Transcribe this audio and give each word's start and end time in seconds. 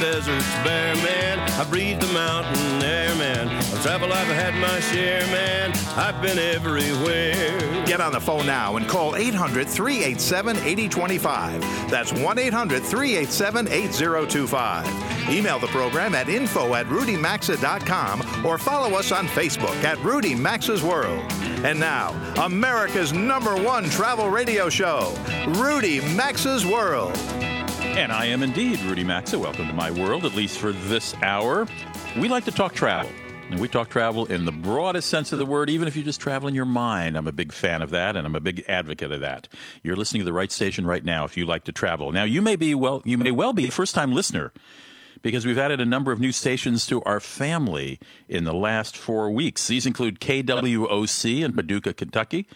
Deserts 0.00 0.48
bare, 0.64 0.94
man. 0.96 1.38
I 1.60 1.64
breathe 1.64 2.00
the 2.00 2.10
mountain 2.14 2.82
air, 2.82 3.14
man. 3.16 3.48
Of 3.48 3.82
travel, 3.82 4.10
I've 4.10 4.26
had 4.28 4.54
my 4.54 4.80
share, 4.80 5.20
man. 5.26 5.72
I've 5.94 6.22
been 6.22 6.38
everywhere. 6.38 7.84
Get 7.84 8.00
on 8.00 8.12
the 8.12 8.20
phone 8.20 8.46
now 8.46 8.76
and 8.78 8.88
call 8.88 9.14
800 9.14 9.68
387 9.68 10.56
8025. 10.56 11.90
That's 11.90 12.14
1 12.14 12.38
800 12.38 12.82
387 12.82 13.68
8025. 13.68 15.28
Email 15.28 15.58
the 15.58 15.66
program 15.66 16.14
at 16.14 16.30
info 16.30 16.74
at 16.74 16.86
rudymaxa.com 16.86 18.46
or 18.46 18.56
follow 18.56 18.96
us 18.96 19.12
on 19.12 19.26
Facebook 19.26 19.84
at 19.84 19.98
Rudy 20.02 20.34
Maxa's 20.34 20.82
World. 20.82 21.22
And 21.62 21.78
now, 21.78 22.12
America's 22.42 23.12
number 23.12 23.54
one 23.54 23.84
travel 23.90 24.30
radio 24.30 24.70
show, 24.70 25.14
Rudy 25.46 26.00
Maxa's 26.16 26.64
World. 26.64 27.18
And 27.96 28.12
I 28.12 28.26
am 28.26 28.42
indeed 28.42 28.80
Rudy 28.82 29.04
Maxa. 29.04 29.38
Welcome 29.38 29.66
to 29.66 29.72
my 29.72 29.90
world, 29.90 30.24
at 30.24 30.34
least 30.34 30.58
for 30.58 30.72
this 30.72 31.14
hour. 31.22 31.66
We 32.16 32.28
like 32.28 32.44
to 32.44 32.50
talk 32.50 32.72
travel. 32.72 33.10
And 33.50 33.60
we 33.60 33.66
talk 33.66 33.90
travel 33.90 34.26
in 34.26 34.44
the 34.44 34.52
broadest 34.52 35.10
sense 35.10 35.32
of 35.32 35.38
the 35.38 35.44
word, 35.44 35.68
even 35.68 35.88
if 35.88 35.96
you 35.96 36.04
just 36.04 36.20
travel 36.20 36.48
in 36.48 36.54
your 36.54 36.64
mind. 36.64 37.16
I'm 37.16 37.26
a 37.26 37.32
big 37.32 37.52
fan 37.52 37.82
of 37.82 37.90
that, 37.90 38.16
and 38.16 38.26
I'm 38.26 38.36
a 38.36 38.40
big 38.40 38.64
advocate 38.68 39.10
of 39.10 39.20
that. 39.20 39.48
You're 39.82 39.96
listening 39.96 40.20
to 40.20 40.24
the 40.24 40.32
right 40.32 40.52
station 40.52 40.86
right 40.86 41.04
now 41.04 41.24
if 41.24 41.36
you 41.36 41.46
like 41.46 41.64
to 41.64 41.72
travel. 41.72 42.12
Now, 42.12 42.22
you 42.22 42.40
may 42.40 42.54
be 42.54 42.74
well, 42.76 43.02
you 43.04 43.18
may 43.18 43.32
well 43.32 43.52
be 43.52 43.66
a 43.66 43.70
first 43.72 43.94
time 43.94 44.12
listener 44.12 44.52
because 45.22 45.44
we've 45.44 45.58
added 45.58 45.80
a 45.80 45.84
number 45.84 46.12
of 46.12 46.20
new 46.20 46.32
stations 46.32 46.86
to 46.86 47.02
our 47.02 47.20
family 47.20 47.98
in 48.28 48.44
the 48.44 48.54
last 48.54 48.96
four 48.96 49.30
weeks. 49.30 49.66
These 49.66 49.84
include 49.84 50.20
KWOC 50.20 51.42
in 51.42 51.52
Paducah, 51.52 51.94
Kentucky. 51.94 52.46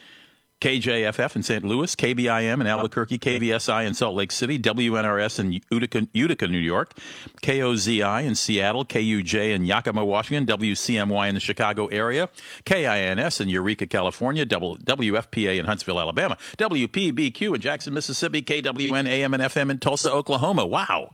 KJFF 0.64 1.36
in 1.36 1.42
St. 1.42 1.62
Louis, 1.62 1.94
KBIM 1.94 2.58
in 2.58 2.66
Albuquerque, 2.66 3.18
KVSI 3.18 3.86
in 3.86 3.92
Salt 3.92 4.14
Lake 4.14 4.32
City, 4.32 4.58
WNRS 4.58 5.38
in 5.38 5.60
Utica, 5.70 6.08
Utica, 6.14 6.48
New 6.48 6.56
York, 6.56 6.94
KOZI 7.42 8.24
in 8.24 8.34
Seattle, 8.34 8.86
KUJ 8.86 9.54
in 9.54 9.66
Yakima, 9.66 10.02
Washington, 10.02 10.46
WCMY 10.58 11.28
in 11.28 11.34
the 11.34 11.40
Chicago 11.40 11.88
area, 11.88 12.30
KINS 12.64 13.42
in 13.42 13.50
Eureka, 13.50 13.86
California, 13.86 14.46
WFPA 14.46 15.58
in 15.58 15.66
Huntsville, 15.66 16.00
Alabama, 16.00 16.38
WPBQ 16.56 17.56
in 17.56 17.60
Jackson, 17.60 17.92
Mississippi, 17.92 18.40
KWN 18.40 19.06
AM 19.06 19.34
and 19.34 19.42
FM 19.42 19.70
in 19.70 19.78
Tulsa, 19.78 20.10
Oklahoma. 20.10 20.64
Wow. 20.64 21.10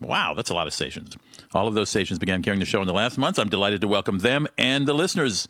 Wow, 0.00 0.34
that's 0.34 0.50
a 0.50 0.54
lot 0.54 0.66
of 0.66 0.74
stations. 0.74 1.16
All 1.54 1.68
of 1.68 1.74
those 1.74 1.88
stations 1.88 2.18
began 2.18 2.42
carrying 2.42 2.58
the 2.58 2.66
show 2.66 2.80
in 2.80 2.88
the 2.88 2.94
last 2.94 3.16
months. 3.16 3.38
I'm 3.38 3.48
delighted 3.48 3.80
to 3.82 3.86
welcome 3.86 4.18
them 4.18 4.48
and 4.58 4.88
the 4.88 4.92
listeners. 4.92 5.46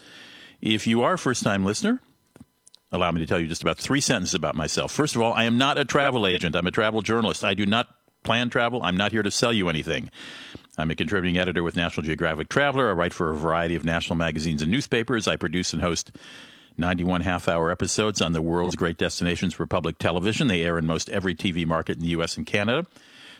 If 0.61 0.87
you 0.87 1.01
are 1.01 1.15
a 1.15 1.19
first 1.19 1.43
time 1.43 1.65
listener, 1.65 2.03
allow 2.93 3.11
me 3.11 3.21
to 3.21 3.27
tell 3.27 3.41
you 3.41 3.47
just 3.47 3.63
about 3.63 3.79
three 3.79 4.01
sentences 4.01 4.35
about 4.35 4.55
myself. 4.55 4.93
First 4.93 5.15
of 5.15 5.23
all, 5.23 5.33
I 5.33 5.45
am 5.45 5.59
not 5.59 5.79
a 5.79 5.85
travel 5.85 6.27
agent, 6.27 6.57
I'm 6.57 6.67
a 6.67 6.71
travel 6.71 7.03
journalist. 7.03 7.45
I 7.45 7.55
do 7.55 7.67
not 7.67 7.89
plan 8.23 8.51
travel, 8.51 8.83
I'm 8.83 8.97
not 8.97 9.13
here 9.13 9.23
to 9.23 9.31
sell 9.31 9.53
you 9.53 9.69
anything. 9.69 10.11
I'm 10.79 10.91
a 10.91 10.95
contributing 10.95 11.39
editor 11.39 11.63
with 11.63 11.77
National 11.77 12.07
Geographic 12.07 12.49
Traveler. 12.49 12.89
I 12.89 12.93
write 12.93 13.13
for 13.13 13.31
a 13.31 13.37
variety 13.37 13.75
of 13.75 13.85
national 13.85 14.17
magazines 14.17 14.63
and 14.63 14.71
newspapers. 14.71 15.29
I 15.29 15.37
produce 15.37 15.73
and 15.73 15.83
host 15.83 16.13
91 16.79 17.21
half 17.21 17.49
hour 17.49 17.71
episodes 17.71 18.23
on 18.23 18.33
the 18.33 18.41
world's 18.41 18.77
great 18.77 18.97
destinations 18.97 19.53
for 19.53 19.67
public 19.67 19.99
television. 19.99 20.49
They 20.49 20.63
air 20.63 20.79
in 20.79 20.87
most 20.87 21.11
every 21.11 21.35
TV 21.35 21.67
market 21.67 21.97
in 21.97 22.03
the 22.03 22.09
U.S. 22.09 22.37
and 22.37 22.47
Canada. 22.47 22.87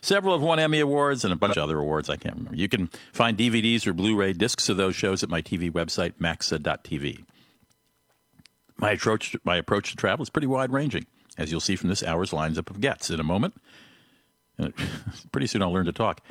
Several 0.03 0.35
have 0.35 0.43
won 0.43 0.59
Emmy 0.59 0.81
Awards 0.81 1.25
and 1.25 1.33
a 1.33 1.37
bunch 1.37 1.57
of 1.57 1.63
other 1.63 1.79
awards 1.79 2.09
I 2.09 2.17
can't 2.17 2.37
remember. 2.37 2.57
You 2.57 2.69
can 2.69 2.89
find 3.13 3.37
DVDs 3.37 3.87
or 3.87 3.93
Blu 3.93 4.17
ray 4.17 4.33
discs 4.33 4.69
of 4.69 4.77
those 4.77 4.97
shows 4.97 5.23
at 5.23 5.29
my 5.29 5.43
TV 5.43 5.71
website, 5.71 6.15
maxa.tv. 6.19 7.25
My 8.81 8.93
approach, 8.93 9.37
my 9.45 9.57
approach 9.57 9.91
to 9.91 9.97
travel 9.97 10.23
is 10.23 10.31
pretty 10.31 10.47
wide 10.47 10.73
ranging, 10.73 11.05
as 11.37 11.51
you'll 11.51 11.61
see 11.61 11.77
from 11.77 11.91
this 11.91 12.03
hour's 12.03 12.31
lineup 12.31 12.71
of 12.71 12.81
guests. 12.81 13.11
In 13.11 13.21
a 13.21 13.25
moment, 13.25 13.55
pretty 15.33 15.47
soon 15.47 15.63
I'll 15.63 15.73
learn 15.73 15.85
to 15.85 15.93
talk. 15.93 16.23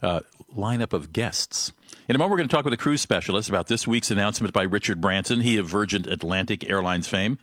Uh, 0.00 0.20
lineup 0.56 0.92
of 0.92 1.12
guests. 1.12 1.72
In 2.08 2.14
a 2.14 2.18
moment, 2.18 2.30
we're 2.30 2.36
going 2.36 2.48
to 2.48 2.54
talk 2.54 2.64
with 2.64 2.74
a 2.74 2.78
cruise 2.78 3.00
specialist 3.00 3.48
about 3.48 3.66
this 3.66 3.86
week's 3.86 4.10
announcement 4.10 4.54
by 4.54 4.62
Richard 4.62 5.00
Branson, 5.00 5.40
he 5.40 5.56
of 5.56 5.66
Virgin 5.66 6.08
Atlantic 6.08 6.68
Airlines 6.68 7.08
fame, 7.08 7.38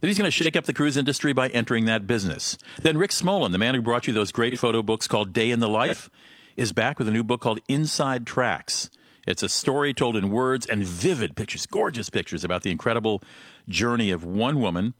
that 0.00 0.08
he's 0.08 0.18
going 0.18 0.26
to 0.26 0.32
shake 0.32 0.56
up 0.56 0.64
the 0.64 0.72
cruise 0.72 0.96
industry 0.96 1.32
by 1.32 1.48
entering 1.48 1.84
that 1.84 2.06
business. 2.06 2.58
Then 2.80 2.98
Rick 2.98 3.10
Smolan, 3.12 3.52
the 3.52 3.58
man 3.58 3.74
who 3.74 3.82
brought 3.82 4.06
you 4.06 4.14
those 4.14 4.32
great 4.32 4.58
photo 4.58 4.82
books 4.82 5.06
called 5.06 5.32
Day 5.32 5.50
in 5.50 5.60
the 5.60 5.68
Life, 5.68 6.10
is 6.56 6.72
back 6.72 6.98
with 6.98 7.06
a 7.06 7.12
new 7.12 7.22
book 7.22 7.42
called 7.42 7.60
Inside 7.68 8.26
Tracks. 8.26 8.90
It's 9.28 9.42
a 9.42 9.48
story 9.48 9.92
told 9.92 10.16
in 10.16 10.30
words 10.30 10.64
and 10.64 10.82
vivid 10.82 11.36
pictures, 11.36 11.66
gorgeous 11.66 12.08
pictures 12.08 12.44
about 12.44 12.62
the 12.62 12.70
incredible 12.70 13.22
journey 13.68 14.10
of 14.10 14.24
one 14.24 14.60
woman 14.60 14.94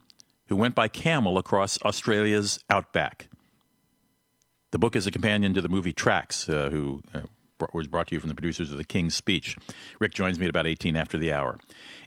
who 0.47 0.57
went 0.57 0.75
by 0.75 0.89
camel 0.89 1.39
across 1.39 1.81
Australia's 1.83 2.59
outback. 2.71 3.29
The 4.71 4.79
book 4.79 4.97
is 4.97 5.07
a 5.07 5.11
companion 5.11 5.55
to 5.55 5.63
the 5.63 5.69
movie 5.69 5.93
Tracks, 5.93 6.49
uh, 6.49 6.69
who 6.71 7.03
uh, 7.15 7.21
was 7.73 7.87
brought 7.87 8.09
to 8.09 8.15
you 8.15 8.21
from 8.21 8.29
the 8.29 8.35
producers 8.35 8.71
of 8.71 8.79
The 8.79 8.85
King's 8.85 9.15
Speech. 9.15 9.57
Rick 9.99 10.15
joins 10.15 10.39
me 10.39 10.47
at 10.47 10.51
about 10.51 10.67
18 10.67 10.97
after 10.97 11.19
the 11.19 11.33
hour. 11.33 11.59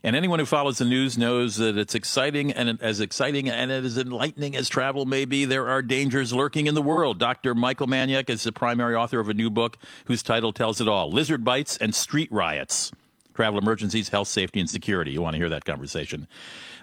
And 0.02 0.16
anyone 0.16 0.38
who 0.38 0.46
follows 0.46 0.78
the 0.78 0.84
news 0.84 1.18
knows 1.18 1.56
that 1.56 1.76
it's 1.76 1.94
exciting 1.94 2.52
and 2.52 2.80
as 2.80 3.00
exciting 3.00 3.48
and 3.48 3.70
as 3.70 3.98
enlightening 3.98 4.56
as 4.56 4.68
travel 4.68 5.04
may 5.04 5.24
be, 5.24 5.44
there 5.44 5.68
are 5.68 5.82
dangers 5.82 6.32
lurking 6.32 6.66
in 6.66 6.74
the 6.74 6.82
world. 6.82 7.18
Dr. 7.18 7.54
Michael 7.54 7.86
Manyak 7.86 8.30
is 8.30 8.44
the 8.44 8.52
primary 8.52 8.94
author 8.94 9.20
of 9.20 9.28
a 9.28 9.34
new 9.34 9.50
book 9.50 9.76
whose 10.06 10.22
title 10.22 10.52
tells 10.52 10.80
it 10.80 10.88
all 10.88 11.10
Lizard 11.10 11.44
Bites 11.44 11.76
and 11.76 11.94
Street 11.94 12.30
Riots 12.32 12.92
Travel 13.34 13.58
Emergencies, 13.58 14.08
Health, 14.08 14.28
Safety, 14.28 14.60
and 14.60 14.68
Security. 14.68 15.12
You 15.12 15.22
want 15.22 15.34
to 15.34 15.38
hear 15.38 15.48
that 15.48 15.64
conversation. 15.64 16.26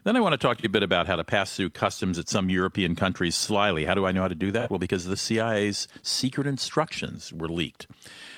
Then 0.04 0.16
I 0.16 0.22
want 0.22 0.34
to 0.34 0.38
talk 0.38 0.58
to 0.58 0.64
you 0.64 0.68
a 0.68 0.72
bit 0.72 0.84
about 0.84 1.08
how 1.08 1.16
to 1.16 1.24
pass 1.24 1.56
through 1.56 1.72
customs 1.72 2.18
at 2.18 2.30
some 2.30 2.50
European 2.50 2.96
countries 2.96 3.36
slyly. 3.36 3.86
How 3.86 3.94
do 3.94 4.06
I 4.06 4.12
know 4.12 4.22
how 4.22 4.28
to 4.28 4.36
do 4.36 4.52
that? 4.52 4.70
Well, 4.70 4.80
because 4.80 5.06
the 5.06 5.18
CIA's 5.18 5.88
secret 6.02 6.48
instructions 6.48 7.34
were 7.34 7.50
leaked. 7.50 7.88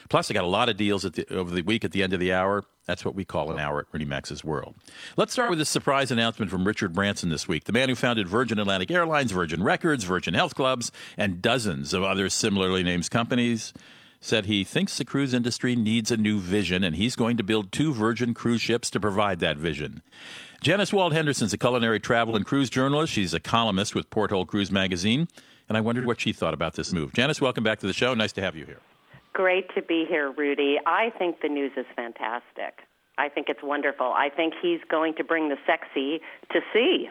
Plus, 0.09 0.29
I 0.29 0.33
got 0.33 0.43
a 0.43 0.47
lot 0.47 0.67
of 0.67 0.75
deals 0.75 1.03
the, 1.03 1.25
over 1.33 1.53
the 1.53 1.61
week 1.61 1.85
at 1.85 1.91
the 1.91 2.03
end 2.03 2.11
of 2.13 2.19
the 2.19 2.33
hour. 2.33 2.65
That's 2.85 3.05
what 3.05 3.15
we 3.15 3.23
call 3.23 3.51
an 3.51 3.59
hour 3.59 3.79
at 3.79 3.85
Rudy 3.93 4.05
Maxa's 4.05 4.43
World. 4.43 4.75
Let's 5.15 5.31
start 5.31 5.49
with 5.49 5.59
this 5.59 5.69
surprise 5.69 6.11
announcement 6.11 6.51
from 6.51 6.67
Richard 6.67 6.93
Branson 6.93 7.29
this 7.29 7.47
week, 7.47 7.63
the 7.63 7.71
man 7.71 7.87
who 7.87 7.95
founded 7.95 8.27
Virgin 8.27 8.59
Atlantic 8.59 8.91
Airlines, 8.91 9.31
Virgin 9.31 9.63
Records, 9.63 10.03
Virgin 10.03 10.33
Health 10.33 10.55
Clubs, 10.55 10.91
and 11.15 11.41
dozens 11.41 11.93
of 11.93 12.03
other 12.03 12.27
similarly 12.27 12.83
named 12.83 13.09
companies. 13.09 13.71
Said 14.23 14.45
he 14.45 14.63
thinks 14.63 14.97
the 14.99 15.03
cruise 15.03 15.33
industry 15.33 15.75
needs 15.75 16.11
a 16.11 16.15
new 16.15 16.39
vision, 16.39 16.83
and 16.83 16.95
he's 16.95 17.15
going 17.15 17.37
to 17.37 17.43
build 17.43 17.71
two 17.71 17.91
Virgin 17.91 18.35
cruise 18.35 18.61
ships 18.61 18.91
to 18.91 18.99
provide 18.99 19.39
that 19.39 19.57
vision. 19.57 20.03
Janice 20.61 20.93
Wald 20.93 21.11
Henderson's 21.11 21.53
a 21.53 21.57
culinary 21.57 21.99
travel 21.99 22.35
and 22.35 22.45
cruise 22.45 22.69
journalist. 22.69 23.11
She's 23.11 23.33
a 23.33 23.39
columnist 23.39 23.95
with 23.95 24.11
Porthole 24.11 24.45
Cruise 24.45 24.71
Magazine, 24.71 25.27
and 25.67 25.75
I 25.75 25.81
wondered 25.81 26.05
what 26.05 26.21
she 26.21 26.33
thought 26.33 26.53
about 26.53 26.75
this 26.75 26.93
move. 26.93 27.13
Janice, 27.13 27.41
welcome 27.41 27.63
back 27.63 27.79
to 27.79 27.87
the 27.87 27.93
show. 27.93 28.13
Nice 28.13 28.31
to 28.33 28.41
have 28.41 28.55
you 28.55 28.65
here. 28.65 28.79
Great 29.33 29.73
to 29.73 29.81
be 29.81 30.05
here, 30.07 30.31
Rudy. 30.31 30.77
I 30.85 31.11
think 31.17 31.41
the 31.41 31.49
news 31.49 31.71
is 31.75 31.87
fantastic. 31.95 32.83
I 33.17 33.27
think 33.27 33.49
it's 33.49 33.63
wonderful. 33.63 34.05
I 34.05 34.29
think 34.29 34.53
he's 34.61 34.81
going 34.87 35.15
to 35.15 35.23
bring 35.23 35.49
the 35.49 35.57
sexy 35.65 36.21
to 36.51 36.59
sea. 36.71 37.09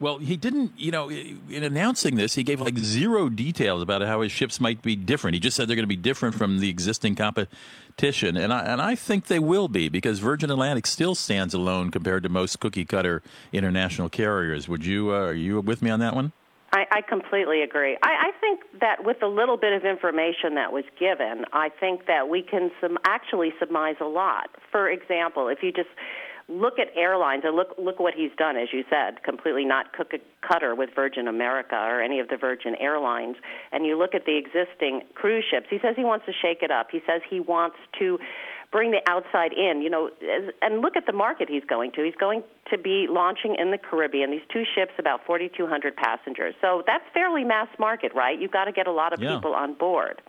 Well, 0.00 0.18
he 0.18 0.36
didn't, 0.36 0.72
you 0.76 0.90
know, 0.90 1.08
in 1.08 1.62
announcing 1.62 2.16
this, 2.16 2.34
he 2.34 2.42
gave 2.42 2.60
like 2.60 2.76
zero 2.78 3.28
details 3.28 3.80
about 3.80 4.02
how 4.02 4.22
his 4.22 4.32
ships 4.32 4.60
might 4.60 4.82
be 4.82 4.96
different. 4.96 5.34
He 5.34 5.40
just 5.40 5.56
said 5.56 5.68
they're 5.68 5.76
going 5.76 5.84
to 5.84 5.86
be 5.86 5.96
different 5.96 6.34
from 6.34 6.58
the 6.58 6.68
existing 6.68 7.14
competition, 7.14 8.36
and 8.36 8.52
I 8.52 8.64
and 8.64 8.82
I 8.82 8.96
think 8.96 9.26
they 9.28 9.38
will 9.38 9.68
be 9.68 9.88
because 9.88 10.18
Virgin 10.18 10.50
Atlantic 10.50 10.86
still 10.86 11.14
stands 11.14 11.54
alone 11.54 11.90
compared 11.90 12.24
to 12.24 12.28
most 12.28 12.58
cookie 12.58 12.84
cutter 12.84 13.22
international 13.52 14.08
carriers. 14.08 14.68
Would 14.68 14.84
you 14.84 15.12
uh, 15.12 15.18
are 15.18 15.32
you 15.32 15.60
with 15.60 15.80
me 15.80 15.90
on 15.90 16.00
that 16.00 16.14
one? 16.14 16.32
I, 16.74 16.86
I 16.90 17.00
completely 17.02 17.62
agree. 17.62 17.96
I, 18.02 18.30
I 18.30 18.30
think 18.40 18.62
that 18.80 19.04
with 19.04 19.22
a 19.22 19.28
little 19.28 19.56
bit 19.56 19.72
of 19.72 19.84
information 19.84 20.56
that 20.56 20.72
was 20.72 20.82
given, 20.98 21.44
I 21.52 21.68
think 21.68 22.06
that 22.06 22.28
we 22.28 22.42
can 22.42 22.72
some 22.80 22.98
actually 23.06 23.52
surmise 23.60 23.94
a 24.00 24.06
lot. 24.06 24.50
For 24.72 24.90
example, 24.90 25.46
if 25.46 25.62
you 25.62 25.70
just 25.70 25.90
look 26.48 26.78
at 26.78 26.88
airlines 26.96 27.42
and 27.44 27.56
look 27.56 27.74
look 27.78 27.98
what 27.98 28.14
he's 28.14 28.30
done, 28.36 28.56
as 28.56 28.68
you 28.72 28.84
said, 28.90 29.22
completely 29.22 29.64
not 29.64 29.92
cookie 29.92 30.22
cutter 30.46 30.74
with 30.74 30.90
Virgin 30.94 31.28
America 31.28 31.76
or 31.76 32.02
any 32.02 32.20
of 32.20 32.28
the 32.28 32.36
Virgin 32.36 32.74
Airlines, 32.76 33.36
and 33.72 33.86
you 33.86 33.98
look 33.98 34.14
at 34.14 34.26
the 34.26 34.36
existing 34.36 35.02
cruise 35.14 35.44
ships. 35.50 35.66
He 35.70 35.78
says 35.80 35.94
he 35.96 36.04
wants 36.04 36.26
to 36.26 36.32
shake 36.32 36.62
it 36.62 36.70
up. 36.70 36.88
He 36.90 37.00
says 37.06 37.22
he 37.28 37.40
wants 37.40 37.76
to 37.98 38.18
bring 38.74 38.90
the 38.90 39.00
outside 39.08 39.52
in, 39.52 39.82
you 39.82 39.88
know, 39.88 40.10
and 40.60 40.80
look 40.80 40.96
at 40.96 41.06
the 41.06 41.12
market 41.12 41.48
he's 41.48 41.62
going 41.64 41.92
to. 41.92 42.02
He's 42.02 42.16
going 42.18 42.42
to 42.72 42.76
be 42.76 43.06
launching 43.08 43.54
in 43.56 43.70
the 43.70 43.78
Caribbean. 43.78 44.32
These 44.32 44.48
two 44.52 44.64
ships, 44.74 44.90
about 44.98 45.24
4,200 45.24 45.94
passengers. 45.94 46.56
So 46.60 46.82
that's 46.84 47.04
fairly 47.14 47.44
mass 47.44 47.68
market, 47.78 48.12
right? 48.16 48.38
You've 48.38 48.50
got 48.50 48.64
to 48.64 48.72
get 48.72 48.88
a 48.88 48.92
lot 48.92 49.12
of 49.12 49.22
yeah. 49.22 49.36
people 49.36 49.54
on 49.54 49.74
board. 49.74 50.20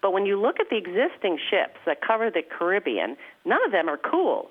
But 0.00 0.12
when 0.12 0.26
you 0.26 0.40
look 0.40 0.60
at 0.60 0.70
the 0.70 0.76
existing 0.76 1.40
ships 1.50 1.78
that 1.86 1.98
cover 2.00 2.30
the 2.30 2.42
Caribbean, 2.42 3.16
none 3.44 3.58
of 3.66 3.72
them 3.72 3.88
are 3.88 3.98
cool. 3.98 4.50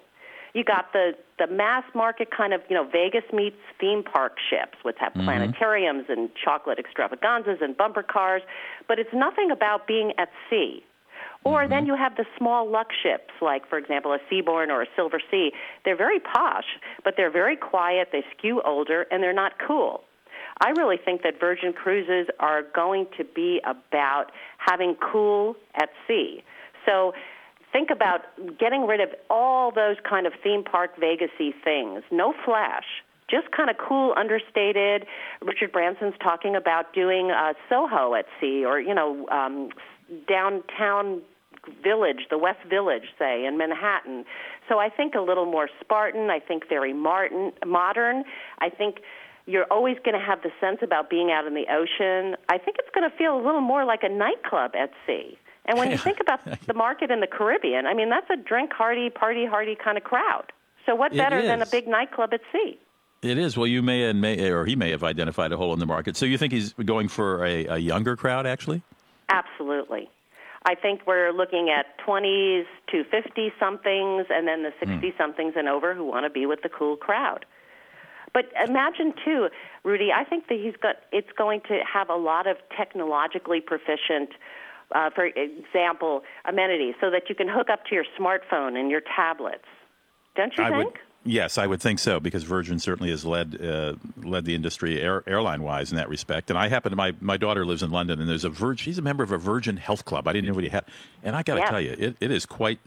You 0.57 0.63
got 0.63 0.85
the 0.93 1.11
the 1.37 1.47
mass 1.47 1.83
market 1.93 2.29
kind 2.35 2.51
of 2.53 2.61
you 2.69 2.75
know 2.77 2.87
Vegas 2.89 3.23
meets 3.31 3.57
theme 3.79 4.01
park 4.03 4.33
ships, 4.49 4.77
which 4.83 4.97
have 4.99 5.13
Mm-hmm. 5.15 5.27
planetariums 5.27 6.09
and 6.09 6.29
chocolate 6.43 6.79
extravaganzas 6.79 7.59
and 7.61 7.77
bumper 7.77 8.03
cars, 8.03 8.41
but 8.87 8.95
it's 9.01 9.13
nothing 9.13 9.51
about 9.51 9.85
being 9.87 10.09
at 10.17 10.29
sea 10.49 10.83
Or 11.43 11.59
Mm-hmm. 11.63 11.69
then 11.69 11.85
you 11.85 11.95
have 11.95 12.15
the 12.17 12.25
small 12.37 12.69
luxe 12.69 12.95
ships, 13.03 13.33
like, 13.41 13.67
for 13.69 13.77
example, 13.77 14.11
a 14.13 14.19
Seabourn 14.29 14.69
or 14.69 14.81
a 14.81 14.87
Silver 14.95 15.21
Sea. 15.31 15.51
They're 15.85 15.97
very 15.97 16.19
posh, 16.19 16.65
but 17.03 17.13
they're 17.15 17.31
very 17.31 17.55
quiet, 17.55 18.09
they 18.11 18.23
skew 18.37 18.61
older, 18.65 19.05
and 19.11 19.23
they're 19.23 19.33
not 19.33 19.53
cool. 19.65 20.03
I 20.59 20.69
really 20.71 20.97
think 20.97 21.21
that 21.23 21.39
Virgin 21.39 21.71
Cruises 21.73 22.27
are 22.39 22.63
going 22.75 23.05
to 23.17 23.23
be 23.23 23.61
about 23.65 24.31
having 24.57 24.95
cool 25.11 25.55
at 25.75 25.89
sea. 26.07 26.43
So 26.85 27.13
think 27.71 27.89
about 27.89 28.21
getting 28.59 28.87
rid 28.87 29.01
of 29.01 29.09
all 29.29 29.71
those 29.71 29.97
kind 30.07 30.25
of 30.25 30.33
theme 30.43 30.63
park 30.63 30.91
Vegasy 30.99 31.53
things. 31.63 32.03
No 32.11 32.33
flash. 32.45 32.85
Just 33.29 33.51
kind 33.51 33.69
of 33.69 33.77
cool, 33.77 34.13
understated. 34.15 35.05
Richard 35.41 35.71
Branson's 35.71 36.13
talking 36.23 36.55
about 36.55 36.93
doing 36.93 37.29
uh, 37.31 37.53
Soho 37.67 38.15
at 38.15 38.25
sea, 38.39 38.63
or 38.65 38.79
you 38.79 38.93
know, 38.93 39.27
um, 39.27 39.69
downtown 40.29 41.21
village, 41.83 42.27
the 42.29 42.37
West 42.37 42.63
Village, 42.69 43.03
say, 43.19 43.45
in 43.45 43.57
Manhattan. 43.57 44.23
So 44.69 44.79
I 44.79 44.89
think 44.89 45.15
a 45.15 45.21
little 45.21 45.45
more 45.45 45.69
Spartan. 45.81 46.29
I 46.29 46.39
think 46.39 46.69
very 46.69 46.93
Martin, 46.93 47.51
modern. 47.65 48.23
I 48.59 48.69
think 48.69 48.99
you're 49.45 49.65
always 49.71 49.97
going 50.03 50.17
to 50.17 50.25
have 50.25 50.41
the 50.41 50.51
sense 50.59 50.79
about 50.81 51.09
being 51.09 51.31
out 51.31 51.45
in 51.45 51.53
the 51.53 51.65
ocean. 51.69 52.37
I 52.49 52.57
think 52.57 52.77
it's 52.79 52.89
going 52.93 53.09
to 53.09 53.15
feel 53.17 53.35
a 53.35 53.43
little 53.43 53.61
more 53.61 53.85
like 53.85 54.03
a 54.03 54.09
nightclub 54.09 54.71
at 54.75 54.91
sea. 55.05 55.37
And 55.67 55.77
when 55.77 55.91
you 55.91 55.97
think 55.97 56.19
about 56.19 56.39
the 56.67 56.73
market 56.73 57.11
in 57.11 57.19
the 57.19 57.27
Caribbean, 57.27 57.85
I 57.85 57.93
mean, 57.93 58.09
that's 58.09 58.29
a 58.29 58.37
drink 58.37 58.71
hardy, 58.73 59.09
party 59.09 59.45
hardy 59.45 59.75
kind 59.75 59.97
of 59.97 60.03
crowd. 60.03 60.51
So 60.85 60.95
what 60.95 61.15
better 61.15 61.41
than 61.41 61.61
a 61.61 61.65
big 61.65 61.87
nightclub 61.87 62.33
at 62.33 62.41
sea? 62.51 62.79
It 63.21 63.37
is. 63.37 63.57
Well, 63.57 63.67
you 63.67 63.81
may 63.81 64.03
and 64.03 64.21
may, 64.21 64.49
or 64.51 64.65
he 64.65 64.75
may 64.75 64.91
have 64.91 65.03
identified 65.03 65.51
a 65.51 65.57
hole 65.57 65.73
in 65.73 65.79
the 65.79 65.85
market. 65.85 66.15
So 66.15 66.25
you 66.25 66.37
think 66.37 66.53
he's 66.53 66.73
going 66.73 67.07
for 67.09 67.43
a, 67.43 67.65
a 67.65 67.77
younger 67.77 68.15
crowd, 68.15 68.45
actually? 68.45 68.83
Absolutely. 69.27 70.09
I 70.65 70.75
think 70.75 71.01
we're 71.07 71.31
looking 71.31 71.69
at 71.69 71.97
20s 72.05 72.65
to 72.91 73.03
50 73.05 73.53
somethings 73.59 74.27
and 74.29 74.47
then 74.47 74.63
the 74.63 74.71
hmm. 74.71 74.91
60 74.91 75.13
somethings 75.17 75.53
and 75.55 75.67
over 75.67 75.93
who 75.93 76.05
want 76.05 76.25
to 76.25 76.29
be 76.29 76.45
with 76.45 76.61
the 76.61 76.69
cool 76.69 76.95
crowd. 76.95 77.45
But 78.33 78.51
imagine 78.67 79.13
too, 79.25 79.47
Rudy, 79.83 80.09
I 80.15 80.23
think 80.23 80.47
that 80.49 80.59
he's 80.61 80.75
got 80.81 80.97
it's 81.11 81.31
going 81.37 81.61
to 81.69 81.79
have 81.91 82.09
a 82.09 82.15
lot 82.15 82.45
of 82.45 82.57
technologically 82.77 83.61
proficient 83.61 84.29
uh, 84.93 85.09
for 85.13 85.25
example, 85.25 86.23
amenities 86.47 86.95
so 87.01 87.09
that 87.11 87.23
you 87.29 87.35
can 87.35 87.47
hook 87.47 87.69
up 87.69 87.85
to 87.85 87.95
your 87.95 88.05
smartphone 88.19 88.77
and 88.79 88.89
your 88.89 89.01
tablets. 89.15 89.65
Don't 90.35 90.53
you 90.57 90.63
I 90.63 90.69
think? 90.69 90.85
would. 90.93 90.99
Yes, 91.23 91.57
I 91.57 91.67
would 91.67 91.81
think 91.81 91.99
so 91.99 92.21
because 92.21 92.43
Virgin 92.43 92.79
certainly 92.79 93.09
has 93.09 93.25
led 93.25 93.59
uh, 93.61 93.95
led 94.23 94.45
the 94.45 94.55
industry 94.55 95.01
air, 95.01 95.23
airline 95.27 95.61
wise 95.61 95.91
in 95.91 95.97
that 95.97 96.07
respect. 96.07 96.49
And 96.49 96.57
I 96.57 96.69
happen 96.69 96.91
to 96.91 96.95
my 96.95 97.13
my 97.19 97.35
daughter 97.35 97.65
lives 97.65 97.83
in 97.83 97.91
London, 97.91 98.21
and 98.21 98.29
there's 98.29 98.45
a 98.45 98.49
Virgin. 98.49 98.85
She's 98.85 98.97
a 98.97 99.01
member 99.01 99.23
of 99.23 99.31
a 99.33 99.37
Virgin 99.37 99.75
Health 99.75 100.05
Club. 100.05 100.27
I 100.27 100.31
didn't 100.33 100.47
know 100.47 100.53
what 100.55 100.63
he 100.63 100.69
had, 100.69 100.85
and 101.23 101.35
I 101.35 101.43
got 101.43 101.55
to 101.55 101.59
Yeah. 101.61 101.69
tell 101.69 101.81
you, 101.81 101.95
it, 101.97 102.15
it 102.21 102.31
is 102.31 102.45
quite 102.45 102.79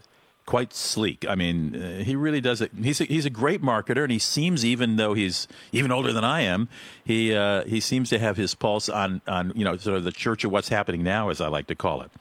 quite 0.45 0.73
sleek. 0.73 1.25
I 1.27 1.35
mean, 1.35 1.75
uh, 1.75 2.03
he 2.03 2.15
really 2.15 2.41
does 2.41 2.61
it. 2.61 2.71
He's 2.81 2.99
a, 3.01 3.05
he's 3.05 3.25
a 3.25 3.29
great 3.29 3.61
marketer, 3.61 4.03
and 4.03 4.11
he 4.11 4.19
seems 4.19 4.65
even 4.65 4.95
though 4.95 5.13
he's 5.13 5.47
even 5.71 5.91
older 5.91 6.11
than 6.11 6.23
I 6.23 6.41
am, 6.41 6.69
he 7.03 7.35
uh, 7.35 7.63
he 7.65 7.79
seems 7.79 8.09
to 8.09 8.19
have 8.19 8.37
his 8.37 8.55
pulse 8.55 8.89
on 8.89 9.21
on 9.27 9.53
you 9.55 9.63
know 9.63 9.77
sort 9.77 9.97
of 9.97 10.03
the 10.03 10.11
church 10.11 10.43
of 10.43 10.51
what's 10.51 10.69
happening 10.69 11.03
now, 11.03 11.29
as 11.29 11.41
I 11.41 11.47
like 11.47 11.67
to 11.67 11.75
call 11.75 12.01
it. 12.01 12.11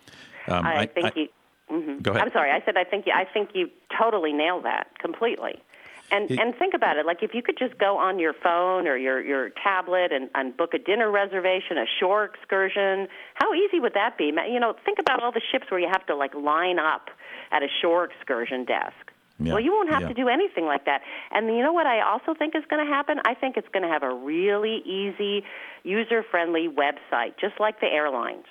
Um, 0.49 0.67
I, 0.67 0.87
think 0.87 1.17
you. 1.17 1.29
mhm. 1.71 2.03
Go 2.03 2.13
ahead. 2.13 2.23
I'm 2.25 2.33
sorry. 2.33 2.51
I 2.51 2.63
said 2.65 2.77
I 2.77 2.85
think 2.85 3.07
you. 3.07 3.13
I 3.15 3.25
think 3.25 3.51
you 3.55 3.71
totally 3.99 4.33
nailed 4.33 4.65
that 4.65 4.99
completely. 4.99 5.61
And 6.11 6.31
and 6.31 6.55
think 6.57 6.75
about 6.75 6.97
it. 6.97 7.07
Like 7.07 7.23
if 7.23 7.35
you 7.35 7.43
could 7.43 7.57
just 7.59 7.79
go 7.79 7.97
on 7.99 8.19
your 8.19 8.33
phone 8.33 8.89
or 8.89 8.97
your 8.97 9.21
your 9.21 9.51
tablet 9.51 10.13
and, 10.13 10.29
and 10.35 10.57
book 10.57 10.75
a 10.75 10.79
dinner 10.79 11.11
reservation, 11.11 11.79
a 11.79 11.87
shore 12.01 12.25
excursion. 12.25 13.07
How 13.35 13.55
easy 13.55 13.79
would 13.81 13.95
that 13.95 14.19
be? 14.19 14.33
You 14.51 14.61
know, 14.61 14.75
think 14.85 14.99
about 14.99 15.23
all 15.23 15.33
the 15.33 15.43
ships 15.53 15.71
where 15.71 15.79
you 15.81 15.89
have 15.91 16.05
to 16.07 16.17
like 16.17 16.35
line 16.35 16.79
up 16.79 17.11
at 17.53 17.63
a 17.63 17.69
shore 17.81 18.05
excursion 18.05 18.65
desk. 18.65 19.13
Yeah, 19.43 19.55
Well, 19.55 19.63
you 19.63 19.73
won't 19.73 19.91
have 19.91 20.03
yeah. 20.03 20.09
to 20.09 20.15
do 20.15 20.29
anything 20.29 20.67
like 20.67 20.85
that. 20.85 21.01
And 21.31 21.47
you 21.47 21.63
know 21.63 21.73
what 21.73 21.87
I 21.87 22.03
also 22.03 22.35
think 22.39 22.55
is 22.55 22.63
going 22.69 22.85
to 22.85 22.93
happen? 22.93 23.19
I 23.25 23.35
think 23.35 23.57
it's 23.57 23.69
going 23.69 23.85
to 23.85 23.89
have 23.89 24.03
a 24.03 24.13
really 24.15 24.83
easy, 24.85 25.45
user-friendly 25.83 26.69
website, 26.69 27.39
just 27.41 27.59
like 27.59 27.81
the 27.81 27.87
airlines. 27.87 28.45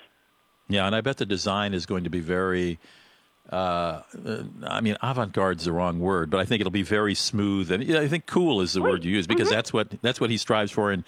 Yeah, 0.68 0.86
and 0.86 0.96
I 0.96 1.00
bet 1.00 1.18
the 1.18 1.26
design 1.26 1.74
is 1.74 1.86
going 1.86 2.04
to 2.04 2.10
be 2.10 2.20
very. 2.20 2.78
Uh, 3.50 4.02
uh, 4.26 4.42
I 4.64 4.80
mean, 4.80 4.96
avant-garde 5.02 5.58
is 5.58 5.64
the 5.64 5.72
wrong 5.72 5.98
word, 5.98 6.30
but 6.30 6.38
I 6.38 6.44
think 6.44 6.60
it'll 6.60 6.70
be 6.70 6.82
very 6.82 7.16
smooth, 7.16 7.72
and 7.72 7.96
I 7.96 8.06
think 8.06 8.26
"cool" 8.26 8.60
is 8.60 8.74
the 8.74 8.82
word 8.82 9.04
you 9.04 9.10
use 9.10 9.26
because 9.26 9.50
that's 9.50 9.72
what 9.72 9.90
that's 10.02 10.20
what 10.20 10.30
he 10.30 10.36
strives 10.36 10.70
for 10.70 10.92
in 10.92 11.04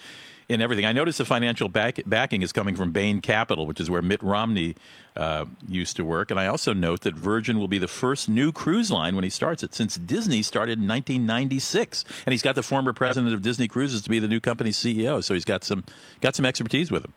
in 0.48 0.60
everything. 0.60 0.84
I 0.84 0.92
noticed 0.92 1.18
the 1.18 1.24
financial 1.24 1.68
back, 1.68 2.00
backing 2.04 2.42
is 2.42 2.52
coming 2.52 2.74
from 2.74 2.90
Bain 2.90 3.20
Capital, 3.20 3.64
which 3.64 3.80
is 3.80 3.88
where 3.88 4.02
Mitt 4.02 4.20
Romney 4.24 4.74
uh, 5.16 5.44
used 5.68 5.96
to 5.96 6.04
work, 6.04 6.32
and 6.32 6.40
I 6.40 6.46
also 6.48 6.72
note 6.72 7.02
that 7.02 7.14
Virgin 7.14 7.60
will 7.60 7.68
be 7.68 7.78
the 7.78 7.86
first 7.86 8.28
new 8.28 8.50
cruise 8.50 8.90
line 8.90 9.14
when 9.14 9.22
he 9.24 9.30
starts 9.30 9.62
it 9.62 9.72
since 9.72 9.96
Disney 9.96 10.42
started 10.42 10.80
in 10.80 10.88
1996, 10.88 12.04
and 12.26 12.32
he's 12.32 12.42
got 12.42 12.56
the 12.56 12.62
former 12.62 12.92
president 12.92 13.32
of 13.34 13.42
Disney 13.42 13.68
Cruises 13.68 14.02
to 14.02 14.10
be 14.10 14.18
the 14.18 14.28
new 14.28 14.40
company's 14.40 14.76
CEO, 14.76 15.22
so 15.22 15.32
he's 15.34 15.44
got 15.44 15.62
some 15.62 15.84
got 16.20 16.34
some 16.34 16.44
expertise 16.44 16.90
with 16.90 17.04
him. 17.04 17.12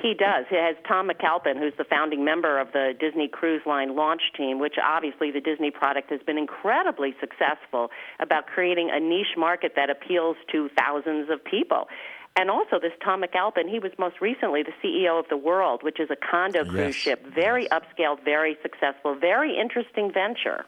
He 0.00 0.14
does. 0.14 0.46
He 0.48 0.56
has 0.56 0.76
Tom 0.88 1.08
McAlpin, 1.10 1.58
who's 1.58 1.74
the 1.76 1.84
founding 1.84 2.24
member 2.24 2.58
of 2.58 2.72
the 2.72 2.92
Disney 2.98 3.28
Cruise 3.28 3.62
Line 3.66 3.94
launch 3.94 4.22
team, 4.36 4.58
which 4.58 4.74
obviously 4.82 5.30
the 5.30 5.40
Disney 5.40 5.70
product 5.70 6.10
has 6.10 6.20
been 6.22 6.38
incredibly 6.38 7.14
successful 7.20 7.90
about 8.18 8.46
creating 8.46 8.90
a 8.92 8.98
niche 9.00 9.36
market 9.36 9.72
that 9.76 9.90
appeals 9.90 10.36
to 10.52 10.70
thousands 10.78 11.28
of 11.30 11.44
people. 11.44 11.88
And 12.34 12.50
also, 12.50 12.78
this 12.80 12.92
Tom 13.04 13.22
McAlpin, 13.22 13.68
he 13.68 13.78
was 13.78 13.92
most 13.98 14.20
recently 14.22 14.62
the 14.62 14.72
CEO 14.82 15.18
of 15.18 15.26
The 15.28 15.36
World, 15.36 15.82
which 15.82 16.00
is 16.00 16.08
a 16.10 16.16
condo 16.16 16.64
cruise 16.64 16.96
ship, 16.96 17.26
very 17.26 17.66
upscale, 17.68 18.16
very 18.24 18.56
successful, 18.62 19.14
very 19.14 19.58
interesting 19.60 20.10
venture. 20.10 20.64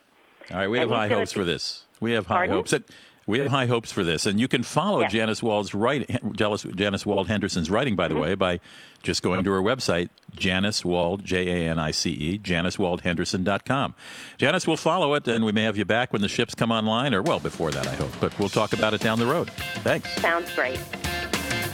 All 0.50 0.58
right, 0.58 0.68
we 0.68 0.78
And 0.78 0.90
have 0.90 0.98
high 0.98 1.08
hopes 1.08 1.32
be- 1.32 1.40
for 1.40 1.44
this. 1.44 1.86
We 2.00 2.12
have 2.12 2.26
high 2.26 2.34
Pardon? 2.34 2.56
hopes. 2.56 2.72
That, 2.72 2.82
we 3.26 3.38
have 3.38 3.48
high 3.48 3.64
hopes 3.64 3.90
for 3.90 4.04
this, 4.04 4.26
and 4.26 4.38
you 4.38 4.46
can 4.48 4.62
follow 4.62 5.00
Yes. 5.00 5.12
Janice 5.12 5.42
Wald's 5.42 5.74
writing, 5.74 6.18
Janice, 6.34 6.64
Janice 6.64 7.06
Wald 7.06 7.28
Henderson's 7.28 7.70
writing, 7.70 7.96
by 7.96 8.08
the 8.08 8.14
Mm-hmm. 8.14 8.22
way, 8.22 8.34
by 8.34 8.60
just 9.04 9.22
going 9.22 9.44
to 9.44 9.52
her 9.52 9.60
website, 9.60 10.08
Janice 10.34 10.84
Wald, 10.84 11.24
J 11.24 11.66
A 11.66 11.70
N 11.70 11.78
I 11.78 11.92
C 11.92 12.10
E, 12.10 12.38
JaniceWaldHenderson.com. 12.38 13.94
Janice 14.38 14.66
will 14.66 14.76
follow 14.76 15.14
it, 15.14 15.28
and 15.28 15.44
we 15.44 15.52
may 15.52 15.62
have 15.62 15.76
you 15.76 15.84
back 15.84 16.12
when 16.12 16.22
the 16.22 16.28
ships 16.28 16.54
come 16.54 16.72
online, 16.72 17.14
or 17.14 17.22
well 17.22 17.38
before 17.38 17.70
that, 17.70 17.86
I 17.86 17.94
hope. 17.94 18.10
But 18.20 18.36
we'll 18.38 18.48
talk 18.48 18.72
about 18.72 18.94
it 18.94 19.00
down 19.00 19.20
the 19.20 19.26
road. 19.26 19.50
Thanks. 19.84 20.10
Sounds 20.16 20.52
great. 20.54 20.80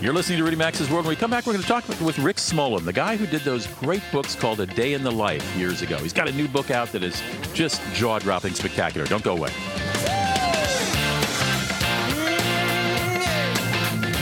You're 0.03 0.15
listening 0.15 0.39
to 0.39 0.45
Rudy 0.45 0.57
Maxa's 0.57 0.91
World. 0.91 1.05
When 1.05 1.13
we 1.13 1.17
come 1.17 1.31
back, 1.31 1.47
we're 1.47 1.53
going 1.53 1.63
to 1.63 1.69
talk 1.69 1.87
with 1.89 2.19
Rick 2.19 2.37
Smolan, 2.37 2.85
the 2.85 2.93
guy 2.93 3.17
who 3.17 3.27
did 3.27 3.43
those 3.43 3.67
great 3.67 4.03
books 4.13 4.35
called 4.35 4.59
A 4.61 4.67
Day 4.67 4.95
in 4.95 5.03
the 5.03 5.11
Life 5.11 5.45
years 5.57 5.83
ago. 5.83 5.99
He's 5.99 6.15
got 6.15 6.27
a 6.27 6.33
new 6.33 6.49
book 6.49 6.71
out 6.71 6.91
that 6.93 7.03
is 7.03 7.23
just 7.53 7.83
jaw 7.93 8.19
dropping 8.19 8.55
spectacular. 8.55 9.07
Don't 9.07 9.23
go 9.23 9.37
away. 9.37 9.51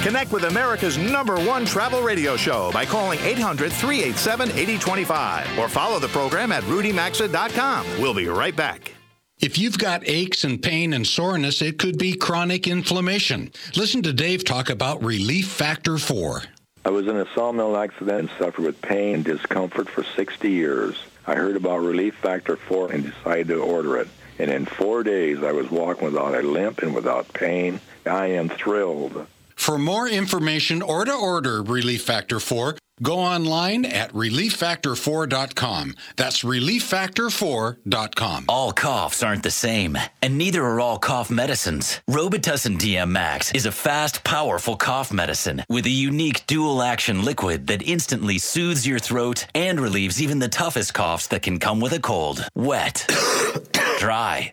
Connect 0.09 0.33
with 0.33 0.45
America's 0.45 0.97
number 0.97 1.37
one 1.37 1.67
travel 1.67 2.01
radio 2.01 2.35
show 2.35 2.73
by 2.73 2.87
calling 2.87 3.21
800 3.21 3.71
387 3.71 4.49
8025 4.53 5.59
or 5.59 5.69
follow 5.69 5.99
the 5.99 6.09
program 6.09 6.51
at 6.51 6.63
rudymaxa.com. 6.63 8.01
We'll 8.01 8.15
be 8.15 8.27
right 8.27 8.57
back. 8.57 8.95
If 9.39 9.59
you've 9.59 9.77
got 9.77 10.09
aches 10.09 10.45
and 10.45 10.63
pain 10.63 10.95
and 10.95 11.07
soreness, 11.07 11.61
it 11.61 11.79
could 11.79 11.99
be 11.99 12.15
chronic 12.15 12.67
inflammation. 12.67 13.53
Listen 13.77 14.01
to 14.01 14.15
Dave 14.15 14.47
talk 14.47 14.71
about 14.71 15.05
Relief 15.05 15.47
Factor 15.47 15.99
4. 15.99 16.43
I 16.87 16.89
was 16.89 17.07
in 17.07 17.19
a 17.19 17.27
sawmill 17.35 17.77
accident 17.77 18.19
and 18.19 18.31
suffered 18.39 18.65
with 18.65 18.81
pain 18.81 19.17
and 19.17 19.25
discomfort 19.27 19.91
for 19.91 20.05
60 20.05 20.51
years. 20.51 20.97
I 21.27 21.35
heard 21.35 21.55
about 21.55 21.81
Relief 21.81 22.15
Factor 22.15 22.57
4 22.57 22.93
and 22.93 23.05
decided 23.05 23.49
to 23.49 23.61
order 23.61 23.99
it. 23.99 24.09
And 24.39 24.51
in 24.51 24.65
four 24.65 25.03
days, 25.03 25.43
I 25.43 25.53
was 25.53 25.71
walking 25.71 26.07
without 26.07 26.35
a 26.35 26.41
limp 26.41 26.79
and 26.79 26.95
without 26.95 27.31
pain. 27.35 27.79
I 28.07 28.29
am 28.29 28.49
thrilled. 28.49 29.27
For 29.69 29.77
more 29.77 30.09
information 30.09 30.81
or 30.81 31.05
to 31.05 31.13
order 31.13 31.63
Relief 31.63 32.03
Factor 32.03 32.41
4, 32.41 32.79
go 33.03 33.19
online 33.19 33.85
at 33.85 34.11
relieffactor4.com. 34.15 35.95
That's 36.17 36.43
relieffactor4.com. 36.43 38.45
All 38.49 38.73
coughs 38.73 39.23
aren't 39.23 39.43
the 39.43 39.51
same, 39.51 39.99
and 40.23 40.39
neither 40.39 40.65
are 40.65 40.81
all 40.81 40.99
cough 40.99 41.31
medicines. 41.31 42.01
Robitussin 42.09 42.79
DM 42.79 43.11
Max 43.11 43.53
is 43.53 43.67
a 43.67 43.71
fast, 43.71 44.25
powerful 44.25 44.75
cough 44.75 45.13
medicine 45.13 45.63
with 45.69 45.85
a 45.85 45.91
unique 45.91 46.47
dual 46.47 46.81
action 46.81 47.23
liquid 47.23 47.67
that 47.67 47.87
instantly 47.87 48.39
soothes 48.39 48.87
your 48.87 48.99
throat 48.99 49.45
and 49.55 49.79
relieves 49.79 50.23
even 50.23 50.39
the 50.39 50.49
toughest 50.49 50.95
coughs 50.95 51.27
that 51.27 51.43
can 51.43 51.59
come 51.59 51.79
with 51.79 51.93
a 51.93 52.01
cold. 52.01 52.49
Wet, 52.55 53.05
dry, 53.99 54.51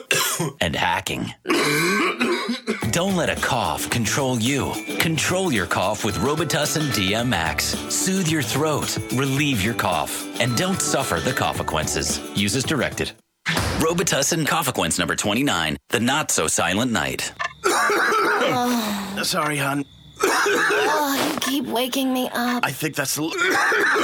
and 0.60 0.74
hacking. 0.74 1.32
Don't 2.96 3.14
let 3.14 3.28
a 3.28 3.38
cough 3.38 3.90
control 3.90 4.40
you. 4.40 4.72
Control 5.00 5.52
your 5.52 5.66
cough 5.66 6.02
with 6.02 6.16
Robitussin 6.16 6.88
DM 6.92 7.28
Max. 7.28 7.76
Soothe 7.94 8.26
your 8.26 8.40
throat, 8.40 8.96
relieve 9.12 9.62
your 9.62 9.74
cough, 9.74 10.24
and 10.40 10.56
don't 10.56 10.80
suffer 10.80 11.20
the 11.20 11.34
consequences. 11.34 12.18
Use 12.34 12.56
as 12.56 12.64
directed. 12.64 13.12
Robitussin 13.84 14.46
consequence 14.46 14.98
number 14.98 15.14
29, 15.14 15.76
the 15.90 16.00
not 16.00 16.30
so 16.30 16.46
silent 16.46 16.90
night. 16.90 17.34
Sorry, 19.22 19.58
hon. 19.58 19.84
Oh, 20.22 21.30
you 21.32 21.40
keep 21.40 21.66
waking 21.66 22.12
me 22.12 22.28
up. 22.32 22.64
I 22.64 22.70
think 22.70 22.94
that's. 22.94 23.16
Come 23.16 23.30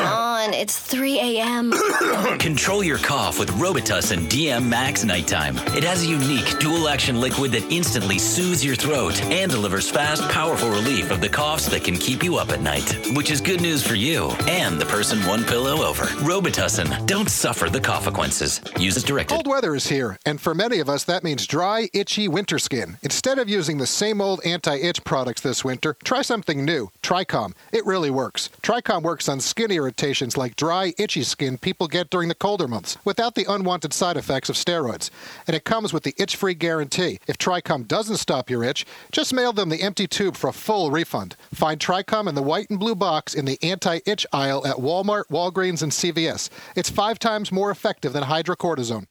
on, 0.00 0.54
it's 0.54 0.78
3 0.78 1.18
a.m. 1.18 1.72
Control 2.38 2.82
your 2.82 2.98
cough 2.98 3.38
with 3.38 3.50
Robitussin 3.50 4.28
DM 4.28 4.68
Max 4.68 5.04
Nighttime. 5.04 5.56
It 5.76 5.84
has 5.84 6.04
a 6.04 6.06
unique 6.06 6.58
dual 6.58 6.88
action 6.88 7.20
liquid 7.20 7.52
that 7.52 7.70
instantly 7.70 8.18
soothes 8.18 8.64
your 8.64 8.76
throat 8.76 9.20
and 9.24 9.50
delivers 9.50 9.90
fast, 9.90 10.22
powerful 10.30 10.70
relief 10.70 11.10
of 11.10 11.20
the 11.20 11.28
coughs 11.28 11.66
that 11.66 11.84
can 11.84 11.96
keep 11.96 12.22
you 12.22 12.36
up 12.36 12.50
at 12.50 12.60
night, 12.60 13.06
which 13.14 13.30
is 13.30 13.40
good 13.40 13.60
news 13.60 13.82
for 13.86 13.94
you 13.94 14.30
and 14.48 14.80
the 14.80 14.86
person 14.86 15.18
one 15.26 15.44
pillow 15.44 15.84
over. 15.86 16.04
Robitussin. 16.24 17.06
Don't 17.06 17.28
suffer 17.28 17.68
the 17.68 17.80
consequences. 17.80 18.60
Use 18.78 18.96
as 18.96 19.04
directed. 19.04 19.34
Cold 19.34 19.46
weather 19.46 19.74
is 19.74 19.86
here, 19.86 20.18
and 20.26 20.40
for 20.40 20.54
many 20.54 20.78
of 20.80 20.88
us, 20.88 21.04
that 21.04 21.24
means 21.24 21.46
dry, 21.46 21.88
itchy 21.92 22.28
winter 22.28 22.58
skin. 22.58 22.98
Instead 23.02 23.38
of 23.38 23.48
using 23.48 23.78
the 23.78 23.86
same 23.86 24.20
old 24.20 24.40
anti 24.44 24.76
itch 24.76 25.02
products 25.04 25.40
this 25.40 25.64
winter, 25.64 25.96
try 26.02 26.22
something 26.22 26.64
new 26.64 26.90
TriCalm. 27.02 27.54
It 27.72 27.84
really 27.86 28.10
works. 28.10 28.48
TriCalm 28.62 29.02
works 29.02 29.28
on 29.28 29.40
skin 29.40 29.70
irritations 29.70 30.36
like 30.36 30.56
dry, 30.56 30.94
itchy 30.98 31.22
skin 31.22 31.58
people 31.58 31.88
get 31.88 32.10
during 32.10 32.28
the 32.28 32.34
colder 32.34 32.68
months 32.68 32.96
without 33.04 33.34
the 33.34 33.46
unwanted 33.48 33.92
side 33.92 34.16
effects 34.16 34.48
of 34.48 34.56
steroids. 34.56 35.10
And 35.46 35.56
it 35.56 35.64
comes 35.64 35.92
with 35.92 36.02
the 36.02 36.14
itch 36.18 36.36
free 36.36 36.54
guarantee. 36.54 37.18
If 37.26 37.38
TriCalm 37.38 37.88
doesn't 37.88 38.18
stop 38.18 38.50
your 38.50 38.64
itch, 38.64 38.86
just 39.10 39.34
mail 39.34 39.52
them 39.52 39.68
the 39.68 39.82
empty 39.82 40.06
tube 40.06 40.36
for 40.36 40.48
a 40.48 40.52
full 40.52 40.90
refund. 40.90 41.36
Find 41.52 41.80
TriCalm 41.80 42.28
in 42.28 42.34
the 42.34 42.42
white 42.42 42.70
and 42.70 42.78
blue 42.78 42.94
box 42.94 43.34
in 43.34 43.44
the 43.44 43.58
anti 43.62 44.00
itch 44.06 44.26
aisle 44.32 44.66
at 44.66 44.76
Walmart, 44.76 45.24
Walgreens, 45.30 45.82
and 45.82 45.92
CVS. 45.92 46.50
It's 46.76 46.90
five 46.90 47.18
times 47.18 47.52
more 47.52 47.70
effective 47.70 48.12
than 48.12 48.24
hydrocortisone. 48.24 49.06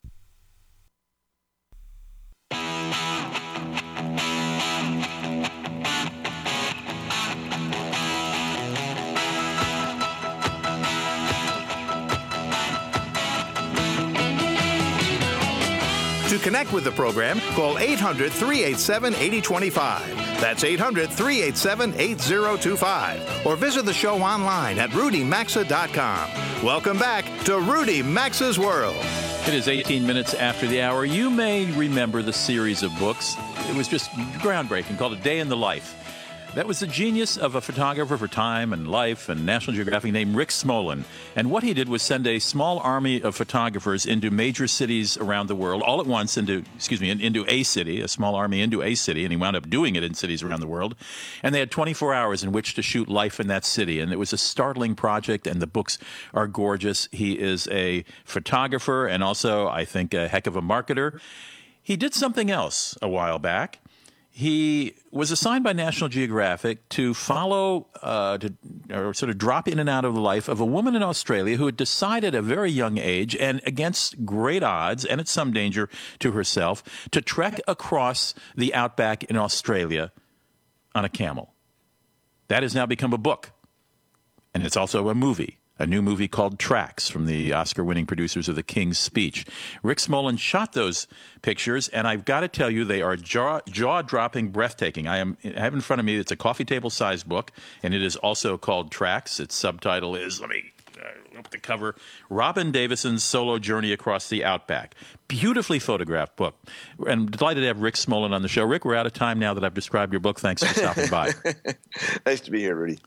Connect 16.41 16.73
with 16.73 16.83
the 16.83 16.91
program, 16.91 17.39
call 17.55 17.77
800 17.77 18.31
387 18.31 19.13
8025. 19.15 20.15
That's 20.41 20.63
800 20.63 21.09
387 21.09 21.93
8025. 21.95 23.45
Or 23.45 23.55
visit 23.55 23.85
the 23.85 23.93
show 23.93 24.21
online 24.21 24.79
at 24.79 24.89
rudymaxa.com. 24.91 26.63
Welcome 26.65 26.97
back 26.97 27.25
to 27.45 27.59
Rudy 27.59 28.01
Maxa's 28.01 28.59
World. 28.59 28.95
It 29.47 29.53
is 29.55 29.67
18 29.67 30.05
minutes 30.05 30.33
after 30.33 30.67
the 30.67 30.81
hour. 30.81 31.03
You 31.03 31.29
may 31.29 31.65
remember 31.71 32.21
the 32.21 32.33
series 32.33 32.83
of 32.83 32.97
books. 32.99 33.35
It 33.69 33.75
was 33.75 33.87
just 33.87 34.11
groundbreaking 34.41 34.97
called 34.97 35.13
A 35.13 35.15
Day 35.17 35.39
in 35.39 35.49
the 35.49 35.57
Life. 35.57 36.00
That 36.53 36.67
was 36.67 36.81
the 36.81 36.87
genius 36.87 37.37
of 37.37 37.55
a 37.55 37.61
photographer 37.61 38.17
for 38.17 38.27
Time 38.27 38.73
and 38.73 38.85
Life 38.91 39.29
and 39.29 39.45
National 39.45 39.73
Geographic 39.73 40.11
named 40.11 40.35
Rick 40.35 40.49
Smolan. 40.49 41.05
And 41.33 41.49
what 41.49 41.63
he 41.63 41.73
did 41.73 41.87
was 41.87 42.01
send 42.01 42.27
a 42.27 42.39
small 42.39 42.79
army 42.79 43.21
of 43.21 43.37
photographers 43.37 44.05
into 44.05 44.29
major 44.29 44.67
cities 44.67 45.15
around 45.15 45.47
the 45.47 45.55
world, 45.55 45.81
all 45.81 46.01
at 46.01 46.07
once 46.07 46.35
into, 46.35 46.65
excuse 46.75 46.99
me, 46.99 47.09
into 47.09 47.45
a 47.47 47.63
city, 47.63 48.01
a 48.01 48.09
small 48.09 48.35
army 48.35 48.59
into 48.59 48.83
a 48.83 48.95
city. 48.95 49.23
And 49.23 49.31
he 49.31 49.37
wound 49.37 49.55
up 49.55 49.69
doing 49.69 49.95
it 49.95 50.03
in 50.03 50.13
cities 50.13 50.43
around 50.43 50.59
the 50.59 50.67
world. 50.67 50.95
And 51.41 51.55
they 51.55 51.59
had 51.59 51.71
24 51.71 52.13
hours 52.13 52.43
in 52.43 52.51
which 52.51 52.73
to 52.73 52.81
shoot 52.81 53.07
life 53.07 53.39
in 53.39 53.47
that 53.47 53.63
city. 53.63 54.01
And 54.01 54.11
it 54.11 54.19
was 54.19 54.33
a 54.33 54.37
startling 54.37 54.93
project, 54.93 55.47
and 55.47 55.61
the 55.61 55.67
books 55.67 55.97
are 56.33 56.47
gorgeous. 56.47 57.07
He 57.13 57.39
is 57.39 57.69
a 57.71 58.03
photographer 58.25 59.07
and 59.07 59.23
also, 59.23 59.69
I 59.69 59.85
think, 59.85 60.13
a 60.13 60.27
heck 60.27 60.47
of 60.47 60.57
a 60.57 60.61
marketer. 60.61 61.17
He 61.81 61.95
did 61.95 62.13
something 62.13 62.51
else 62.51 62.97
a 63.01 63.07
while 63.07 63.39
back 63.39 63.79
he 64.33 64.95
was 65.11 65.29
assigned 65.29 65.63
by 65.63 65.73
National 65.73 66.09
Geographic 66.09 66.87
to 66.89 67.13
follow, 67.13 67.87
uh, 68.01 68.37
to, 68.37 68.53
or 68.89 69.13
sort 69.13 69.29
of 69.29 69.37
drop 69.37 69.67
in 69.67 69.77
and 69.77 69.89
out 69.89 70.05
of 70.05 70.13
the 70.13 70.21
life 70.21 70.47
of 70.47 70.59
a 70.59 70.65
woman 70.65 70.95
in 70.95 71.03
Australia 71.03 71.57
who 71.57 71.65
had 71.65 71.75
decided 71.75 72.33
at 72.33 72.39
a 72.39 72.41
very 72.41 72.71
young 72.71 72.97
age, 72.97 73.35
and 73.35 73.61
against 73.65 74.25
great 74.25 74.63
odds 74.63 75.03
and 75.03 75.19
at 75.19 75.27
some 75.27 75.51
danger 75.51 75.89
to 76.19 76.31
herself, 76.31 76.81
to 77.11 77.21
trek 77.21 77.59
across 77.67 78.33
the 78.55 78.73
outback 78.73 79.25
in 79.25 79.35
Australia 79.35 80.11
on 80.95 81.03
a 81.03 81.09
camel. 81.09 81.53
That 82.47 82.63
has 82.63 82.73
now 82.73 82.85
become 82.85 83.13
a 83.13 83.17
book, 83.17 83.51
and 84.53 84.65
it's 84.65 84.77
also 84.77 85.09
a 85.09 85.15
movie 85.15 85.60
a 85.81 85.87
new 85.87 86.01
movie 86.03 86.27
called 86.27 86.59
Tracks 86.59 87.09
from 87.09 87.25
the 87.25 87.53
Oscar 87.53 87.83
winning 87.83 88.05
producers 88.05 88.47
of 88.47 88.55
The 88.55 88.61
King's 88.61 88.99
Speech. 88.99 89.47
Rick 89.81 89.97
Smolan 89.97 90.37
shot 90.37 90.73
those 90.73 91.07
pictures, 91.41 91.87
and 91.87 92.07
I've 92.07 92.23
got 92.23 92.41
to 92.41 92.47
tell 92.47 92.69
you, 92.69 92.85
they 92.85 93.01
are 93.01 93.15
jaw 93.15 93.61
dropping, 94.03 94.49
breathtaking. 94.49 95.07
I, 95.07 95.17
am, 95.17 95.37
I 95.43 95.59
have 95.59 95.73
in 95.73 95.81
front 95.81 95.99
of 95.99 96.05
me, 96.05 96.17
it's 96.17 96.31
a 96.31 96.35
coffee 96.35 96.65
table 96.65 96.91
sized 96.91 97.27
book, 97.27 97.51
and 97.81 97.95
it 97.95 98.03
is 98.03 98.15
also 98.15 98.59
called 98.59 98.91
Tracks. 98.91 99.39
Its 99.39 99.55
subtitle 99.55 100.15
is, 100.15 100.39
let 100.39 100.51
me 100.51 100.71
uh, 101.01 101.39
up 101.39 101.49
the 101.49 101.57
cover 101.57 101.95
Robin 102.29 102.71
Davidson's 102.71 103.23
solo 103.23 103.57
journey 103.57 103.91
across 103.91 104.29
the 104.29 104.45
outback. 104.45 104.93
Beautifully 105.27 105.79
photographed 105.79 106.35
book. 106.35 106.55
And 107.07 107.31
delighted 107.31 107.61
to 107.61 107.67
have 107.67 107.81
Rick 107.81 107.95
Smolan 107.95 108.33
on 108.33 108.43
the 108.43 108.47
show. 108.47 108.65
Rick, 108.65 108.85
we're 108.85 108.95
out 108.95 109.07
of 109.07 109.13
time 109.13 109.39
now 109.39 109.55
that 109.55 109.63
I've 109.63 109.73
described 109.73 110.13
your 110.13 110.19
book. 110.19 110.39
Thanks 110.39 110.61
for 110.61 110.73
stopping 110.75 111.09
by. 111.09 111.31
nice 112.27 112.41
to 112.41 112.51
be 112.51 112.59
here, 112.59 112.75
Rudy. 112.75 112.99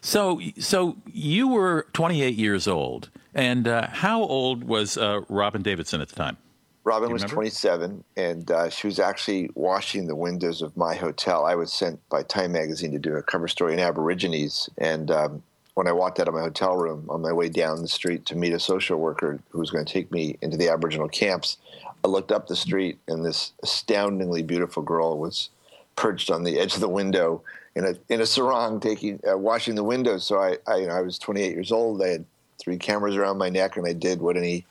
So, 0.00 0.40
so 0.58 0.96
you 1.06 1.48
were 1.48 1.86
28 1.92 2.34
years 2.34 2.66
old, 2.66 3.10
and 3.34 3.68
uh, 3.68 3.88
how 3.88 4.22
old 4.22 4.64
was 4.64 4.96
uh, 4.96 5.20
Robin 5.28 5.62
Davidson 5.62 6.00
at 6.00 6.08
the 6.08 6.16
time? 6.16 6.36
Robin 6.84 7.12
was 7.12 7.22
27, 7.22 8.02
and 8.16 8.50
uh, 8.50 8.70
she 8.70 8.86
was 8.86 8.98
actually 8.98 9.50
washing 9.54 10.06
the 10.06 10.16
windows 10.16 10.62
of 10.62 10.76
my 10.76 10.94
hotel. 10.94 11.44
I 11.44 11.54
was 11.54 11.72
sent 11.72 12.00
by 12.08 12.22
Time 12.22 12.52
Magazine 12.52 12.92
to 12.92 12.98
do 12.98 13.14
a 13.16 13.22
cover 13.22 13.48
story 13.48 13.74
in 13.74 13.78
Aborigines, 13.78 14.70
and 14.78 15.10
um, 15.10 15.42
when 15.74 15.86
I 15.86 15.92
walked 15.92 16.20
out 16.20 16.28
of 16.28 16.34
my 16.34 16.40
hotel 16.40 16.76
room 16.76 17.06
on 17.10 17.20
my 17.20 17.32
way 17.32 17.50
down 17.50 17.82
the 17.82 17.88
street 17.88 18.24
to 18.26 18.36
meet 18.36 18.54
a 18.54 18.60
social 18.60 18.98
worker 18.98 19.40
who 19.50 19.58
was 19.58 19.70
going 19.70 19.84
to 19.84 19.92
take 19.92 20.10
me 20.10 20.38
into 20.40 20.56
the 20.56 20.70
Aboriginal 20.70 21.08
camps, 21.08 21.58
I 22.02 22.08
looked 22.08 22.32
up 22.32 22.46
the 22.46 22.56
street, 22.56 22.98
and 23.06 23.24
this 23.24 23.52
astoundingly 23.62 24.42
beautiful 24.42 24.82
girl 24.82 25.18
was 25.18 25.50
perched 25.96 26.30
on 26.30 26.44
the 26.44 26.58
edge 26.58 26.74
of 26.74 26.80
the 26.80 26.88
window 26.88 27.42
in 27.80 27.86
a 27.86 28.12
in 28.12 28.20
a 28.20 28.26
sarong 28.26 28.80
taking 28.80 29.20
uh, 29.28 29.36
washing 29.36 29.74
the 29.74 29.84
windows. 29.84 30.24
So 30.24 30.38
I 30.38 30.58
I, 30.66 30.76
you 30.76 30.86
know, 30.86 30.94
I 30.94 31.00
was 31.00 31.18
28 31.18 31.52
years 31.52 31.72
old. 31.72 32.02
I 32.02 32.08
had 32.08 32.24
three 32.58 32.76
cameras 32.76 33.16
around 33.16 33.38
my 33.38 33.48
neck, 33.48 33.76
and 33.76 33.86
I 33.86 33.92
did 33.92 34.20
what 34.20 34.36
any 34.36 34.66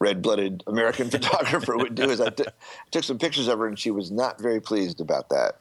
red-blooded 0.00 0.64
American 0.66 1.10
photographer 1.16 1.76
would 1.76 1.94
do. 1.94 2.10
Is 2.10 2.20
I 2.20 2.30
t- 2.30 2.44
took 2.90 3.04
some 3.04 3.18
pictures 3.18 3.48
of 3.48 3.58
her, 3.58 3.66
and 3.66 3.78
she 3.78 3.90
was 3.90 4.10
not 4.10 4.40
very 4.40 4.60
pleased 4.60 5.00
about 5.00 5.28
that. 5.28 5.56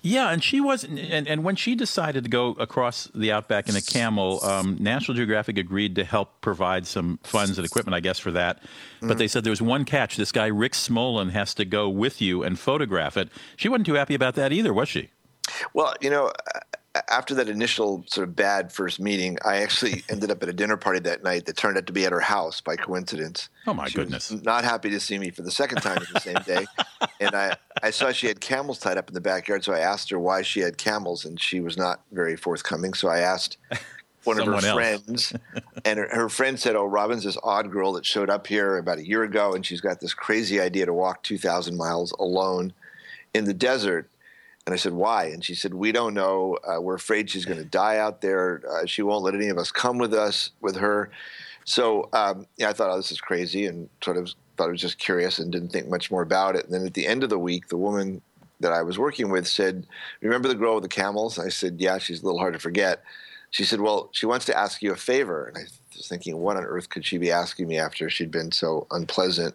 Yeah, 0.00 0.30
and 0.30 0.44
she 0.44 0.60
wasn't. 0.60 0.98
And, 0.98 1.26
and 1.26 1.44
when 1.44 1.56
she 1.56 1.74
decided 1.74 2.24
to 2.24 2.30
go 2.30 2.50
across 2.52 3.08
the 3.14 3.32
outback 3.32 3.70
in 3.70 3.76
a 3.76 3.80
camel, 3.80 4.44
um, 4.44 4.76
National 4.78 5.14
Geographic 5.14 5.56
agreed 5.56 5.96
to 5.96 6.04
help 6.04 6.42
provide 6.42 6.86
some 6.86 7.18
funds 7.22 7.56
and 7.56 7.66
equipment, 7.66 7.94
I 7.94 8.00
guess, 8.00 8.18
for 8.18 8.30
that. 8.32 8.62
Mm-hmm. 8.62 9.08
But 9.08 9.16
they 9.16 9.28
said 9.28 9.44
there 9.44 9.50
was 9.50 9.62
one 9.62 9.86
catch: 9.86 10.16
this 10.16 10.30
guy 10.30 10.46
Rick 10.46 10.72
Smolan 10.72 11.30
has 11.30 11.54
to 11.54 11.64
go 11.64 11.88
with 11.88 12.20
you 12.20 12.42
and 12.42 12.58
photograph 12.58 13.16
it. 13.16 13.30
She 13.56 13.68
wasn't 13.68 13.86
too 13.86 13.94
happy 13.94 14.14
about 14.14 14.34
that 14.34 14.52
either, 14.52 14.74
was 14.74 14.90
she? 14.90 15.08
Well, 15.72 15.94
you 16.00 16.10
know, 16.10 16.32
after 17.08 17.34
that 17.34 17.48
initial 17.48 18.04
sort 18.06 18.28
of 18.28 18.36
bad 18.36 18.72
first 18.72 19.00
meeting, 19.00 19.38
I 19.44 19.58
actually 19.58 20.04
ended 20.08 20.30
up 20.30 20.42
at 20.42 20.48
a 20.48 20.52
dinner 20.52 20.76
party 20.76 21.00
that 21.00 21.22
night 21.24 21.46
that 21.46 21.56
turned 21.56 21.76
out 21.76 21.86
to 21.86 21.92
be 21.92 22.04
at 22.04 22.12
her 22.12 22.20
house 22.20 22.60
by 22.60 22.76
coincidence. 22.76 23.48
Oh 23.66 23.74
my 23.74 23.88
she 23.88 23.96
goodness! 23.96 24.30
not 24.30 24.64
happy 24.64 24.90
to 24.90 25.00
see 25.00 25.18
me 25.18 25.30
for 25.30 25.42
the 25.42 25.50
second 25.50 25.78
time 25.80 25.98
in 25.98 26.06
the 26.12 26.20
same 26.20 26.42
day, 26.46 26.66
and 27.20 27.34
I 27.34 27.56
I 27.82 27.90
saw 27.90 28.12
she 28.12 28.26
had 28.26 28.40
camels 28.40 28.78
tied 28.78 28.98
up 28.98 29.08
in 29.08 29.14
the 29.14 29.20
backyard, 29.20 29.64
so 29.64 29.72
I 29.72 29.80
asked 29.80 30.10
her 30.10 30.18
why 30.18 30.42
she 30.42 30.60
had 30.60 30.78
camels, 30.78 31.24
and 31.24 31.40
she 31.40 31.60
was 31.60 31.76
not 31.76 32.00
very 32.12 32.36
forthcoming. 32.36 32.94
So 32.94 33.08
I 33.08 33.20
asked. 33.20 33.58
One 34.24 34.40
of 34.40 34.46
her 34.46 34.54
else. 34.54 34.72
friends, 34.72 35.34
and 35.84 35.98
her, 35.98 36.08
her 36.10 36.28
friend 36.30 36.58
said, 36.58 36.76
"Oh, 36.76 36.86
Robin's 36.86 37.24
this 37.24 37.36
odd 37.42 37.70
girl 37.70 37.92
that 37.92 38.06
showed 38.06 38.30
up 38.30 38.46
here 38.46 38.78
about 38.78 38.96
a 38.96 39.06
year 39.06 39.22
ago, 39.22 39.52
and 39.52 39.66
she's 39.66 39.82
got 39.82 40.00
this 40.00 40.14
crazy 40.14 40.62
idea 40.62 40.86
to 40.86 40.94
walk 40.94 41.22
two 41.22 41.36
thousand 41.36 41.76
miles 41.76 42.10
alone 42.12 42.72
in 43.34 43.44
the 43.44 43.52
desert." 43.52 44.08
And 44.66 44.72
I 44.72 44.76
said, 44.76 44.94
why? 44.94 45.26
And 45.26 45.44
she 45.44 45.54
said, 45.54 45.74
we 45.74 45.92
don't 45.92 46.14
know. 46.14 46.56
Uh, 46.66 46.80
we're 46.80 46.94
afraid 46.94 47.28
she's 47.28 47.44
going 47.44 47.58
to 47.58 47.66
die 47.66 47.98
out 47.98 48.22
there. 48.22 48.62
Uh, 48.70 48.86
she 48.86 49.02
won't 49.02 49.22
let 49.22 49.34
any 49.34 49.48
of 49.48 49.58
us 49.58 49.70
come 49.70 49.98
with 49.98 50.14
us, 50.14 50.50
with 50.60 50.76
her. 50.76 51.10
So 51.64 52.08
um, 52.12 52.46
yeah, 52.56 52.70
I 52.70 52.72
thought, 52.72 52.90
oh, 52.90 52.96
this 52.96 53.12
is 53.12 53.20
crazy, 53.20 53.66
and 53.66 53.88
sort 54.02 54.16
of 54.16 54.30
thought 54.56 54.68
I 54.68 54.72
was 54.72 54.80
just 54.80 54.98
curious 54.98 55.38
and 55.38 55.50
didn't 55.52 55.70
think 55.70 55.88
much 55.88 56.10
more 56.10 56.22
about 56.22 56.56
it. 56.56 56.64
And 56.64 56.72
then 56.72 56.86
at 56.86 56.94
the 56.94 57.06
end 57.06 57.24
of 57.24 57.30
the 57.30 57.38
week, 57.38 57.68
the 57.68 57.76
woman 57.76 58.22
that 58.60 58.72
I 58.72 58.82
was 58.82 58.98
working 58.98 59.30
with 59.30 59.46
said, 59.46 59.86
remember 60.20 60.48
the 60.48 60.54
girl 60.54 60.74
with 60.74 60.84
the 60.84 60.88
camels? 60.88 61.38
I 61.38 61.48
said, 61.48 61.76
yeah, 61.78 61.98
she's 61.98 62.22
a 62.22 62.24
little 62.24 62.38
hard 62.38 62.54
to 62.54 62.60
forget. 62.60 63.02
She 63.54 63.62
said, 63.62 63.80
well, 63.80 64.08
she 64.10 64.26
wants 64.26 64.46
to 64.46 64.58
ask 64.58 64.82
you 64.82 64.90
a 64.90 64.96
favor. 64.96 65.44
And 65.46 65.56
I 65.56 65.60
was 65.96 66.08
thinking, 66.08 66.36
what 66.38 66.56
on 66.56 66.64
earth 66.64 66.88
could 66.88 67.06
she 67.06 67.18
be 67.18 67.30
asking 67.30 67.68
me 67.68 67.78
after 67.78 68.10
she'd 68.10 68.32
been 68.32 68.50
so 68.50 68.88
unpleasant? 68.90 69.54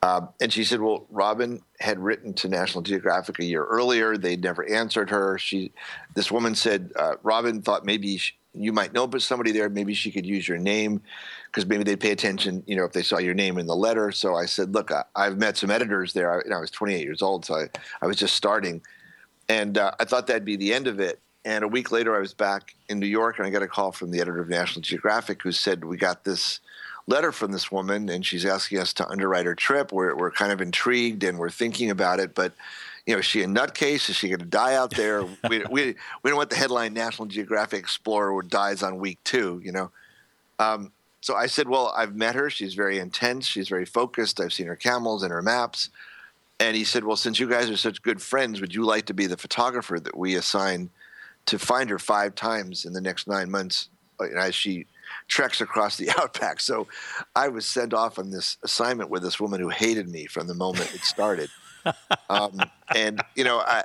Uh, 0.00 0.22
and 0.40 0.50
she 0.50 0.64
said, 0.64 0.80
"Well, 0.80 1.04
Robin 1.10 1.60
had 1.78 1.98
written 1.98 2.32
to 2.32 2.48
National 2.48 2.80
Geographic 2.80 3.38
a 3.38 3.44
year 3.44 3.62
earlier. 3.62 4.16
They'd 4.16 4.42
never 4.42 4.66
answered 4.66 5.10
her. 5.10 5.36
She, 5.36 5.72
this 6.14 6.32
woman 6.32 6.54
said, 6.54 6.92
uh, 6.96 7.16
Robin 7.22 7.60
thought 7.60 7.84
maybe 7.84 8.16
she, 8.16 8.32
you 8.54 8.72
might 8.72 8.94
know 8.94 9.06
but 9.06 9.20
somebody 9.20 9.52
there. 9.52 9.68
Maybe 9.68 9.92
she 9.92 10.10
could 10.10 10.24
use 10.24 10.48
your 10.48 10.56
name 10.56 11.02
because 11.48 11.66
maybe 11.66 11.84
they'd 11.84 12.00
pay 12.00 12.12
attention. 12.12 12.62
You 12.66 12.76
know, 12.76 12.84
if 12.84 12.92
they 12.92 13.02
saw 13.02 13.18
your 13.18 13.34
name 13.34 13.58
in 13.58 13.66
the 13.66 13.76
letter. 13.76 14.12
So 14.12 14.34
I 14.34 14.46
said, 14.46 14.72
look, 14.72 14.90
I, 14.90 15.24
have 15.24 15.36
met 15.36 15.58
some 15.58 15.70
editors 15.70 16.14
there. 16.14 16.32
I, 16.32 16.42
you 16.42 16.48
know, 16.48 16.56
I 16.56 16.60
was 16.60 16.70
28 16.70 17.02
years 17.02 17.20
old, 17.20 17.44
so 17.44 17.56
I, 17.56 17.68
I 18.00 18.06
was 18.06 18.16
just 18.16 18.34
starting." 18.34 18.80
And 19.50 19.76
uh, 19.76 19.92
I 20.00 20.06
thought 20.06 20.26
that'd 20.26 20.46
be 20.46 20.56
the 20.56 20.72
end 20.72 20.86
of 20.86 21.00
it. 21.00 21.20
And 21.46 21.62
a 21.62 21.68
week 21.68 21.92
later, 21.92 22.16
I 22.16 22.18
was 22.18 22.34
back 22.34 22.74
in 22.88 22.98
New 22.98 23.06
York, 23.06 23.38
and 23.38 23.46
I 23.46 23.50
got 23.50 23.62
a 23.62 23.68
call 23.68 23.92
from 23.92 24.10
the 24.10 24.20
editor 24.20 24.40
of 24.40 24.48
National 24.48 24.82
Geographic 24.82 25.44
who 25.44 25.52
said, 25.52 25.84
We 25.84 25.96
got 25.96 26.24
this 26.24 26.58
letter 27.06 27.30
from 27.30 27.52
this 27.52 27.70
woman, 27.70 28.08
and 28.08 28.26
she's 28.26 28.44
asking 28.44 28.80
us 28.80 28.92
to 28.94 29.08
underwrite 29.08 29.46
her 29.46 29.54
trip. 29.54 29.92
We're, 29.92 30.16
we're 30.16 30.32
kind 30.32 30.50
of 30.50 30.60
intrigued 30.60 31.22
and 31.22 31.38
we're 31.38 31.50
thinking 31.50 31.88
about 31.90 32.18
it, 32.18 32.34
but 32.34 32.52
you 33.06 33.14
know, 33.14 33.20
is 33.20 33.26
she 33.26 33.42
a 33.42 33.46
nutcase? 33.46 34.10
Is 34.10 34.16
she 34.16 34.28
going 34.28 34.40
to 34.40 34.44
die 34.44 34.74
out 34.74 34.90
there? 34.96 35.22
we, 35.48 35.62
we, 35.70 35.94
we 36.24 36.30
don't 36.30 36.36
want 36.36 36.50
the 36.50 36.56
headline 36.56 36.92
National 36.94 37.28
Geographic 37.28 37.78
Explorer 37.78 38.42
dies 38.42 38.82
on 38.82 38.98
week 38.98 39.20
two, 39.22 39.62
you 39.64 39.70
know. 39.70 39.92
Um, 40.58 40.90
so 41.20 41.36
I 41.36 41.46
said, 41.46 41.68
well, 41.68 41.94
I've 41.96 42.16
met 42.16 42.34
her. 42.34 42.50
She's 42.50 42.74
very 42.74 42.98
intense. 42.98 43.46
She's 43.46 43.68
very 43.68 43.84
focused. 43.84 44.40
I've 44.40 44.52
seen 44.52 44.66
her 44.66 44.74
camels 44.74 45.22
and 45.22 45.30
her 45.30 45.42
maps. 45.42 45.90
And 46.58 46.76
he 46.76 46.82
said, 46.82 47.04
well, 47.04 47.16
since 47.16 47.38
you 47.38 47.48
guys 47.48 47.70
are 47.70 47.76
such 47.76 48.02
good 48.02 48.20
friends, 48.20 48.60
would 48.60 48.74
you 48.74 48.84
like 48.84 49.06
to 49.06 49.14
be 49.14 49.26
the 49.26 49.36
photographer 49.36 50.00
that 50.00 50.16
we 50.16 50.34
assign 50.34 50.90
to 51.46 51.58
find 51.58 51.90
her 51.90 51.98
five 51.98 52.34
times 52.34 52.84
in 52.84 52.92
the 52.92 53.00
next 53.00 53.26
nine 53.28 53.50
months 53.50 53.88
uh, 54.20 54.26
as 54.38 54.54
she 54.54 54.86
treks 55.28 55.60
across 55.60 55.96
the 55.96 56.10
outback? 56.18 56.60
So 56.60 56.86
I 57.34 57.48
was 57.48 57.66
sent 57.66 57.94
off 57.94 58.18
on 58.18 58.30
this 58.30 58.56
assignment 58.62 59.10
with 59.10 59.22
this 59.22 59.40
woman 59.40 59.60
who 59.60 59.68
hated 59.68 60.08
me 60.08 60.26
from 60.26 60.46
the 60.46 60.54
moment 60.54 60.94
it 60.94 61.02
started. 61.02 61.50
um, 62.30 62.58
and 62.94 63.22
you 63.34 63.44
know, 63.44 63.58
I, 63.58 63.84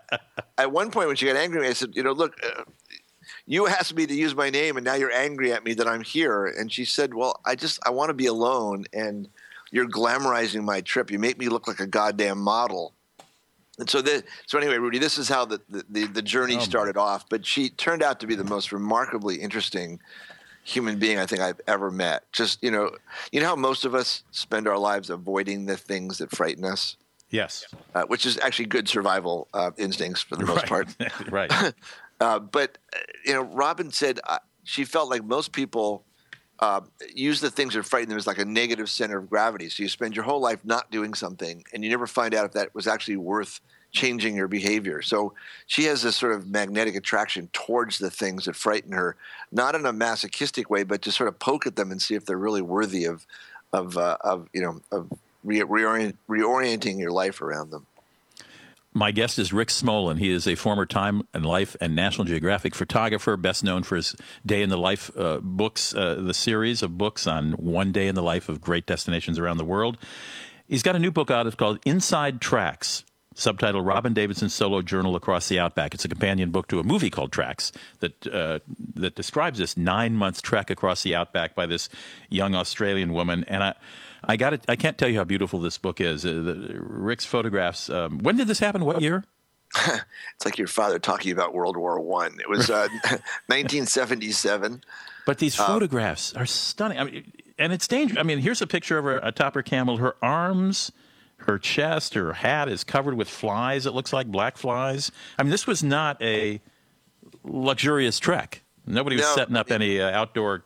at 0.58 0.72
one 0.72 0.92
point 0.92 1.08
when 1.08 1.16
she 1.16 1.26
got 1.26 1.36
angry 1.36 1.60
at 1.60 1.64
me, 1.64 1.70
I 1.70 1.74
said, 1.74 1.96
you 1.96 2.04
know, 2.04 2.14
look, 2.14 2.36
uh, 2.44 2.64
you 3.46 3.68
asked 3.68 3.96
me 3.96 4.06
to 4.06 4.14
use 4.14 4.36
my 4.36 4.50
name, 4.50 4.78
and 4.78 4.86
now 4.86 4.96
you're 4.96 5.12
angry 5.12 5.52
at 5.52 5.64
me 5.64 5.74
that 5.76 5.88
I'm 5.88 6.02
here. 6.02 6.46
And 6.46 6.72
she 6.72 6.86
said, 6.86 7.14
well, 7.14 7.40
I 7.46 7.56
just 7.56 7.80
I 7.86 7.92
want 7.92 8.10
to 8.10 8.14
be 8.14 8.28
alone, 8.28 8.86
and 8.94 9.28
you're 9.72 9.88
glamorizing 9.88 10.64
my 10.64 10.82
trip. 10.82 11.12
You 11.12 11.20
make 11.20 11.38
me 11.38 11.50
look 11.50 11.68
like 11.68 11.80
a 11.80 11.88
goddamn 11.88 12.40
model. 12.40 12.94
And 13.82 13.90
so, 13.90 14.00
the, 14.00 14.24
so 14.46 14.60
anyway, 14.60 14.78
Rudy, 14.78 15.00
this 15.00 15.18
is 15.18 15.28
how 15.28 15.44
the 15.44 15.60
the, 15.68 16.06
the 16.06 16.22
journey 16.22 16.58
oh 16.58 16.60
started 16.60 16.98
off. 16.98 17.28
But 17.28 17.48
she 17.48 17.70
turned 17.70 18.04
out 18.04 18.20
to 18.20 18.28
be 18.28 18.36
the 18.36 18.44
most 18.44 18.72
remarkably 18.72 19.38
interesting 19.38 20.00
human 20.64 21.00
being 21.00 21.18
I 21.18 21.26
think 21.26 21.42
I've 21.42 21.60
ever 21.68 21.90
met. 21.90 22.32
Just 22.32 22.62
you 22.62 22.70
know, 22.70 22.92
you 23.32 23.42
know 23.42 23.48
how 23.48 23.56
most 23.56 23.84
of 23.84 23.96
us 23.96 24.22
spend 24.30 24.68
our 24.68 24.78
lives 24.78 25.10
avoiding 25.10 25.66
the 25.66 25.78
things 25.78 26.20
that 26.20 26.30
frighten 26.30 26.64
us. 26.64 26.96
Yes. 27.32 27.66
Uh, 27.96 28.04
which 28.04 28.28
is 28.28 28.38
actually 28.38 28.66
good 28.66 28.88
survival 28.88 29.48
uh, 29.54 29.72
instincts 29.78 30.22
for 30.22 30.36
the 30.36 30.46
most 30.46 30.70
right. 30.70 30.88
part. 31.00 31.30
right. 31.32 31.74
uh, 32.20 32.38
but, 32.40 32.78
uh, 32.94 33.00
you 33.26 33.34
know, 33.34 33.42
Robin 33.42 33.90
said 33.90 34.20
uh, 34.28 34.38
she 34.64 34.84
felt 34.84 35.10
like 35.10 35.24
most 35.24 35.54
people 35.54 36.04
uh, 36.62 36.82
use 37.14 37.42
the 37.42 37.50
things 37.50 37.74
that 37.74 37.84
frighten 37.84 38.10
them 38.10 38.18
as 38.18 38.28
like 38.28 38.38
a 38.38 38.46
negative 38.46 38.90
center 38.90 39.18
of 39.18 39.30
gravity. 39.30 39.68
So 39.70 39.84
you 39.84 39.90
spend 39.90 40.16
your 40.16 40.26
whole 40.26 40.40
life 40.40 40.60
not 40.64 40.92
doing 40.92 41.14
something 41.14 41.64
and 41.74 41.84
you 41.84 41.90
never 41.90 42.08
find 42.08 42.36
out 42.36 42.46
if 42.46 42.52
that 42.54 42.74
was 42.76 42.88
actually 42.88 43.18
worth 43.18 43.60
changing 43.92 44.36
your 44.36 44.48
behavior. 44.48 45.02
So 45.02 45.34
she 45.66 45.86
has 45.86 46.04
this 46.04 46.16
sort 46.16 46.34
of 46.34 46.48
magnetic 46.48 46.96
attraction 46.96 47.50
towards 47.52 47.98
the 47.98 48.10
things 48.10 48.46
that 48.46 48.56
frighten 48.56 48.94
her, 48.94 49.18
not 49.52 49.76
in 49.76 49.86
a 49.86 49.92
masochistic 49.92 50.70
way, 50.70 50.84
but 50.84 51.02
to 51.02 51.12
sort 51.12 51.28
of 51.28 51.40
poke 51.40 51.68
at 51.68 51.76
them 51.76 51.92
and 51.92 52.02
see 52.02 52.16
if 52.16 52.26
they're 52.26 52.38
really 52.38 52.62
worthy 52.62 53.06
of, 53.06 53.26
of, 53.74 53.98
of 53.98 54.48
you 54.54 54.62
know, 54.62 54.82
of 54.92 55.12
re- 55.44 55.62
reorient, 55.62 56.16
reorienting 56.30 57.00
your 57.00 57.12
life 57.12 57.42
around 57.42 57.72
them. 57.72 57.86
My 58.94 59.12
guest 59.12 59.40
is 59.40 59.54
Rick 59.54 59.70
Smolan. 59.70 60.20
He 60.20 60.30
is 60.30 60.46
a 60.48 60.56
former 60.56 60.86
Time 60.86 61.24
and 61.34 61.46
Life 61.46 61.78
and 61.80 61.96
National 61.96 62.26
Geographic 62.26 62.76
photographer, 62.76 63.38
best 63.38 63.64
known 63.64 63.84
for 63.84 63.96
his 63.96 64.16
Day 64.46 64.62
in 64.62 64.70
the 64.70 64.78
Life 64.78 65.10
uh, 65.18 65.40
books, 65.42 65.96
uh, 65.96 66.16
the 66.16 66.34
series 66.34 66.84
of 66.84 66.98
books 66.98 67.26
on 67.26 67.54
one 67.54 67.94
day 67.94 68.08
in 68.08 68.16
the 68.16 68.22
life 68.22 68.50
of 68.50 68.60
great 68.60 68.86
destinations 68.86 69.40
around 69.40 69.58
the 69.58 69.66
world. 69.66 69.98
He's 70.68 70.84
got 70.84 70.98
a 70.98 71.00
new 71.00 71.12
book 71.12 71.32
out. 71.32 71.48
It's 71.48 71.56
called 71.56 71.80
Inside 71.86 72.42
Tracks, 72.42 73.06
subtitled 73.36 73.86
Robin 73.86 74.14
Davidson's 74.14 74.54
Solo 74.54 74.82
Journal 74.82 75.16
Across 75.16 75.48
the 75.48 75.60
Outback. 75.60 75.94
It's 75.94 76.06
a 76.06 76.10
companion 76.10 76.52
book 76.52 76.68
to 76.68 76.80
a 76.80 76.84
movie 76.84 77.10
called 77.10 77.32
Tracks 77.32 77.72
that 78.00 78.28
uh, 78.28 78.60
that 78.96 79.16
describes 79.16 79.60
this 79.60 79.78
nine 79.78 80.16
month 80.16 80.42
trek 80.42 80.70
across 80.70 81.04
the 81.04 81.16
Outback 81.16 81.56
by 81.56 81.66
this 81.66 81.90
young 82.30 82.56
Australian 82.56 83.14
woman. 83.14 83.46
And 83.48 83.64
I 83.64 83.74
I 84.24 84.38
got 84.38 84.54
it. 84.54 84.64
I 84.68 84.76
can't 84.76 84.98
tell 84.98 85.10
you 85.10 85.18
how 85.18 85.24
beautiful 85.24 85.60
this 85.60 85.78
book 85.78 86.00
is. 86.00 86.26
Uh, 86.26 86.34
the, 86.34 86.78
Rick's 86.80 87.26
photographs. 87.26 87.90
Um, 87.90 88.20
when 88.20 88.38
did 88.38 88.48
this 88.48 88.60
happen? 88.60 88.86
What 88.86 89.02
year? 89.02 89.24
it's 89.86 90.46
like 90.46 90.58
your 90.58 90.68
father 90.68 91.00
talking 91.00 91.32
about 91.32 91.54
World 91.54 91.78
War 91.78 92.00
One. 92.00 92.38
It 92.40 92.50
was 92.50 92.70
uh, 92.70 92.88
1977. 93.48 94.84
But 95.26 95.38
these 95.38 95.60
uh, 95.60 95.66
photographs 95.66 96.34
are 96.36 96.46
stunning. 96.46 97.00
I 97.00 97.04
mean, 97.06 97.32
and 97.58 97.74
it's 97.74 97.88
dangerous. 97.88 98.20
I 98.20 98.24
mean, 98.24 98.40
here's 98.40 98.62
a 98.62 98.68
picture 98.68 98.98
of 98.98 99.06
her 99.06 99.20
atop 99.24 99.56
her 99.56 99.64
camel. 99.64 99.98
Her 99.98 100.16
arms, 100.22 100.92
her 101.42 101.58
chest, 101.58 102.14
her 102.14 102.34
hat 102.34 102.70
is 102.70 102.84
covered 102.84 103.16
with 103.16 103.30
flies. 103.30 103.86
It 103.86 103.94
looks 103.94 104.14
like 104.14 104.28
black 104.28 104.58
flies. 104.58 105.12
I 105.38 105.44
mean, 105.44 105.52
this 105.52 105.68
was 105.68 105.84
not 105.84 106.22
a 106.22 106.62
luxurious 107.44 108.20
trek. 108.20 108.64
Nobody 108.86 109.16
was 109.16 109.26
no, 109.26 109.36
setting 109.36 109.56
up 109.56 109.72
any 109.72 110.02
uh, 110.02 110.12
outdoor 110.12 110.64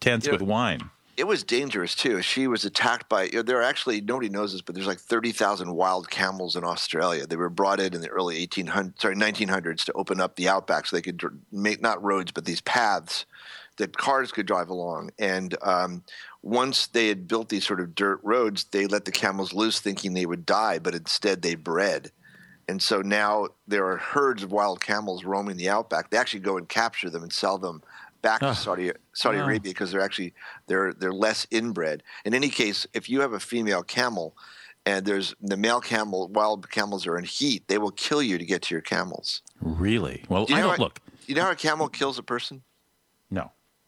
tents 0.00 0.28
with 0.30 0.42
wine 0.42 0.90
it 1.20 1.26
was 1.26 1.44
dangerous 1.44 1.94
too. 1.94 2.22
She 2.22 2.46
was 2.46 2.64
attacked 2.64 3.10
by. 3.10 3.24
You 3.24 3.32
know, 3.32 3.42
there 3.42 3.58
are 3.58 3.62
actually 3.62 4.00
nobody 4.00 4.30
knows 4.30 4.52
this, 4.52 4.62
but 4.62 4.74
there's 4.74 4.86
like 4.86 4.98
thirty 4.98 5.32
thousand 5.32 5.74
wild 5.74 6.08
camels 6.08 6.56
in 6.56 6.64
Australia. 6.64 7.26
They 7.26 7.36
were 7.36 7.50
brought 7.50 7.78
in 7.78 7.94
in 7.94 8.00
the 8.00 8.08
early 8.08 8.46
1800s, 8.46 8.98
sorry, 8.98 9.16
1900s 9.16 9.84
to 9.84 9.92
open 9.92 10.18
up 10.18 10.36
the 10.36 10.48
outback 10.48 10.86
so 10.86 10.96
they 10.96 11.02
could 11.02 11.20
make 11.52 11.82
not 11.82 12.02
roads 12.02 12.32
but 12.32 12.46
these 12.46 12.62
paths 12.62 13.26
that 13.76 13.98
cars 13.98 14.32
could 14.32 14.46
drive 14.46 14.70
along. 14.70 15.10
And 15.18 15.54
um, 15.60 16.04
once 16.42 16.86
they 16.86 17.08
had 17.08 17.28
built 17.28 17.48
these 17.48 17.66
sort 17.66 17.80
of 17.80 17.94
dirt 17.94 18.20
roads, 18.22 18.64
they 18.64 18.86
let 18.86 19.04
the 19.04 19.12
camels 19.12 19.52
loose, 19.52 19.80
thinking 19.80 20.14
they 20.14 20.26
would 20.26 20.46
die, 20.46 20.78
but 20.78 20.94
instead 20.94 21.42
they 21.42 21.54
bred. 21.54 22.10
And 22.68 22.80
so 22.80 23.02
now 23.02 23.48
there 23.66 23.86
are 23.86 23.96
herds 23.96 24.42
of 24.42 24.52
wild 24.52 24.80
camels 24.80 25.24
roaming 25.24 25.56
the 25.56 25.68
outback. 25.68 26.10
They 26.10 26.16
actually 26.16 26.40
go 26.40 26.56
and 26.56 26.68
capture 26.68 27.10
them 27.10 27.22
and 27.22 27.32
sell 27.32 27.58
them 27.58 27.82
back 28.22 28.40
to 28.40 28.54
Saudi 28.54 28.92
Saudi. 29.12 29.38
Arabia 29.38 29.72
because 29.72 29.90
they're 29.90 30.00
actually 30.00 30.34
they're 30.66 30.92
they're 30.92 31.12
less 31.12 31.46
inbred. 31.50 32.02
In 32.24 32.32
any 32.32 32.48
case, 32.48 32.86
if 32.94 33.08
you 33.08 33.20
have 33.22 33.32
a 33.32 33.40
female 33.40 33.82
camel 33.82 34.36
and 34.86 35.04
there's 35.04 35.34
the 35.40 35.56
male 35.56 35.80
camel, 35.80 36.28
wild 36.28 36.70
camels 36.70 37.06
are 37.06 37.18
in 37.18 37.24
heat, 37.24 37.66
they 37.66 37.78
will 37.78 37.90
kill 37.90 38.22
you 38.22 38.38
to 38.38 38.44
get 38.44 38.62
to 38.62 38.74
your 38.74 38.82
camels. 38.82 39.42
Really? 39.60 40.24
Well, 40.28 40.46
do 40.46 40.54
I 40.54 40.60
don't 40.60 40.78
look. 40.78 41.00
You 41.26 41.34
know 41.34 41.42
how 41.42 41.50
a 41.50 41.56
camel 41.56 41.88
kills 41.88 42.18
a 42.18 42.22
person? 42.22 42.62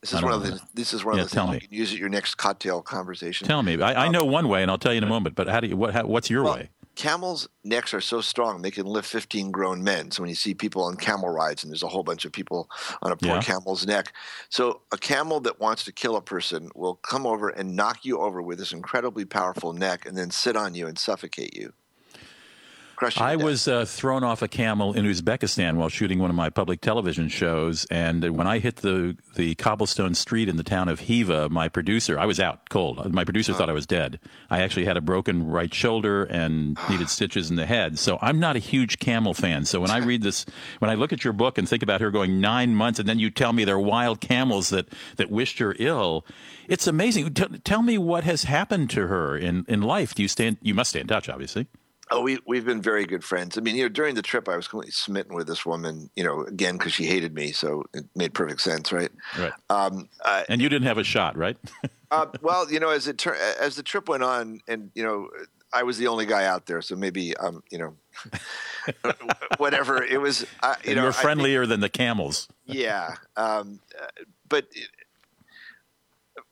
This 0.02 0.12
is 0.12 0.22
one 0.22 0.32
of 0.32 0.42
the. 0.42 0.60
This 0.74 0.92
is 0.92 1.04
one 1.04 1.16
yeah, 1.16 1.22
of 1.22 1.30
the 1.30 1.34
tell 1.34 1.46
things 1.46 1.62
me. 1.62 1.62
you 1.62 1.68
can 1.68 1.78
use 1.78 1.92
at 1.92 1.98
your 1.98 2.08
next 2.08 2.34
cocktail 2.34 2.82
conversation. 2.82 3.46
Tell 3.46 3.62
me. 3.62 3.80
I, 3.80 4.06
I 4.06 4.08
know 4.08 4.24
one 4.24 4.48
way, 4.48 4.62
and 4.62 4.70
I'll 4.70 4.78
tell 4.78 4.92
you 4.92 4.98
in 4.98 5.04
a 5.04 5.08
moment. 5.08 5.36
But 5.36 5.48
how 5.48 5.60
do 5.60 5.68
you? 5.68 5.76
What? 5.76 5.94
How, 5.94 6.04
what's 6.04 6.28
your 6.28 6.42
well, 6.42 6.56
way? 6.56 6.70
camels' 6.94 7.48
necks 7.64 7.94
are 7.94 8.00
so 8.00 8.20
strong 8.20 8.60
they 8.60 8.70
can 8.70 8.86
lift 8.86 9.08
15 9.08 9.50
grown 9.50 9.82
men. 9.82 10.10
So 10.10 10.22
when 10.22 10.28
you 10.28 10.34
see 10.34 10.54
people 10.54 10.84
on 10.84 10.96
camel 10.96 11.28
rides 11.28 11.62
and 11.62 11.72
there's 11.72 11.82
a 11.82 11.88
whole 11.88 12.02
bunch 12.02 12.24
of 12.24 12.32
people 12.32 12.68
on 13.00 13.12
a 13.12 13.16
poor 13.16 13.36
yeah. 13.36 13.42
camel's 13.42 13.86
neck, 13.86 14.12
so 14.48 14.82
a 14.92 14.98
camel 14.98 15.40
that 15.40 15.60
wants 15.60 15.84
to 15.84 15.92
kill 15.92 16.16
a 16.16 16.22
person 16.22 16.70
will 16.74 16.96
come 16.96 17.26
over 17.26 17.48
and 17.48 17.76
knock 17.76 18.04
you 18.04 18.18
over 18.18 18.42
with 18.42 18.58
this 18.58 18.72
incredibly 18.72 19.24
powerful 19.24 19.72
neck 19.72 20.04
and 20.06 20.16
then 20.16 20.30
sit 20.30 20.56
on 20.56 20.74
you 20.74 20.86
and 20.86 20.98
suffocate 20.98 21.56
you. 21.56 21.72
I 23.16 23.36
was 23.36 23.66
uh, 23.66 23.84
thrown 23.84 24.22
off 24.22 24.42
a 24.42 24.48
camel 24.48 24.92
in 24.92 25.04
Uzbekistan 25.04 25.76
while 25.76 25.88
shooting 25.88 26.18
one 26.18 26.30
of 26.30 26.36
my 26.36 26.50
public 26.50 26.80
television 26.80 27.28
shows, 27.28 27.84
and 27.86 28.36
when 28.36 28.46
I 28.46 28.58
hit 28.58 28.76
the 28.76 29.16
the 29.34 29.54
cobblestone 29.56 30.14
street 30.14 30.48
in 30.48 30.56
the 30.56 30.62
town 30.62 30.88
of 30.88 31.00
Khiva, 31.00 31.48
my 31.48 31.68
producer, 31.68 32.18
I 32.18 32.26
was 32.26 32.38
out 32.38 32.68
cold. 32.70 33.12
My 33.12 33.24
producer 33.24 33.54
thought 33.54 33.70
I 33.70 33.72
was 33.72 33.86
dead. 33.86 34.20
I 34.50 34.60
actually 34.60 34.84
had 34.84 34.96
a 34.96 35.00
broken 35.00 35.46
right 35.46 35.72
shoulder 35.72 36.24
and 36.24 36.78
needed 36.90 37.08
stitches 37.08 37.50
in 37.50 37.56
the 37.56 37.66
head. 37.66 37.98
So 37.98 38.18
I'm 38.20 38.38
not 38.38 38.56
a 38.56 38.60
huge 38.60 38.98
camel 38.98 39.34
fan. 39.34 39.64
So 39.64 39.80
when 39.80 39.90
I 39.90 39.98
read 39.98 40.22
this, 40.22 40.46
when 40.78 40.90
I 40.90 40.94
look 40.94 41.12
at 41.12 41.24
your 41.24 41.32
book 41.32 41.58
and 41.58 41.68
think 41.68 41.82
about 41.82 42.00
her 42.00 42.10
going 42.10 42.40
nine 42.40 42.74
months, 42.74 42.98
and 42.98 43.08
then 43.08 43.18
you 43.18 43.30
tell 43.30 43.52
me 43.52 43.64
they're 43.64 43.78
wild 43.78 44.20
camels 44.20 44.68
that 44.70 44.88
that 45.16 45.30
wished 45.30 45.58
her 45.58 45.74
ill, 45.78 46.24
it's 46.68 46.86
amazing. 46.86 47.34
T- 47.34 47.58
tell 47.64 47.82
me 47.82 47.98
what 47.98 48.24
has 48.24 48.44
happened 48.44 48.90
to 48.90 49.06
her 49.08 49.36
in 49.36 49.64
in 49.68 49.82
life. 49.82 50.14
Do 50.14 50.22
you 50.22 50.28
stand? 50.28 50.58
You 50.62 50.74
must 50.74 50.90
stay 50.90 51.00
in 51.00 51.06
touch, 51.06 51.28
obviously. 51.28 51.66
Oh, 52.12 52.20
we 52.20 52.38
we've 52.46 52.64
been 52.64 52.82
very 52.82 53.06
good 53.06 53.24
friends. 53.24 53.56
I 53.56 53.62
mean, 53.62 53.74
you 53.74 53.84
know, 53.84 53.88
during 53.88 54.14
the 54.14 54.22
trip, 54.22 54.46
I 54.46 54.56
was 54.56 54.68
completely 54.68 54.92
smitten 54.92 55.34
with 55.34 55.46
this 55.46 55.64
woman. 55.64 56.10
You 56.14 56.24
know, 56.24 56.42
again 56.42 56.76
because 56.76 56.92
she 56.92 57.04
hated 57.04 57.34
me, 57.34 57.52
so 57.52 57.84
it 57.94 58.04
made 58.14 58.34
perfect 58.34 58.60
sense, 58.60 58.92
right? 58.92 59.10
Right. 59.38 59.52
Um, 59.70 60.10
uh, 60.22 60.44
and 60.50 60.60
you 60.60 60.68
didn't 60.68 60.86
have 60.86 60.98
a 60.98 61.04
shot, 61.04 61.36
right? 61.38 61.56
uh, 62.10 62.26
well, 62.42 62.70
you 62.70 62.80
know, 62.80 62.90
as 62.90 63.08
it 63.08 63.16
tur- 63.16 63.38
as 63.58 63.76
the 63.76 63.82
trip 63.82 64.10
went 64.10 64.22
on, 64.22 64.60
and 64.68 64.90
you 64.94 65.02
know, 65.02 65.28
I 65.72 65.84
was 65.84 65.96
the 65.96 66.08
only 66.08 66.26
guy 66.26 66.44
out 66.44 66.66
there, 66.66 66.82
so 66.82 66.96
maybe 66.96 67.34
um, 67.38 67.62
you 67.70 67.78
know, 67.78 67.94
whatever 69.56 70.02
it 70.02 70.20
was. 70.20 70.44
Uh, 70.62 70.74
you 70.84 70.90
and 70.90 70.96
know, 70.96 71.04
you're 71.04 71.12
friendlier 71.12 71.62
think, 71.62 71.70
than 71.70 71.80
the 71.80 71.88
camels. 71.88 72.46
Yeah, 72.66 73.14
um, 73.38 73.80
uh, 73.98 74.06
but 74.48 74.66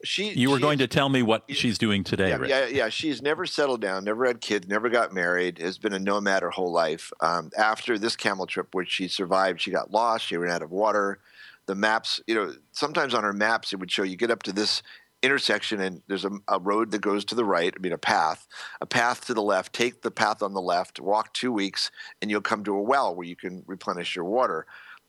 she 0.05 0.31
you 0.33 0.51
were 0.51 0.57
she, 0.57 0.63
going 0.63 0.79
to 0.79 0.87
tell 0.87 1.09
me 1.09 1.23
what 1.23 1.45
she's 1.49 1.79
doing 1.79 2.05
today 2.05 2.29
yeah, 2.29 2.37
Rick. 2.37 2.51
yeah 2.51 2.67
yeah 2.67 2.89
she's 2.89 3.23
never 3.23 3.47
settled 3.47 3.81
down 3.81 4.05
never 4.05 4.27
had 4.27 4.41
kids 4.41 4.69
never 4.69 4.89
got 4.89 5.13
married 5.13 5.59
has 5.59 5.79
been 5.79 5.93
a 5.93 5.99
nomad 5.99 6.43
her 6.43 6.51
whole 6.51 6.73
life 6.73 7.13
um, 7.21 7.51
after 7.57 7.99
this 7.99 8.17
camel 8.17 8.47
trip 8.47 8.75
which 8.75 8.91
she 8.91 9.09
survived 9.09 9.61
she 9.61 9.71
got 9.71 9.91
lost 9.91 10.27
she 10.27 10.37
ran 10.37 10.53
out 10.53 10.63
of 10.63 10.71
water 10.71 11.21
the 11.67 11.75
maps 11.75 12.21
you 12.27 12.35
know 12.35 12.53
sometimes 12.73 13.15
on 13.15 13.25
her 13.25 13.33
maps 13.33 13.73
it 13.73 13.77
would 13.79 13.91
show 13.91 14.03
you 14.03 14.17
get 14.17 14.31
up 14.31 14.43
to 14.43 14.53
this 14.53 14.83
intersection 15.23 15.81
and 15.81 16.03
there's 16.07 16.25
a, 16.25 16.31
a, 16.49 16.59
road 16.59 16.91
that 16.91 17.01
goes 17.01 17.25
to 17.27 17.35
the 17.35 17.45
right, 17.45 17.75
I 17.77 17.81
mean, 17.81 17.93
a 17.93 17.99
path, 17.99 18.47
a 18.81 18.87
path 18.87 19.27
to 19.27 19.35
the 19.35 19.43
left. 19.43 19.73
Take 19.73 20.03
the 20.03 20.11
path 20.11 20.43
on 20.43 20.55
the 20.55 20.63
left, 20.63 20.99
walk 21.01 21.35
two 21.35 21.53
weeks, 21.53 21.91
and 22.21 22.31
you'll 22.31 22.41
come 22.41 22.65
to 22.65 22.75
a 22.75 22.83
well 22.83 23.15
where 23.15 23.27
you 23.27 23.37
can 23.37 23.63
replenish 23.67 24.17
your 24.17 24.25
water. 24.25 24.67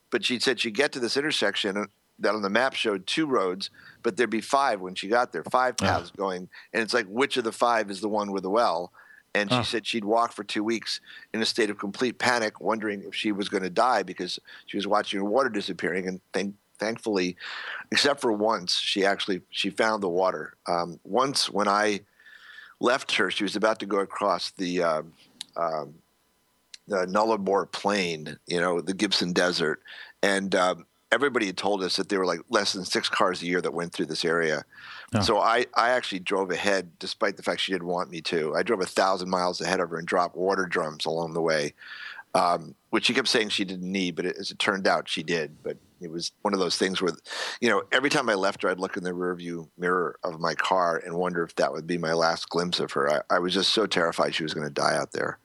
But 0.09 0.25
she 0.25 0.39
said 0.39 0.59
she'd 0.59 0.75
get 0.75 0.91
to 0.93 0.99
this 0.99 1.15
intersection 1.15 1.87
that 2.21 2.35
on 2.35 2.41
the 2.41 2.49
map 2.49 2.73
showed 2.73 3.05
two 3.05 3.25
roads, 3.25 3.69
but 4.03 4.15
there'd 4.15 4.29
be 4.29 4.41
five 4.41 4.81
when 4.81 4.95
she 4.95 5.07
got 5.07 5.31
there, 5.31 5.43
five 5.43 5.77
paths 5.77 6.11
oh. 6.13 6.17
going. 6.17 6.49
And 6.73 6.81
it's 6.81 6.93
like, 6.93 7.07
which 7.07 7.37
of 7.37 7.43
the 7.43 7.51
five 7.51 7.91
is 7.91 8.01
the 8.01 8.09
one 8.09 8.31
with 8.31 8.43
the 8.43 8.49
well? 8.49 8.91
And 9.33 9.49
she 9.49 9.57
oh. 9.57 9.63
said 9.63 9.87
she'd 9.87 10.03
walk 10.03 10.33
for 10.33 10.43
two 10.43 10.63
weeks 10.63 10.99
in 11.33 11.41
a 11.41 11.45
state 11.45 11.69
of 11.69 11.77
complete 11.77 12.19
panic, 12.19 12.59
wondering 12.59 13.03
if 13.03 13.15
she 13.15 13.31
was 13.31 13.47
going 13.49 13.63
to 13.63 13.69
die 13.69 14.03
because 14.03 14.39
she 14.65 14.77
was 14.77 14.87
watching 14.87 15.19
her 15.19 15.25
water 15.25 15.49
disappearing. 15.49 16.07
And 16.07 16.19
thank, 16.33 16.55
thankfully, 16.79 17.37
except 17.91 18.19
for 18.19 18.33
once, 18.33 18.77
she 18.77 19.05
actually 19.05 19.41
she 19.49 19.69
found 19.69 20.03
the 20.03 20.09
water. 20.09 20.55
Um, 20.67 20.99
once 21.05 21.49
when 21.49 21.69
I 21.69 22.01
left 22.81 23.15
her, 23.15 23.31
she 23.31 23.43
was 23.43 23.55
about 23.55 23.79
to 23.79 23.85
go 23.85 23.99
across 23.99 24.51
the 24.51 24.83
uh, 24.83 25.01
um, 25.55 25.95
the 26.87 27.05
Nullarbor 27.05 27.71
Plain, 27.71 28.37
you 28.47 28.59
know, 28.59 28.81
the 28.81 28.93
Gibson 28.93 29.31
Desert, 29.31 29.81
and 30.21 30.53
um, 30.55 30.85
everybody 31.11 31.45
had 31.45 31.57
told 31.57 31.83
us 31.83 31.97
that 31.97 32.09
there 32.09 32.19
were 32.19 32.25
like 32.25 32.39
less 32.49 32.73
than 32.73 32.85
six 32.85 33.09
cars 33.09 33.41
a 33.41 33.45
year 33.45 33.61
that 33.61 33.73
went 33.73 33.91
through 33.93 34.05
this 34.05 34.23
area. 34.23 34.63
Oh. 35.13 35.21
So 35.21 35.39
I, 35.39 35.65
I 35.75 35.89
actually 35.89 36.19
drove 36.19 36.51
ahead, 36.51 36.91
despite 36.99 37.37
the 37.37 37.43
fact 37.43 37.61
she 37.61 37.73
didn't 37.73 37.87
want 37.87 38.09
me 38.09 38.21
to. 38.21 38.55
I 38.55 38.63
drove 38.63 38.81
a 38.81 38.85
thousand 38.85 39.29
miles 39.29 39.59
ahead 39.59 39.79
of 39.79 39.89
her 39.89 39.97
and 39.97 40.07
dropped 40.07 40.35
water 40.35 40.65
drums 40.65 41.05
along 41.05 41.33
the 41.33 41.41
way, 41.41 41.73
um, 42.33 42.75
which 42.91 43.05
she 43.05 43.13
kept 43.13 43.27
saying 43.27 43.49
she 43.49 43.65
didn't 43.65 43.91
need, 43.91 44.15
but 44.15 44.25
it, 44.25 44.37
as 44.39 44.51
it 44.51 44.59
turned 44.59 44.87
out, 44.87 45.09
she 45.09 45.21
did. 45.21 45.61
But 45.63 45.77
it 45.99 46.09
was 46.09 46.31
one 46.43 46.53
of 46.53 46.59
those 46.59 46.77
things 46.77 47.01
where, 47.01 47.13
you 47.59 47.69
know, 47.69 47.83
every 47.91 48.09
time 48.09 48.29
I 48.29 48.35
left 48.35 48.63
her, 48.63 48.69
I'd 48.69 48.79
look 48.79 48.95
in 48.95 49.03
the 49.03 49.11
rearview 49.11 49.67
mirror 49.77 50.17
of 50.23 50.39
my 50.39 50.55
car 50.55 51.01
and 51.05 51.15
wonder 51.15 51.43
if 51.43 51.55
that 51.55 51.73
would 51.73 51.85
be 51.85 51.97
my 51.97 52.13
last 52.13 52.49
glimpse 52.49 52.79
of 52.79 52.93
her. 52.93 53.11
I, 53.11 53.35
I 53.35 53.39
was 53.39 53.53
just 53.53 53.73
so 53.73 53.85
terrified 53.85 54.33
she 54.33 54.43
was 54.43 54.53
going 54.53 54.67
to 54.67 54.73
die 54.73 54.95
out 54.95 55.11
there. 55.11 55.39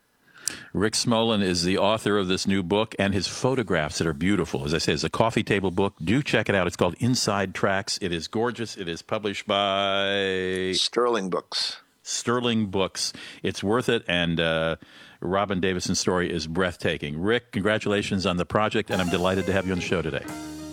Rick 0.72 0.94
Smolan 0.94 1.42
is 1.42 1.64
the 1.64 1.78
author 1.78 2.18
of 2.18 2.28
this 2.28 2.46
new 2.46 2.62
book 2.62 2.94
and 2.98 3.14
his 3.14 3.26
photographs 3.26 3.98
that 3.98 4.06
are 4.06 4.12
beautiful. 4.12 4.64
As 4.64 4.74
I 4.74 4.78
say, 4.78 4.92
it's 4.92 5.04
a 5.04 5.10
coffee 5.10 5.42
table 5.42 5.70
book. 5.70 5.94
Do 6.02 6.22
check 6.22 6.48
it 6.48 6.54
out. 6.54 6.66
It's 6.66 6.76
called 6.76 6.94
Inside 6.98 7.54
Tracks. 7.54 7.98
It 8.00 8.12
is 8.12 8.28
gorgeous. 8.28 8.76
It 8.76 8.88
is 8.88 9.02
published 9.02 9.46
by 9.46 10.72
Sterling 10.74 11.30
Books. 11.30 11.80
Sterling 12.02 12.66
Books. 12.66 13.12
It's 13.42 13.62
worth 13.64 13.88
it. 13.88 14.04
And 14.06 14.38
uh, 14.38 14.76
Robin 15.20 15.60
Davidson's 15.60 16.00
story 16.00 16.32
is 16.32 16.46
breathtaking. 16.46 17.20
Rick, 17.20 17.52
congratulations 17.52 18.26
on 18.26 18.36
the 18.36 18.46
project, 18.46 18.90
and 18.90 19.00
I'm 19.00 19.10
delighted 19.10 19.46
to 19.46 19.52
have 19.52 19.66
you 19.66 19.72
on 19.72 19.78
the 19.78 19.84
show 19.84 20.02
today. 20.02 20.24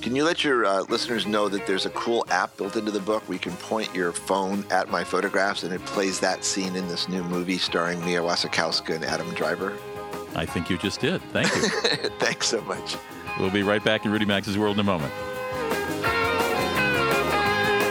Can 0.03 0.17
you 0.17 0.25
let 0.25 0.43
your 0.43 0.65
uh, 0.65 0.81
listeners 0.89 1.25
know 1.25 1.47
that 1.47 1.65
there's 1.65 1.85
a 1.85 1.89
cool 1.91 2.25
app 2.29 2.57
built 2.57 2.75
into 2.75 2.91
the 2.91 2.99
book 2.99 3.23
where 3.23 3.35
you 3.35 3.39
can 3.39 3.53
point 3.53 3.95
your 3.95 4.11
phone 4.11 4.65
at 4.69 4.89
my 4.89 5.01
photographs 5.01 5.63
and 5.63 5.71
it 5.73 5.79
plays 5.85 6.19
that 6.19 6.43
scene 6.43 6.75
in 6.75 6.89
this 6.89 7.07
new 7.07 7.23
movie 7.23 7.57
starring 7.57 8.03
Mia 8.03 8.19
Wasikowska 8.19 8.95
and 8.95 9.05
Adam 9.05 9.33
Driver? 9.33 9.71
I 10.35 10.45
think 10.45 10.69
you 10.69 10.77
just 10.77 10.99
did. 10.99 11.21
Thank 11.31 11.55
you. 11.55 11.61
Thanks 12.19 12.47
so 12.47 12.59
much. 12.63 12.97
We'll 13.39 13.49
be 13.49 13.63
right 13.63 13.81
back 13.81 14.03
in 14.03 14.11
Rudy 14.11 14.25
Maxa's 14.25 14.57
World 14.57 14.75
in 14.75 14.81
a 14.81 14.83
moment. 14.83 15.13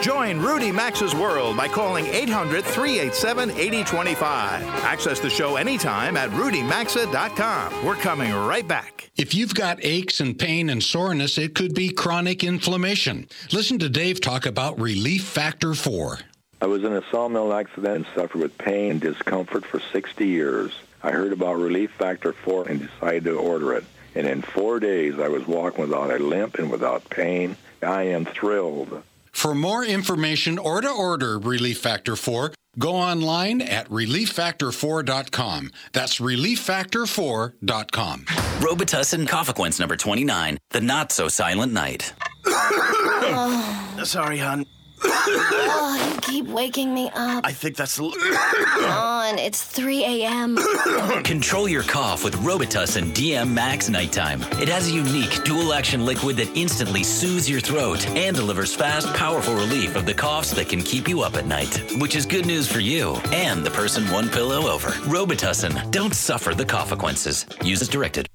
Join 0.02 0.40
Rudy 0.40 0.72
Maxa's 0.72 1.14
World 1.14 1.56
by 1.56 1.68
calling 1.68 2.06
800 2.08 2.64
387 2.64 3.50
8025. 3.52 4.62
Access 4.82 5.20
the 5.20 5.30
show 5.30 5.54
anytime 5.54 6.16
at 6.16 6.28
rudymaxa.com. 6.30 7.86
We're 7.86 7.94
coming 7.94 8.32
right 8.32 8.66
back. 8.66 9.12
If 9.16 9.32
you've 9.32 9.54
got 9.54 9.78
aches 9.84 10.18
and 10.18 10.36
pain 10.36 10.70
and 10.70 10.82
soreness, 10.82 11.38
it 11.38 11.54
could 11.54 11.72
be 11.72 11.88
chronic 11.90 12.42
inflammation. 12.42 13.28
Listen 13.52 13.78
to 13.78 13.88
Dave 13.88 14.20
talk 14.20 14.44
about 14.44 14.80
Relief 14.80 15.22
Factor 15.22 15.72
4. 15.72 16.18
I 16.60 16.66
was 16.66 16.82
in 16.82 16.92
a 16.92 17.02
sawmill 17.12 17.52
accident 17.52 17.94
and 17.94 18.06
suffered 18.16 18.40
with 18.40 18.58
pain 18.58 18.90
and 18.90 19.00
discomfort 19.00 19.64
for 19.64 19.78
60 19.78 20.26
years. 20.26 20.72
I 21.04 21.12
heard 21.12 21.32
about 21.32 21.58
Relief 21.58 21.92
Factor 21.92 22.32
4 22.32 22.66
and 22.66 22.80
decided 22.80 23.24
to 23.24 23.38
order 23.38 23.74
it. 23.74 23.84
And 24.16 24.26
in 24.26 24.42
four 24.42 24.80
days, 24.80 25.20
I 25.20 25.28
was 25.28 25.46
walking 25.46 25.82
without 25.82 26.10
a 26.10 26.18
limp 26.18 26.58
and 26.58 26.72
without 26.72 27.08
pain. 27.08 27.56
I 27.80 28.02
am 28.02 28.24
thrilled. 28.24 29.04
For 29.32 29.54
more 29.54 29.84
information 29.84 30.58
or 30.58 30.80
to 30.80 30.90
order 30.90 31.38
Relief 31.38 31.78
Factor 31.78 32.16
4, 32.16 32.52
go 32.78 32.94
online 32.94 33.60
at 33.60 33.88
relieffactor4.com. 33.88 35.70
That's 35.92 36.20
relieffactor4.com. 36.20 38.24
Robitussin 38.24 39.26
Cofequence 39.26 39.80
number 39.80 39.96
29, 39.96 40.58
the 40.70 40.80
not 40.80 41.12
so 41.12 41.28
silent 41.28 41.72
night. 41.72 42.12
Sorry, 44.04 44.38
hon 44.38 44.64
oh, 45.04 46.12
you 46.14 46.20
keep 46.20 46.46
waking 46.46 46.94
me 46.94 47.10
up. 47.14 47.46
I 47.46 47.52
think 47.52 47.76
that's. 47.76 47.98
L- 47.98 48.12
on, 48.84 49.38
it's 49.38 49.62
3 49.62 50.04
a.m. 50.04 50.56
Control 51.24 51.68
your 51.68 51.82
cough 51.82 52.24
with 52.24 52.34
Robitussin 52.36 53.12
DM 53.12 53.50
Max 53.52 53.88
Nighttime. 53.88 54.42
It 54.60 54.68
has 54.68 54.88
a 54.88 54.92
unique 54.92 55.44
dual 55.44 55.72
action 55.72 56.04
liquid 56.04 56.36
that 56.36 56.54
instantly 56.56 57.02
soothes 57.02 57.48
your 57.48 57.60
throat 57.60 58.06
and 58.08 58.36
delivers 58.36 58.74
fast, 58.74 59.12
powerful 59.14 59.54
relief 59.54 59.96
of 59.96 60.06
the 60.06 60.14
coughs 60.14 60.50
that 60.52 60.68
can 60.68 60.82
keep 60.82 61.08
you 61.08 61.22
up 61.22 61.34
at 61.34 61.46
night. 61.46 61.92
Which 61.98 62.14
is 62.16 62.26
good 62.26 62.46
news 62.46 62.70
for 62.70 62.80
you 62.80 63.14
and 63.32 63.64
the 63.64 63.70
person 63.70 64.04
one 64.10 64.28
pillow 64.28 64.70
over. 64.70 64.88
Robitussin. 64.88 65.90
Don't 65.90 66.14
suffer 66.14 66.54
the 66.54 66.64
consequences. 66.64 67.46
Use 67.64 67.82
as 67.82 67.88
directed. 67.88 68.26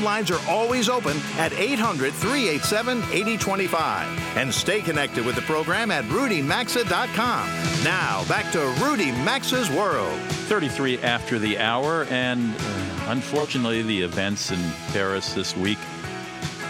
Phone 0.00 0.06
lines 0.06 0.30
are 0.30 0.40
always 0.48 0.88
open 0.88 1.18
at 1.36 1.52
800 1.52 2.14
387 2.14 3.02
8025. 3.12 4.36
And 4.36 4.52
stay 4.52 4.80
connected 4.80 5.26
with 5.26 5.34
the 5.34 5.42
program 5.42 5.90
at 5.90 6.04
rudymaxa.com. 6.04 7.84
Now, 7.84 8.24
back 8.26 8.50
to 8.52 8.60
Rudy 8.82 9.12
Maxa's 9.12 9.68
World. 9.68 10.18
33 10.48 11.00
after 11.00 11.38
the 11.38 11.58
hour, 11.58 12.04
and 12.04 12.54
uh, 12.56 13.04
unfortunately, 13.08 13.82
the 13.82 14.00
events 14.00 14.50
in 14.50 14.58
Paris 14.92 15.34
this 15.34 15.54
week 15.54 15.78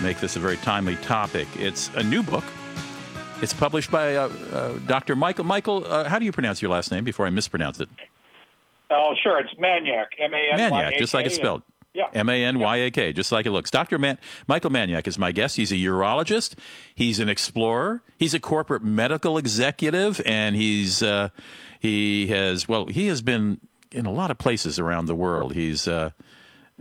make 0.03 0.19
this 0.19 0.35
a 0.35 0.41
very 0.41 0.57
timely 0.57 0.97
topic. 0.97 1.47
It's 1.57 1.89
a 1.95 2.03
new 2.03 2.25
book. 2.25 2.45
It's 3.43 3.55
published 3.55 3.93
by 3.93 4.17
uh, 4.17 4.29
uh, 4.53 4.73
Dr. 4.89 5.15
Michael. 5.15 5.45
Michael, 5.45 5.85
uh, 5.87 6.09
how 6.09 6.19
do 6.19 6.25
you 6.25 6.33
pronounce 6.33 6.61
your 6.61 6.73
last 6.73 6.91
name 6.91 7.05
before 7.05 7.27
I 7.27 7.31
mispronounce 7.31 7.79
it? 7.79 7.89
Oh, 8.91 9.15
sure. 9.23 9.39
It's 9.39 9.55
Manyak. 9.55 10.07
M 10.19 10.35
A 10.35 10.37
N 10.37 10.71
Y 10.73 10.83
A 10.83 10.91
K. 10.91 10.97
Manyak, 10.97 10.99
just 10.99 11.15
like 11.15 11.27
it's 11.27 11.37
spelled. 11.37 11.63
Yeah. 11.93 12.07
M 12.13 12.29
A 12.29 12.45
N 12.45 12.59
Y 12.61 12.77
A 12.77 12.91
K, 12.91 13.13
just 13.13 13.33
like 13.33 13.47
it 13.47 13.51
looks. 13.51 13.71
Dr. 13.71 13.99
Man- 13.99 14.19
Michael 14.47 14.71
Manyak 14.71 15.09
is 15.09 15.19
my 15.19 15.33
guest. 15.33 15.57
He's 15.57 15.73
a 15.73 15.77
urologist, 15.77 16.55
he's 16.95 17.19
an 17.19 17.29
explorer, 17.29 18.03
he's 18.17 18.33
a 18.33 18.41
corporate 18.41 18.85
medical 18.85 19.37
executive, 19.39 20.21
and 20.25 20.55
he's 20.55 21.03
uh, 21.03 21.31
he 21.81 22.29
has 22.29 22.69
well, 22.69 22.87
he 22.87 23.09
has 23.09 23.23
been 23.23 23.61
in 23.91 24.07
a 24.07 24.13
lot 24.13 24.31
of 24.31 24.39
places 24.39 24.79
around 24.79 25.07
the 25.07 25.17
world. 25.17 25.55
He's 25.55 25.89
uh, 25.89 26.11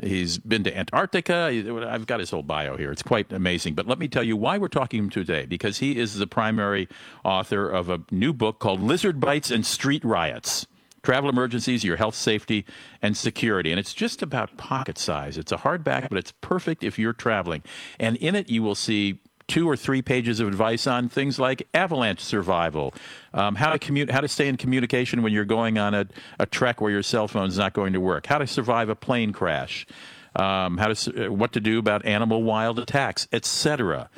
He's 0.02 0.38
been 0.38 0.64
to 0.64 0.78
Antarctica. 0.78 1.48
I've 1.90 2.08
got 2.08 2.22
his 2.22 2.32
whole 2.32 2.44
bio 2.44 2.78
here. 2.78 2.92
It's 2.92 3.04
quite 3.04 3.34
amazing. 3.34 3.76
But 3.76 3.86
let 3.86 4.00
me 4.00 4.08
tell 4.08 4.24
you 4.24 4.38
why 4.38 4.58
we're 4.58 4.70
talking 4.70 5.10
today 5.10 5.46
because 5.46 5.80
he 5.80 5.98
is 5.98 6.16
the 6.16 6.28
primary 6.28 6.88
author 7.26 7.70
of 7.70 7.90
a 7.90 8.00
new 8.10 8.32
book 8.32 8.60
called 8.60 8.82
Lizard 8.82 9.20
Bites 9.20 9.52
and 9.52 9.66
Street 9.66 10.06
Riots 10.06 10.68
travel 11.04 11.30
emergencies, 11.30 11.84
your 11.84 11.98
health, 11.98 12.16
safety, 12.16 12.66
and 13.02 13.16
security. 13.16 13.72
And 13.72 13.80
it's 13.80 13.94
just 13.94 14.22
about 14.22 14.58
pocket 14.58 14.98
size. 14.98 15.38
It's 15.38 15.52
a 15.52 15.58
hardback, 15.58 16.10
but 16.10 16.18
it's 16.18 16.34
perfect 16.42 16.84
if 16.84 17.00
you're 17.00 17.14
traveling. 17.14 17.64
And 18.00 18.18
in 18.18 18.36
it, 18.36 18.50
you 18.50 18.64
will 18.64 18.76
see 18.76 19.20
two 19.50 19.68
or 19.68 19.76
three 19.76 20.02
pages 20.02 20.40
of 20.40 20.48
advice 20.48 20.88
on 20.88 21.10
things 21.10 21.40
like 21.40 21.68
avalanche 21.74 22.22
survival, 22.22 22.94
um, 23.34 23.56
how 23.56 23.72
to 23.72 23.80
commute, 23.80 24.12
how 24.12 24.22
to 24.22 24.28
stay 24.28 24.48
in 24.48 24.56
communication 24.56 25.24
when 25.24 25.34
you're 25.34 25.44
going 25.44 25.78
on 25.78 25.94
a, 25.94 26.06
a 26.38 26.46
trek 26.46 26.80
where 26.80 26.92
your 26.92 27.04
cell 27.04 27.28
phone's 27.28 27.58
not 27.58 27.74
going 27.74 27.94
to 27.94 28.00
work, 28.00 28.28
how 28.28 28.38
to 28.38 28.48
survive 28.48 28.90
a 28.90 28.96
plane 28.96 29.34
crash, 29.34 29.88
um, 30.36 30.78
how 30.78 30.88
to, 30.94 31.30
what 31.30 31.52
to 31.54 31.60
do 31.60 31.80
about 31.80 32.06
animal 32.06 32.44
wild 32.44 32.78
attacks, 32.80 33.28
etc. 33.34 34.10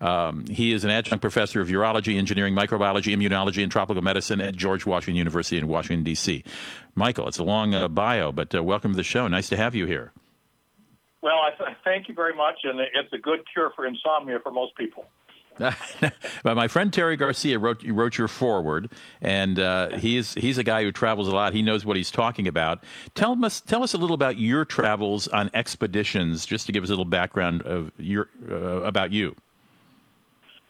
Um, 0.00 0.46
he 0.46 0.72
is 0.72 0.84
an 0.84 0.90
adjunct 0.90 1.20
professor 1.20 1.60
of 1.60 1.68
urology, 1.68 2.16
engineering, 2.16 2.54
microbiology, 2.54 3.16
immunology, 3.16 3.62
and 3.62 3.72
tropical 3.72 4.02
medicine 4.02 4.40
at 4.40 4.54
George 4.54 4.86
Washington 4.86 5.16
University 5.16 5.58
in 5.58 5.68
Washington, 5.68 6.04
D.C. 6.04 6.44
Michael, 6.94 7.28
it's 7.28 7.38
a 7.38 7.44
long 7.44 7.74
uh, 7.74 7.88
bio, 7.88 8.32
but 8.32 8.54
uh, 8.54 8.62
welcome 8.62 8.92
to 8.92 8.96
the 8.96 9.02
show. 9.02 9.26
Nice 9.28 9.48
to 9.48 9.56
have 9.56 9.74
you 9.74 9.86
here. 9.86 10.12
Well, 11.20 11.34
I 11.34 11.50
th- 11.56 11.76
thank 11.84 12.08
you 12.08 12.14
very 12.14 12.34
much, 12.34 12.56
and 12.64 12.78
it's 12.80 13.12
a 13.12 13.18
good 13.18 13.40
cure 13.52 13.72
for 13.74 13.86
insomnia 13.86 14.38
for 14.42 14.52
most 14.52 14.76
people. 14.76 15.04
but 16.44 16.54
my 16.54 16.68
friend 16.68 16.92
Terry 16.92 17.16
Garcia 17.16 17.58
wrote 17.58 17.82
wrote 17.84 18.16
your 18.16 18.28
forward, 18.28 18.92
and 19.20 19.58
uh, 19.58 19.96
he's 19.96 20.34
he's 20.34 20.56
a 20.56 20.62
guy 20.62 20.84
who 20.84 20.92
travels 20.92 21.26
a 21.26 21.32
lot. 21.32 21.52
He 21.52 21.62
knows 21.62 21.84
what 21.84 21.96
he's 21.96 22.12
talking 22.12 22.46
about. 22.46 22.84
Tell 23.16 23.44
us 23.44 23.60
tell 23.60 23.82
us 23.82 23.92
a 23.92 23.98
little 23.98 24.14
about 24.14 24.38
your 24.38 24.64
travels 24.64 25.26
on 25.26 25.50
expeditions, 25.54 26.46
just 26.46 26.66
to 26.66 26.72
give 26.72 26.84
us 26.84 26.90
a 26.90 26.92
little 26.92 27.04
background 27.04 27.62
of 27.62 27.90
your 27.98 28.28
uh, 28.48 28.82
about 28.82 29.12
you. 29.12 29.34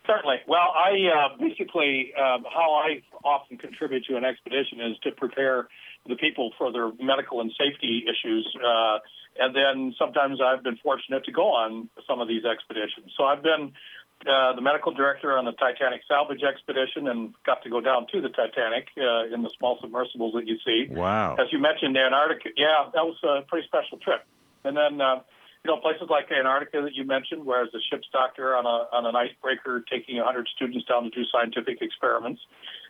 Certainly. 0.09 0.37
Well, 0.49 0.73
I 0.73 0.97
uh, 1.13 1.37
basically 1.39 2.15
um, 2.17 2.45
how 2.49 2.81
I 2.81 3.03
often 3.23 3.59
contribute 3.59 4.05
to 4.07 4.17
an 4.17 4.25
expedition 4.25 4.81
is 4.81 4.97
to 5.05 5.13
prepare 5.13 5.69
the 6.09 6.17
people 6.17 6.53
for 6.57 6.73
their 6.73 6.91
medical 6.99 7.43
and 7.43 7.53
safety 7.53 8.05
issues. 8.09 8.49
Uh, 8.57 8.99
and 9.39 9.55
then 9.55 9.95
sometimes 9.99 10.41
I've 10.41 10.65
been 10.65 10.79
fortunate 10.83 11.25
to 11.27 11.33
go 11.33 11.53
on 11.53 11.91
some 12.09 12.21
of 12.21 12.29
these 12.29 12.45
expeditions. 12.47 13.13
So 13.19 13.25
I've 13.25 13.43
been 13.43 13.73
uh, 14.27 14.55
the 14.57 14.63
medical 14.63 14.93
director 14.95 15.37
on 15.37 15.45
the 15.45 15.53
Titanic 15.53 16.01
salvage 16.09 16.43
expedition 16.43 17.07
and 17.07 17.35
got 17.45 17.63
to 17.65 17.71
go 17.71 17.83
down 17.83 18.07
to 18.11 18.23
the 18.23 18.31
Titanic 18.31 18.89
uh, 18.97 19.33
in 19.33 19.43
the 19.43 19.51
small 19.59 19.79
submersibles 19.81 20.33
that 20.35 20.47
you 20.47 20.57
see. 20.65 20.89
Wow. 20.89 21.37
As 21.39 21.53
you 21.53 21.59
mentioned, 21.59 21.97
Antarctica. 21.99 22.49
Yeah, 22.57 22.89
that 22.95 23.05
was 23.05 23.17
a 23.23 23.43
pretty 23.47 23.67
special 23.69 23.99
trip. 23.99 24.25
And 24.65 24.75
then, 24.75 25.01
uh, 25.01 25.21
you 25.65 25.71
know, 25.71 25.81
places 25.81 26.09
like 26.09 26.31
Antarctica 26.31 26.83
that 26.83 26.95
you 26.95 27.05
mentioned, 27.05 27.45
where 27.45 27.63
as 27.63 27.69
a 27.75 27.83
ship's 27.91 28.09
doctor 28.13 28.55
on 28.57 28.65
a 28.65 28.87
on 28.95 29.07
an 29.07 29.17
icebreaker 29.17 29.85
taking 29.91 30.17
100 30.17 30.49
students 30.55 30.87
down 30.87 31.05
to 31.05 31.11
do 31.11 31.23
scientific 31.33 31.83
experiments. 31.83 32.41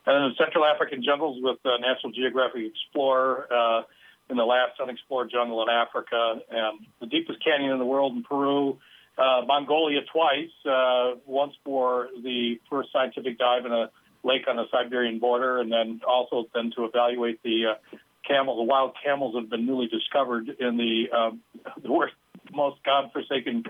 And 0.06 0.14
then 0.14 0.30
the 0.30 0.36
Central 0.42 0.64
African 0.64 1.02
jungles 1.02 1.38
with 1.40 1.58
uh, 1.64 1.78
National 1.80 2.12
Geographic 2.12 2.62
Explorer 2.64 3.48
uh, 3.52 3.82
in 4.30 4.36
the 4.36 4.44
last 4.44 4.80
unexplored 4.80 5.30
jungle 5.30 5.62
in 5.62 5.68
Africa, 5.68 6.40
and 6.50 6.86
the 7.00 7.06
deepest 7.06 7.42
canyon 7.42 7.72
in 7.72 7.78
the 7.78 7.86
world 7.86 8.14
in 8.14 8.22
Peru 8.22 8.78
uh, 9.18 9.42
Mongolia 9.46 10.00
twice, 10.12 10.50
uh, 10.64 11.18
once 11.26 11.54
for 11.64 12.08
the 12.22 12.60
first 12.70 12.90
scientific 12.92 13.38
dive 13.38 13.66
in 13.66 13.72
a 13.72 13.90
lake 14.22 14.42
on 14.48 14.56
the 14.56 14.64
Siberian 14.70 15.18
border, 15.18 15.58
and 15.60 15.72
then 15.72 16.00
also 16.06 16.46
then 16.54 16.70
to 16.76 16.84
evaluate 16.84 17.42
the 17.42 17.72
uh, 17.72 17.96
camel, 18.26 18.56
the 18.56 18.62
wild 18.62 18.92
camels 19.04 19.34
that 19.34 19.40
have 19.40 19.50
been 19.50 19.66
newly 19.66 19.88
discovered 19.88 20.48
in 20.60 20.76
the 20.76 21.06
um, 21.16 21.40
the 21.82 21.90
worst, 21.90 22.14
most 22.52 22.82
godforsaken 22.84 23.64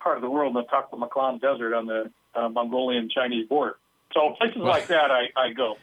part 0.00 0.16
of 0.16 0.22
the 0.22 0.30
world, 0.30 0.56
the 0.56 0.64
Taklamakan 0.64 1.40
Desert 1.40 1.74
on 1.74 1.86
the 1.86 2.10
uh, 2.34 2.48
Mongolian 2.48 3.08
Chinese 3.08 3.48
border. 3.48 3.76
So 4.12 4.34
places 4.38 4.58
like 4.58 4.88
that, 4.88 5.10
I, 5.10 5.28
I 5.36 5.52
go. 5.52 5.76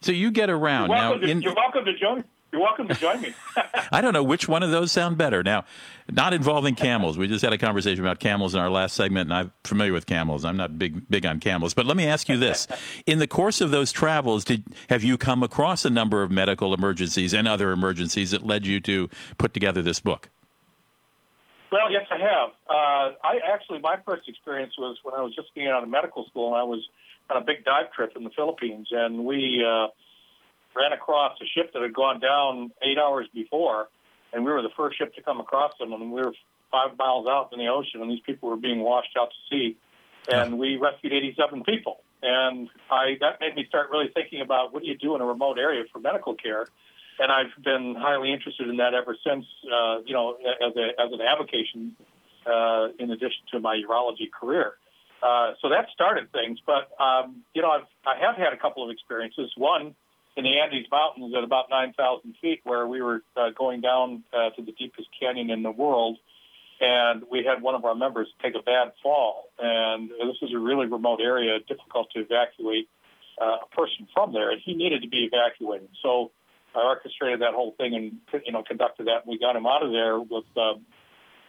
So 0.00 0.12
you 0.12 0.30
get 0.30 0.48
around 0.48 0.88
you're 0.88 0.96
now. 0.96 1.14
To, 1.14 1.26
in, 1.26 1.42
you're 1.42 1.54
welcome 1.54 1.84
to 1.84 1.96
join. 1.98 2.24
You're 2.50 2.62
welcome 2.62 2.88
to 2.88 2.94
join 2.94 3.20
me. 3.20 3.34
I 3.92 4.00
don't 4.00 4.14
know 4.14 4.22
which 4.22 4.48
one 4.48 4.62
of 4.62 4.70
those 4.70 4.90
sound 4.90 5.18
better. 5.18 5.42
Now, 5.42 5.66
not 6.10 6.32
involving 6.32 6.74
camels. 6.74 7.18
We 7.18 7.28
just 7.28 7.44
had 7.44 7.52
a 7.52 7.58
conversation 7.58 8.02
about 8.02 8.20
camels 8.20 8.54
in 8.54 8.60
our 8.60 8.70
last 8.70 8.94
segment, 8.94 9.30
and 9.30 9.34
I'm 9.34 9.52
familiar 9.64 9.92
with 9.92 10.06
camels. 10.06 10.46
I'm 10.46 10.56
not 10.56 10.78
big 10.78 11.10
big 11.10 11.26
on 11.26 11.40
camels, 11.40 11.74
but 11.74 11.84
let 11.84 11.96
me 11.96 12.06
ask 12.06 12.26
you 12.28 12.38
this: 12.38 12.66
In 13.06 13.18
the 13.18 13.26
course 13.26 13.60
of 13.60 13.70
those 13.70 13.92
travels, 13.92 14.44
did 14.44 14.64
have 14.88 15.04
you 15.04 15.18
come 15.18 15.42
across 15.42 15.84
a 15.84 15.90
number 15.90 16.22
of 16.22 16.30
medical 16.30 16.72
emergencies 16.72 17.34
and 17.34 17.46
other 17.46 17.70
emergencies 17.70 18.30
that 18.30 18.46
led 18.46 18.64
you 18.64 18.80
to 18.80 19.10
put 19.36 19.52
together 19.52 19.82
this 19.82 20.00
book? 20.00 20.30
Well, 21.70 21.92
yes, 21.92 22.06
I 22.10 22.18
have. 22.18 22.50
Uh, 22.68 23.16
I 23.22 23.40
actually, 23.52 23.80
my 23.80 23.96
first 24.06 24.28
experience 24.28 24.72
was 24.78 24.96
when 25.02 25.14
I 25.14 25.22
was 25.22 25.34
just 25.34 25.54
getting 25.54 25.70
out 25.70 25.82
of 25.82 25.88
medical 25.88 26.24
school, 26.26 26.48
and 26.48 26.56
I 26.56 26.64
was 26.64 26.86
on 27.28 27.36
a 27.36 27.44
big 27.44 27.64
dive 27.64 27.92
trip 27.92 28.12
in 28.16 28.24
the 28.24 28.30
Philippines, 28.30 28.88
and 28.90 29.24
we. 29.24 29.64
Uh, 29.64 29.88
ran 30.78 30.92
across 30.92 31.38
a 31.40 31.46
ship 31.46 31.72
that 31.72 31.82
had 31.82 31.92
gone 31.92 32.20
down 32.20 32.70
eight 32.82 32.98
hours 32.98 33.26
before, 33.34 33.88
and 34.32 34.44
we 34.44 34.50
were 34.50 34.62
the 34.62 34.72
first 34.76 34.98
ship 34.98 35.14
to 35.14 35.22
come 35.22 35.40
across 35.40 35.72
them, 35.78 35.92
and 35.92 36.12
we 36.12 36.20
were 36.20 36.32
five 36.70 36.96
miles 36.98 37.26
out 37.26 37.50
in 37.52 37.58
the 37.58 37.66
ocean, 37.66 38.00
and 38.00 38.10
these 38.10 38.20
people 38.20 38.48
were 38.48 38.56
being 38.56 38.80
washed 38.80 39.16
out 39.18 39.30
to 39.30 39.36
sea, 39.50 39.76
and 40.30 40.58
we 40.58 40.76
rescued 40.76 41.12
87 41.12 41.64
people. 41.64 42.00
And 42.22 42.68
I 42.90 43.16
that 43.20 43.40
made 43.40 43.54
me 43.54 43.64
start 43.68 43.90
really 43.90 44.10
thinking 44.12 44.40
about 44.40 44.72
what 44.72 44.82
do 44.82 44.88
you 44.88 44.98
do 44.98 45.14
in 45.14 45.20
a 45.20 45.24
remote 45.24 45.58
area 45.58 45.84
for 45.92 46.00
medical 46.00 46.34
care, 46.34 46.66
and 47.18 47.32
I've 47.32 47.62
been 47.62 47.96
highly 47.98 48.32
interested 48.32 48.68
in 48.68 48.76
that 48.76 48.94
ever 48.94 49.16
since. 49.26 49.44
Uh, 49.64 50.00
you 50.06 50.14
know, 50.14 50.36
as 50.36 50.76
a 50.76 51.00
as 51.00 51.12
an 51.12 51.20
avocation, 51.20 51.96
uh, 52.46 52.88
in 52.98 53.10
addition 53.10 53.42
to 53.52 53.60
my 53.60 53.76
urology 53.76 54.30
career. 54.30 54.74
Uh, 55.22 55.54
so 55.60 55.68
that 55.68 55.86
started 55.92 56.30
things, 56.30 56.58
but 56.64 56.90
um, 57.02 57.42
you 57.54 57.62
know, 57.62 57.70
I've 57.70 57.88
I 58.06 58.14
have 58.24 58.36
had 58.36 58.52
a 58.52 58.56
couple 58.56 58.84
of 58.84 58.90
experiences. 58.90 59.50
One 59.56 59.94
in 60.38 60.44
the 60.44 60.60
Andes 60.60 60.86
Mountains 60.90 61.34
at 61.36 61.42
about 61.42 61.68
9,000 61.68 62.36
feet, 62.40 62.60
where 62.62 62.86
we 62.86 63.02
were 63.02 63.22
uh, 63.36 63.50
going 63.58 63.80
down 63.80 64.22
uh, 64.32 64.50
to 64.50 64.62
the 64.62 64.70
deepest 64.70 65.08
canyon 65.18 65.50
in 65.50 65.64
the 65.64 65.70
world. 65.72 66.16
And 66.80 67.24
we 67.28 67.42
had 67.44 67.60
one 67.60 67.74
of 67.74 67.84
our 67.84 67.96
members 67.96 68.28
take 68.40 68.54
a 68.54 68.62
bad 68.62 68.92
fall. 69.02 69.50
And 69.58 70.10
this 70.10 70.36
is 70.42 70.54
a 70.54 70.58
really 70.58 70.86
remote 70.86 71.18
area, 71.20 71.58
difficult 71.66 72.10
to 72.14 72.20
evacuate 72.20 72.88
uh, 73.42 73.56
a 73.64 73.74
person 73.74 74.06
from 74.14 74.32
there. 74.32 74.52
And 74.52 74.60
he 74.64 74.74
needed 74.74 75.02
to 75.02 75.08
be 75.08 75.28
evacuated. 75.32 75.88
So 76.04 76.30
I 76.74 76.80
orchestrated 76.80 77.40
that 77.40 77.54
whole 77.54 77.74
thing 77.78 77.94
and, 77.94 78.42
you 78.44 78.52
know, 78.52 78.62
conducted 78.62 79.06
that. 79.06 79.24
And 79.24 79.30
we 79.30 79.38
got 79.38 79.56
him 79.56 79.66
out 79.66 79.82
of 79.82 79.90
there 79.92 80.18
with, 80.20 80.44
um, 80.56 80.84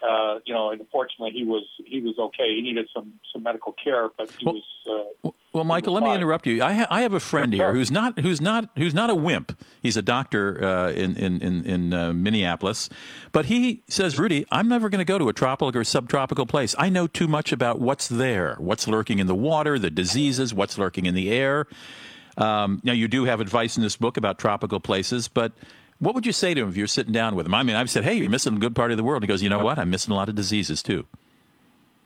uh, 0.02 0.40
you 0.46 0.54
know, 0.54 0.72
and 0.72 0.82
fortunately 0.92 1.32
he 1.38 1.44
was 1.44 1.66
he 1.86 2.00
was 2.00 2.16
okay. 2.18 2.56
He 2.56 2.62
needed 2.62 2.88
some 2.94 3.14
some 3.34 3.44
medical 3.44 3.76
care, 3.84 4.10
but 4.18 4.32
he 4.32 4.46
well, 4.46 4.56
was. 4.56 4.64
Uh, 5.26 5.32
well, 5.52 5.64
Michael, 5.64 5.94
let 5.94 6.04
me 6.04 6.14
interrupt 6.14 6.48
you. 6.48 6.64
I, 6.64 6.74
ha- 6.74 6.88
I 6.90 7.02
have 7.02 7.14
a 7.14 7.20
friend 7.20 7.52
here 7.52 7.74
who's 7.74 7.92
not 7.92 8.20
who's 8.20 8.40
not 8.40 8.70
who's 8.78 8.94
not 8.94 9.10
a 9.10 9.16
wimp. 9.16 9.60
He's 9.82 9.98
a 9.98 10.02
doctor 10.02 10.64
uh, 10.64 10.92
in 10.92 11.18
in 11.18 11.42
in, 11.42 11.66
in 11.66 11.94
uh, 11.94 12.14
Minneapolis, 12.14 12.88
but 13.32 13.46
he 13.46 13.84
says, 13.90 14.18
Rudy, 14.18 14.46
I'm 14.52 14.70
never 14.70 14.90
going 14.90 15.00
to 15.00 15.06
go 15.06 15.18
to 15.18 15.28
a 15.28 15.34
tropical 15.34 15.78
or 15.78 15.84
subtropical 15.84 16.46
place. 16.46 16.76
I 16.78 16.90
know 16.90 17.08
too 17.08 17.28
much 17.28 17.52
about 17.52 17.82
what's 17.82 18.08
there, 18.08 18.56
what's 18.60 18.88
lurking 18.88 19.20
in 19.20 19.28
the 19.28 19.36
water, 19.36 19.78
the 19.78 19.90
diseases, 19.90 20.54
what's 20.54 20.78
lurking 20.78 21.08
in 21.08 21.16
the 21.16 21.32
air. 21.32 21.68
Um, 22.40 22.82
now, 22.84 22.94
you 22.94 23.08
do 23.08 23.26
have 23.26 23.42
advice 23.42 23.78
in 23.78 23.84
this 23.84 23.98
book 23.98 24.18
about 24.18 24.40
tropical 24.40 24.80
places, 24.80 25.28
but 25.28 25.52
what 26.00 26.16
would 26.16 26.26
you 26.26 26.32
say 26.32 26.54
to 26.54 26.62
him 26.62 26.70
if 26.70 26.78
you're 26.78 26.88
sitting 26.88 27.12
down 27.12 27.36
with 27.36 27.46
him? 27.46 27.54
I 27.54 27.64
mean, 27.64 27.76
I've 27.76 27.90
said, 27.90 28.06
hey, 28.06 28.14
you're 28.14 28.30
missing 28.30 28.56
a 28.56 28.60
good 28.60 28.76
part 28.76 28.92
of 28.92 28.98
the 28.98 29.04
world. 29.04 29.22
He 29.22 29.28
goes, 29.28 29.44
you 29.44 29.50
know 29.50 29.60
what? 29.60 29.78
I'm 29.78 29.90
missing 29.90 30.14
a 30.14 30.16
lot 30.16 30.30
of 30.30 30.36
diseases 30.36 30.82
too. 30.82 31.06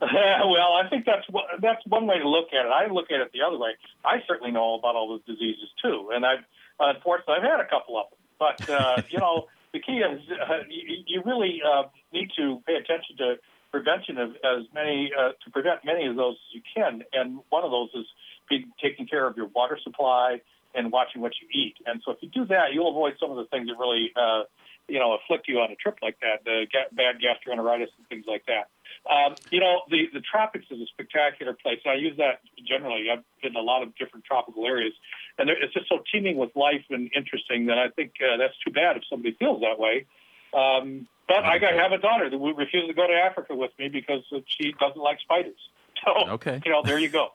well, 0.00 0.74
I 0.74 0.88
think 0.90 1.06
that's 1.06 1.24
that's 1.62 1.80
one 1.86 2.06
way 2.06 2.18
to 2.18 2.28
look 2.28 2.48
at 2.52 2.66
it. 2.66 2.68
I 2.68 2.92
look 2.92 3.10
at 3.10 3.20
it 3.20 3.30
the 3.32 3.40
other 3.46 3.56
way. 3.56 3.70
I 4.04 4.16
certainly 4.26 4.52
know 4.52 4.74
about 4.74 4.96
all 4.96 5.08
those 5.08 5.24
diseases 5.24 5.70
too, 5.80 6.10
and 6.12 6.26
I've 6.26 6.44
unfortunately 6.78 7.36
I've 7.38 7.50
had 7.50 7.60
a 7.60 7.68
couple 7.68 7.96
of 7.96 8.06
them. 8.10 8.18
But 8.38 8.68
uh, 8.68 9.02
you 9.10 9.18
know, 9.18 9.46
the 9.72 9.80
key 9.80 9.98
is 9.98 10.20
uh, 10.30 10.64
you, 10.68 11.04
you 11.06 11.22
really 11.24 11.62
uh, 11.64 11.84
need 12.12 12.30
to 12.36 12.60
pay 12.66 12.74
attention 12.74 13.16
to 13.18 13.36
prevention 13.70 14.18
of 14.18 14.30
as 14.44 14.66
many 14.74 15.10
uh, 15.18 15.30
to 15.44 15.50
prevent 15.50 15.84
many 15.84 16.06
of 16.06 16.16
those 16.16 16.34
as 16.34 16.54
you 16.54 16.62
can. 16.74 17.02
And 17.12 17.40
one 17.50 17.64
of 17.64 17.70
those 17.70 17.90
is 17.94 18.06
being 18.48 18.70
taking 18.82 19.06
care 19.06 19.26
of 19.26 19.36
your 19.36 19.46
water 19.46 19.78
supply 19.82 20.40
and 20.74 20.90
watching 20.90 21.20
what 21.20 21.32
you 21.40 21.48
eat. 21.52 21.76
And 21.86 22.02
so 22.04 22.12
if 22.12 22.18
you 22.20 22.28
do 22.28 22.44
that, 22.46 22.72
you'll 22.72 22.90
avoid 22.90 23.14
some 23.20 23.30
of 23.30 23.36
the 23.36 23.44
things 23.46 23.68
that 23.68 23.78
really 23.78 24.12
uh, 24.16 24.44
you 24.88 24.98
know 24.98 25.14
afflict 25.14 25.48
you 25.48 25.60
on 25.60 25.70
a 25.70 25.76
trip 25.76 25.98
like 26.02 26.18
that, 26.20 26.44
the 26.44 26.66
bad 26.92 27.16
gastroenteritis 27.16 27.88
and 27.96 28.08
things 28.08 28.24
like 28.26 28.44
that. 28.46 28.68
Um, 29.10 29.34
you 29.50 29.60
know, 29.60 29.82
the, 29.90 30.08
the 30.14 30.20
tropics 30.20 30.66
is 30.70 30.80
a 30.80 30.86
spectacular 30.86 31.52
place. 31.52 31.80
I 31.86 31.94
use 31.94 32.16
that 32.16 32.40
generally. 32.66 33.10
I've 33.10 33.22
been 33.42 33.52
in 33.52 33.56
a 33.56 33.60
lot 33.60 33.82
of 33.82 33.94
different 33.96 34.24
tropical 34.24 34.66
areas, 34.66 34.94
and 35.38 35.50
it's 35.50 35.74
just 35.74 35.88
so 35.88 36.02
teeming 36.10 36.36
with 36.38 36.56
life 36.56 36.84
and 36.90 37.10
interesting 37.14 37.66
that 37.66 37.78
I 37.78 37.88
think 37.90 38.12
uh, 38.20 38.36
that's 38.38 38.54
too 38.64 38.72
bad 38.72 38.96
if 38.96 39.02
somebody 39.10 39.36
feels 39.38 39.60
that 39.60 39.78
way. 39.78 40.06
Um, 40.54 41.06
but 41.28 41.44
I 41.44 41.58
got 41.58 41.74
have 41.74 41.92
a 41.92 41.98
daughter 41.98 42.30
that 42.30 42.36
refuses 42.36 42.88
to 42.88 42.94
go 42.94 43.06
to 43.06 43.12
Africa 43.12 43.54
with 43.54 43.72
me 43.78 43.88
because 43.88 44.22
she 44.46 44.72
doesn't 44.72 45.00
like 45.00 45.20
spiders. 45.20 45.54
So, 46.04 46.32
okay. 46.32 46.60
you 46.66 46.70
know, 46.70 46.82
there 46.82 46.98
you 46.98 47.08
go. 47.08 47.28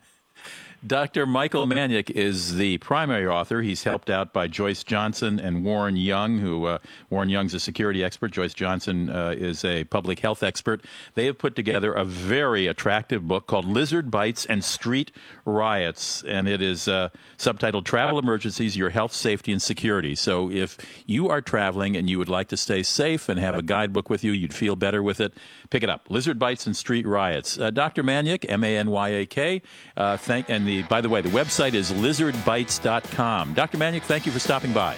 Dr. 0.85 1.25
Michael 1.25 1.67
Manyak 1.67 2.09
is 2.09 2.55
the 2.55 2.77
primary 2.77 3.27
author. 3.27 3.61
He's 3.61 3.83
helped 3.83 4.09
out 4.09 4.31
by 4.31 4.47
Joyce 4.47 4.81
Johnson 4.81 5.37
and 5.37 5.65
Warren 5.65 5.97
Young, 5.97 6.39
who 6.39 6.65
uh, 6.65 6.77
Warren 7.09 7.27
Young's 7.27 7.53
a 7.53 7.59
security 7.59 8.01
expert. 8.01 8.31
Joyce 8.31 8.53
Johnson 8.53 9.09
uh, 9.09 9.35
is 9.37 9.65
a 9.65 9.83
public 9.85 10.19
health 10.19 10.41
expert. 10.41 10.85
They 11.15 11.25
have 11.25 11.37
put 11.37 11.57
together 11.57 11.91
a 11.91 12.05
very 12.05 12.65
attractive 12.65 13.27
book 13.27 13.45
called 13.45 13.65
Lizard 13.65 14.09
Bites 14.09 14.45
and 14.45 14.63
Street 14.63 15.11
Riots, 15.43 16.23
and 16.23 16.47
it 16.47 16.61
is 16.61 16.87
uh, 16.87 17.09
subtitled 17.37 17.83
Travel 17.83 18.17
Emergencies, 18.17 18.77
Your 18.77 18.89
Health, 18.89 19.11
Safety, 19.11 19.51
and 19.51 19.61
Security. 19.61 20.15
So 20.15 20.49
if 20.49 20.77
you 21.05 21.27
are 21.27 21.41
traveling 21.41 21.97
and 21.97 22.09
you 22.09 22.17
would 22.19 22.29
like 22.29 22.47
to 22.49 22.57
stay 22.57 22.83
safe 22.83 23.27
and 23.27 23.37
have 23.37 23.55
a 23.55 23.61
guidebook 23.61 24.09
with 24.09 24.23
you, 24.23 24.31
you'd 24.31 24.53
feel 24.53 24.77
better 24.77 25.03
with 25.03 25.19
it, 25.19 25.33
pick 25.71 25.83
it 25.83 25.89
up. 25.89 26.05
Lizard 26.09 26.39
Bites 26.39 26.65
and 26.65 26.75
Street 26.75 27.05
Riots. 27.05 27.59
Uh, 27.59 27.69
Dr. 27.69 28.01
Manyak, 28.01 28.45
M 28.47 28.63
A 28.63 28.77
N 28.77 28.89
Y 28.89 29.09
A 29.09 29.25
K, 29.25 29.61
uh, 29.97 30.15
thank 30.15 30.49
and 30.49 30.68
the, 30.69 30.83
by 30.83 31.01
the 31.01 31.09
way, 31.09 31.21
the 31.21 31.29
website 31.29 31.73
is 31.73 31.91
lizardbites.com. 31.91 33.53
Dr. 33.53 33.77
Manyak, 33.77 34.03
thank 34.03 34.25
you 34.25 34.31
for 34.31 34.39
stopping 34.39 34.71
by. 34.71 34.95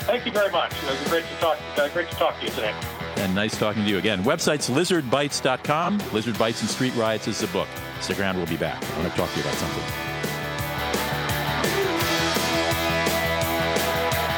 Thank 0.00 0.24
you 0.24 0.32
very 0.32 0.50
much. 0.50 0.72
It 0.84 0.90
was 0.90 1.08
great 1.08 1.24
to 1.24 1.34
talk, 1.34 1.58
uh, 1.76 1.88
great 1.88 2.08
to 2.08 2.16
talk 2.16 2.38
to 2.38 2.44
you 2.44 2.50
today. 2.50 2.74
And 3.16 3.34
nice 3.34 3.58
talking 3.58 3.84
to 3.84 3.88
you 3.90 3.98
again. 3.98 4.22
Website's 4.24 4.70
lizardbites.com. 4.70 6.00
Lizard 6.12 6.38
Bites 6.38 6.62
and 6.62 6.70
Street 6.70 6.94
Riots 6.94 7.28
is 7.28 7.40
the 7.40 7.46
book. 7.48 7.68
Stick 8.00 8.18
around, 8.18 8.36
we'll 8.36 8.46
be 8.46 8.56
back. 8.56 8.82
I 8.82 8.98
want 9.00 9.10
to 9.12 9.18
talk 9.18 9.30
to 9.30 9.36
you 9.36 9.42
about 9.42 9.56
something. 9.56 10.17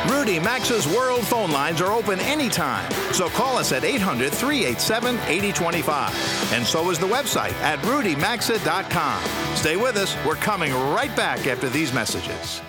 Rudy 0.09 0.41
Maxa's 0.41 0.89
World 0.89 1.27
phone 1.27 1.51
lines 1.51 1.83
are 1.83 1.93
open 1.93 2.21
anytime, 2.21 2.91
so 3.13 3.29
call 3.29 3.59
us 3.59 3.71
at 3.71 3.85
800 3.85 4.33
387 4.33 5.17
8025. 5.17 6.53
And 6.55 6.67
so 6.67 6.89
is 6.91 6.99
the 6.99 7.07
website 7.07 7.53
at 7.61 7.79
rudymaxa.com. 7.81 9.57
Stay 9.57 9.77
with 9.77 9.97
us. 9.97 10.17
We're 10.25 10.37
coming 10.37 10.73
right 10.73 11.15
back 11.17 11.47
after 11.47 11.69
these 11.69 11.93
messages. 11.93 12.63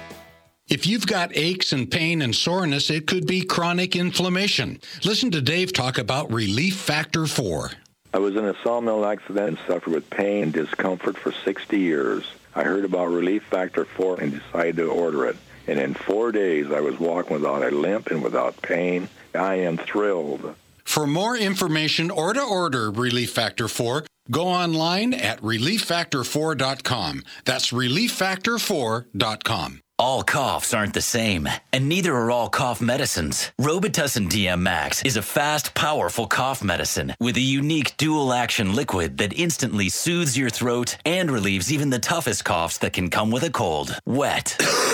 If 0.67 0.85
you've 0.85 1.07
got 1.07 1.35
aches 1.35 1.71
and 1.71 1.89
pain 1.89 2.21
and 2.21 2.35
soreness, 2.35 2.89
it 2.89 3.07
could 3.07 3.27
be 3.27 3.45
chronic 3.45 3.95
inflammation. 3.95 4.81
Listen 5.05 5.31
to 5.31 5.41
Dave 5.41 5.71
talk 5.71 5.97
about 5.97 6.33
Relief 6.33 6.75
Factor 6.75 7.27
4. 7.27 7.71
I 8.13 8.19
was 8.19 8.35
in 8.35 8.43
a 8.43 8.55
sawmill 8.61 9.05
accident 9.05 9.47
and 9.47 9.57
suffered 9.67 9.93
with 9.93 10.09
pain 10.09 10.43
and 10.43 10.53
discomfort 10.53 11.17
for 11.17 11.31
60 11.31 11.79
years. 11.79 12.25
I 12.55 12.63
heard 12.63 12.83
about 12.83 13.07
Relief 13.07 13.43
Factor 13.43 13.85
4 13.85 14.19
and 14.19 14.31
decided 14.33 14.75
to 14.77 14.89
order 14.89 15.27
it. 15.27 15.37
And 15.71 15.79
in 15.79 15.93
four 15.93 16.33
days, 16.33 16.69
I 16.69 16.81
was 16.81 16.99
walking 16.99 17.31
without 17.31 17.63
a 17.63 17.71
limp 17.71 18.11
and 18.11 18.21
without 18.21 18.61
pain. 18.61 19.07
I 19.33 19.55
am 19.55 19.77
thrilled. 19.77 20.53
For 20.83 21.07
more 21.07 21.37
information 21.37 22.11
or 22.11 22.33
to 22.33 22.43
order 22.43 22.91
Relief 22.91 23.31
Factor 23.31 23.69
4, 23.69 24.03
go 24.29 24.49
online 24.49 25.13
at 25.13 25.41
relieffactor4.com. 25.41 27.23
That's 27.45 27.71
relieffactor4.com. 27.71 29.81
All 30.01 30.23
coughs 30.23 30.73
aren't 30.73 30.95
the 30.95 31.01
same, 31.01 31.47
and 31.71 31.87
neither 31.87 32.15
are 32.15 32.31
all 32.31 32.49
cough 32.49 32.81
medicines. 32.81 33.51
Robitussin 33.61 34.27
DM 34.27 34.59
Max 34.59 35.03
is 35.03 35.15
a 35.15 35.21
fast, 35.21 35.75
powerful 35.75 36.25
cough 36.25 36.63
medicine 36.63 37.13
with 37.19 37.37
a 37.37 37.41
unique 37.41 37.95
dual 37.97 38.33
action 38.33 38.73
liquid 38.73 39.19
that 39.19 39.37
instantly 39.37 39.89
soothes 39.89 40.35
your 40.35 40.49
throat 40.49 40.97
and 41.05 41.29
relieves 41.29 41.71
even 41.71 41.91
the 41.91 41.99
toughest 41.99 42.43
coughs 42.43 42.79
that 42.79 42.93
can 42.93 43.11
come 43.11 43.29
with 43.29 43.43
a 43.43 43.51
cold. 43.51 43.95
Wet, 44.07 44.57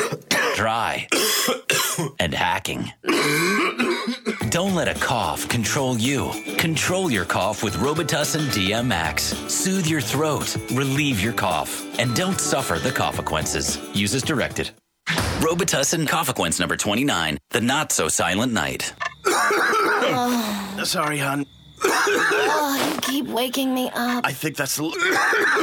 dry, 0.57 1.07
and 2.19 2.33
hacking. 2.33 2.91
Don't 4.49 4.73
let 4.73 4.87
a 4.87 4.95
cough 4.99 5.47
control 5.47 5.95
you. 5.99 6.31
Control 6.57 7.11
your 7.11 7.25
cough 7.25 7.61
with 7.61 7.75
Robitussin 7.75 8.47
DM 8.47 8.87
Max. 8.87 9.21
Soothe 9.53 9.85
your 9.85 10.01
throat, 10.01 10.57
relieve 10.71 11.21
your 11.21 11.33
cough, 11.33 11.85
and 11.99 12.15
don't 12.15 12.39
suffer 12.39 12.79
the 12.79 12.91
consequences. 12.91 13.77
Use 13.93 14.15
as 14.15 14.23
directed. 14.23 14.71
Robitussin 15.45 16.07
Consequence 16.07 16.59
number 16.59 16.75
29, 16.75 17.37
The 17.51 17.61
Not 17.61 17.91
So 17.91 18.07
Silent 18.07 18.51
Night. 18.51 18.95
Sorry, 20.83 21.19
hon. 21.19 21.45
Oh, 21.83 22.91
you 22.93 23.01
keep 23.01 23.27
waking 23.27 23.73
me 23.73 23.89
up. 23.93 24.25
I 24.25 24.31
think 24.31 24.55
that's. 24.55 24.77
Come 24.77 24.91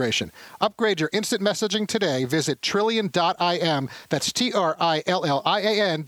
Upgrade 0.61 1.01
your 1.01 1.11
instant 1.13 1.43
messaging 1.43 1.87
today. 1.87 2.25
Visit 2.25 2.63
trillian.im. 2.63 3.89
That's 4.09 4.33
T 4.33 4.53
R 4.53 4.77
I 4.81 5.03
L 5.07 5.25
L 5.25 5.43
I 5.45 5.61
A 5.61 5.81
N 5.81 6.05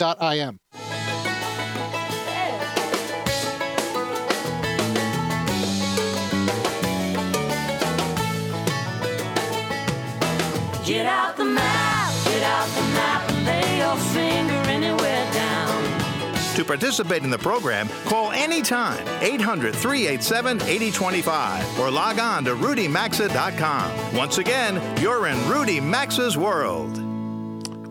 participate 16.72 17.22
in 17.22 17.28
the 17.28 17.36
program, 17.36 17.86
call 18.06 18.32
anytime 18.32 19.06
800 19.20 19.74
387 19.76 20.62
8025 20.62 21.78
or 21.78 21.90
log 21.90 22.18
on 22.18 22.44
to 22.44 22.54
rudymaxa.com. 22.54 24.16
Once 24.16 24.38
again, 24.38 24.80
you're 24.98 25.26
in 25.26 25.36
Rudy 25.50 25.80
Maxa's 25.80 26.38
world. 26.38 26.96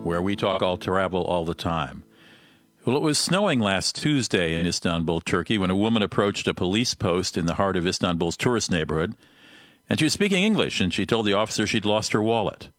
where 0.02 0.20
we 0.20 0.34
talk 0.34 0.62
all 0.62 0.76
travel 0.76 1.22
all 1.22 1.44
the 1.44 1.54
time. 1.54 2.02
Well, 2.84 2.96
it 2.96 3.02
was 3.02 3.18
snowing 3.18 3.60
last 3.60 3.94
Tuesday 3.94 4.58
in 4.58 4.66
Istanbul, 4.66 5.20
Turkey, 5.20 5.58
when 5.58 5.70
a 5.70 5.76
woman 5.76 6.02
approached 6.02 6.48
a 6.48 6.52
police 6.54 6.94
post 6.94 7.36
in 7.38 7.46
the 7.46 7.54
heart 7.54 7.76
of 7.76 7.86
Istanbul's 7.86 8.36
tourist 8.36 8.68
neighborhood. 8.68 9.14
And 9.88 10.00
she 10.00 10.06
was 10.06 10.12
speaking 10.12 10.42
English, 10.42 10.80
and 10.80 10.92
she 10.92 11.06
told 11.06 11.24
the 11.26 11.34
officer 11.34 11.68
she'd 11.68 11.84
lost 11.84 12.10
her 12.14 12.22
wallet. 12.22 12.70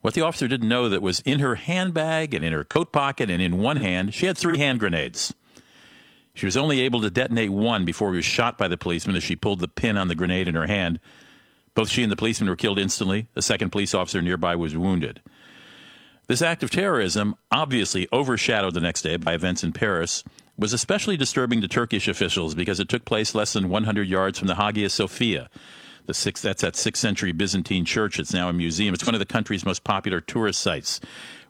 What 0.00 0.14
the 0.14 0.22
officer 0.22 0.48
didn't 0.48 0.70
know 0.70 0.88
that 0.88 1.02
was 1.02 1.20
in 1.20 1.40
her 1.40 1.56
handbag 1.56 2.32
and 2.32 2.42
in 2.42 2.54
her 2.54 2.64
coat 2.64 2.92
pocket 2.92 3.28
and 3.28 3.42
in 3.42 3.58
one 3.58 3.76
hand, 3.76 4.14
she 4.14 4.24
had 4.24 4.38
three 4.38 4.56
hand 4.56 4.80
grenades. 4.80 5.34
She 6.34 6.46
was 6.46 6.56
only 6.56 6.80
able 6.80 7.00
to 7.00 7.10
detonate 7.10 7.50
one 7.50 7.84
before 7.84 8.12
she 8.12 8.16
was 8.16 8.24
shot 8.24 8.56
by 8.56 8.68
the 8.68 8.76
policeman 8.76 9.16
as 9.16 9.22
she 9.22 9.36
pulled 9.36 9.60
the 9.60 9.68
pin 9.68 9.96
on 9.96 10.08
the 10.08 10.14
grenade 10.14 10.48
in 10.48 10.54
her 10.54 10.66
hand. 10.66 11.00
Both 11.74 11.90
she 11.90 12.02
and 12.02 12.10
the 12.10 12.16
policeman 12.16 12.48
were 12.48 12.56
killed 12.56 12.78
instantly. 12.78 13.26
A 13.36 13.42
second 13.42 13.70
police 13.70 13.94
officer 13.94 14.22
nearby 14.22 14.56
was 14.56 14.76
wounded. 14.76 15.20
This 16.26 16.42
act 16.42 16.62
of 16.62 16.70
terrorism, 16.70 17.34
obviously 17.50 18.06
overshadowed 18.12 18.74
the 18.74 18.80
next 18.80 19.02
day 19.02 19.16
by 19.16 19.34
events 19.34 19.64
in 19.64 19.72
Paris, 19.72 20.22
was 20.56 20.72
especially 20.72 21.16
disturbing 21.16 21.60
to 21.60 21.68
Turkish 21.68 22.06
officials 22.06 22.54
because 22.54 22.78
it 22.78 22.88
took 22.88 23.04
place 23.04 23.34
less 23.34 23.52
than 23.52 23.68
100 23.68 24.06
yards 24.06 24.38
from 24.38 24.46
the 24.46 24.54
Hagia 24.54 24.90
Sophia. 24.90 25.48
The 26.06 26.14
sixth, 26.14 26.42
that's 26.42 26.62
that 26.62 26.76
sixth 26.76 27.00
century 27.00 27.32
Byzantine 27.32 27.84
church. 27.84 28.18
It's 28.18 28.32
now 28.32 28.48
a 28.48 28.52
museum. 28.52 28.94
It's 28.94 29.06
one 29.06 29.14
of 29.14 29.20
the 29.20 29.26
country's 29.26 29.64
most 29.64 29.84
popular 29.84 30.20
tourist 30.20 30.60
sites. 30.60 31.00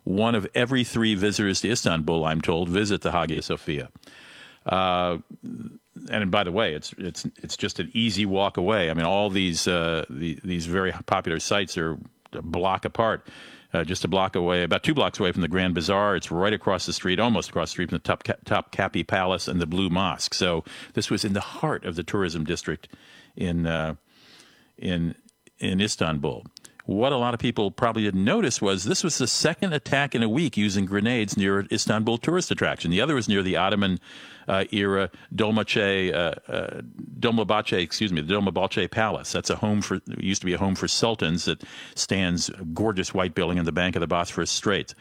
One 0.04 0.34
of 0.34 0.46
every 0.54 0.84
three 0.84 1.14
visitors 1.14 1.60
to 1.60 1.70
Istanbul, 1.70 2.24
I'm 2.24 2.40
told, 2.40 2.68
visit 2.68 3.02
the 3.02 3.12
Hagia 3.12 3.42
Sophia. 3.42 3.90
Uh, 4.66 5.18
and 6.10 6.30
by 6.30 6.44
the 6.44 6.52
way, 6.52 6.74
it's 6.74 6.94
it's 6.98 7.26
it's 7.42 7.56
just 7.56 7.80
an 7.80 7.90
easy 7.94 8.26
walk 8.26 8.56
away. 8.56 8.90
I 8.90 8.94
mean, 8.94 9.06
all 9.06 9.30
these 9.30 9.66
uh, 9.66 10.04
the, 10.08 10.38
these 10.44 10.66
very 10.66 10.92
popular 11.06 11.40
sites 11.40 11.76
are 11.76 11.98
a 12.32 12.42
block 12.42 12.84
apart, 12.84 13.26
uh, 13.72 13.84
just 13.84 14.04
a 14.04 14.08
block 14.08 14.36
away, 14.36 14.62
about 14.62 14.82
two 14.82 14.94
blocks 14.94 15.18
away 15.18 15.32
from 15.32 15.42
the 15.42 15.48
Grand 15.48 15.74
Bazaar. 15.74 16.16
It's 16.16 16.30
right 16.30 16.52
across 16.52 16.86
the 16.86 16.92
street, 16.92 17.18
almost 17.18 17.50
across 17.50 17.68
the 17.68 17.72
street 17.72 17.90
from 17.90 17.98
the 17.98 18.04
Top 18.04 18.22
Topkapi 18.24 19.06
Palace 19.06 19.48
and 19.48 19.60
the 19.60 19.66
Blue 19.66 19.90
Mosque. 19.90 20.34
So 20.34 20.64
this 20.94 21.10
was 21.10 21.24
in 21.24 21.32
the 21.32 21.40
heart 21.40 21.84
of 21.84 21.96
the 21.96 22.02
tourism 22.02 22.44
district 22.44 22.88
in 23.36 23.66
uh, 23.66 23.94
in 24.78 25.14
in 25.58 25.80
Istanbul. 25.80 26.46
what 26.86 27.12
a 27.12 27.16
lot 27.16 27.34
of 27.34 27.40
people 27.40 27.70
probably 27.70 28.02
didn't 28.02 28.24
notice 28.24 28.60
was 28.60 28.84
this 28.84 29.04
was 29.04 29.18
the 29.18 29.26
second 29.26 29.72
attack 29.72 30.14
in 30.14 30.22
a 30.22 30.28
week 30.28 30.56
using 30.56 30.86
grenades 30.86 31.36
near 31.36 31.66
Istanbul 31.70 32.18
tourist 32.18 32.50
attraction. 32.50 32.90
The 32.90 33.00
other 33.00 33.14
was 33.14 33.28
near 33.28 33.42
the 33.42 33.56
Ottoman 33.56 34.00
uh, 34.50 34.64
era 34.72 35.04
uh, 35.04 36.34
uh, 36.48 36.80
Dolmabahce, 37.18 37.80
excuse 37.80 38.12
me, 38.12 38.20
the 38.20 38.34
Dolmabahce 38.34 38.90
Palace. 38.90 39.30
That's 39.30 39.48
a 39.48 39.56
home 39.56 39.80
for 39.80 40.00
used 40.18 40.42
to 40.42 40.46
be 40.46 40.54
a 40.54 40.58
home 40.58 40.74
for 40.74 40.88
sultans 40.88 41.44
that 41.44 41.62
stands 41.94 42.50
gorgeous 42.74 43.14
white 43.14 43.34
building 43.34 43.60
on 43.60 43.64
the 43.64 43.72
bank 43.72 43.94
of 43.94 44.00
the 44.00 44.08
Bosphorus 44.08 44.50
Strait. 44.50 44.94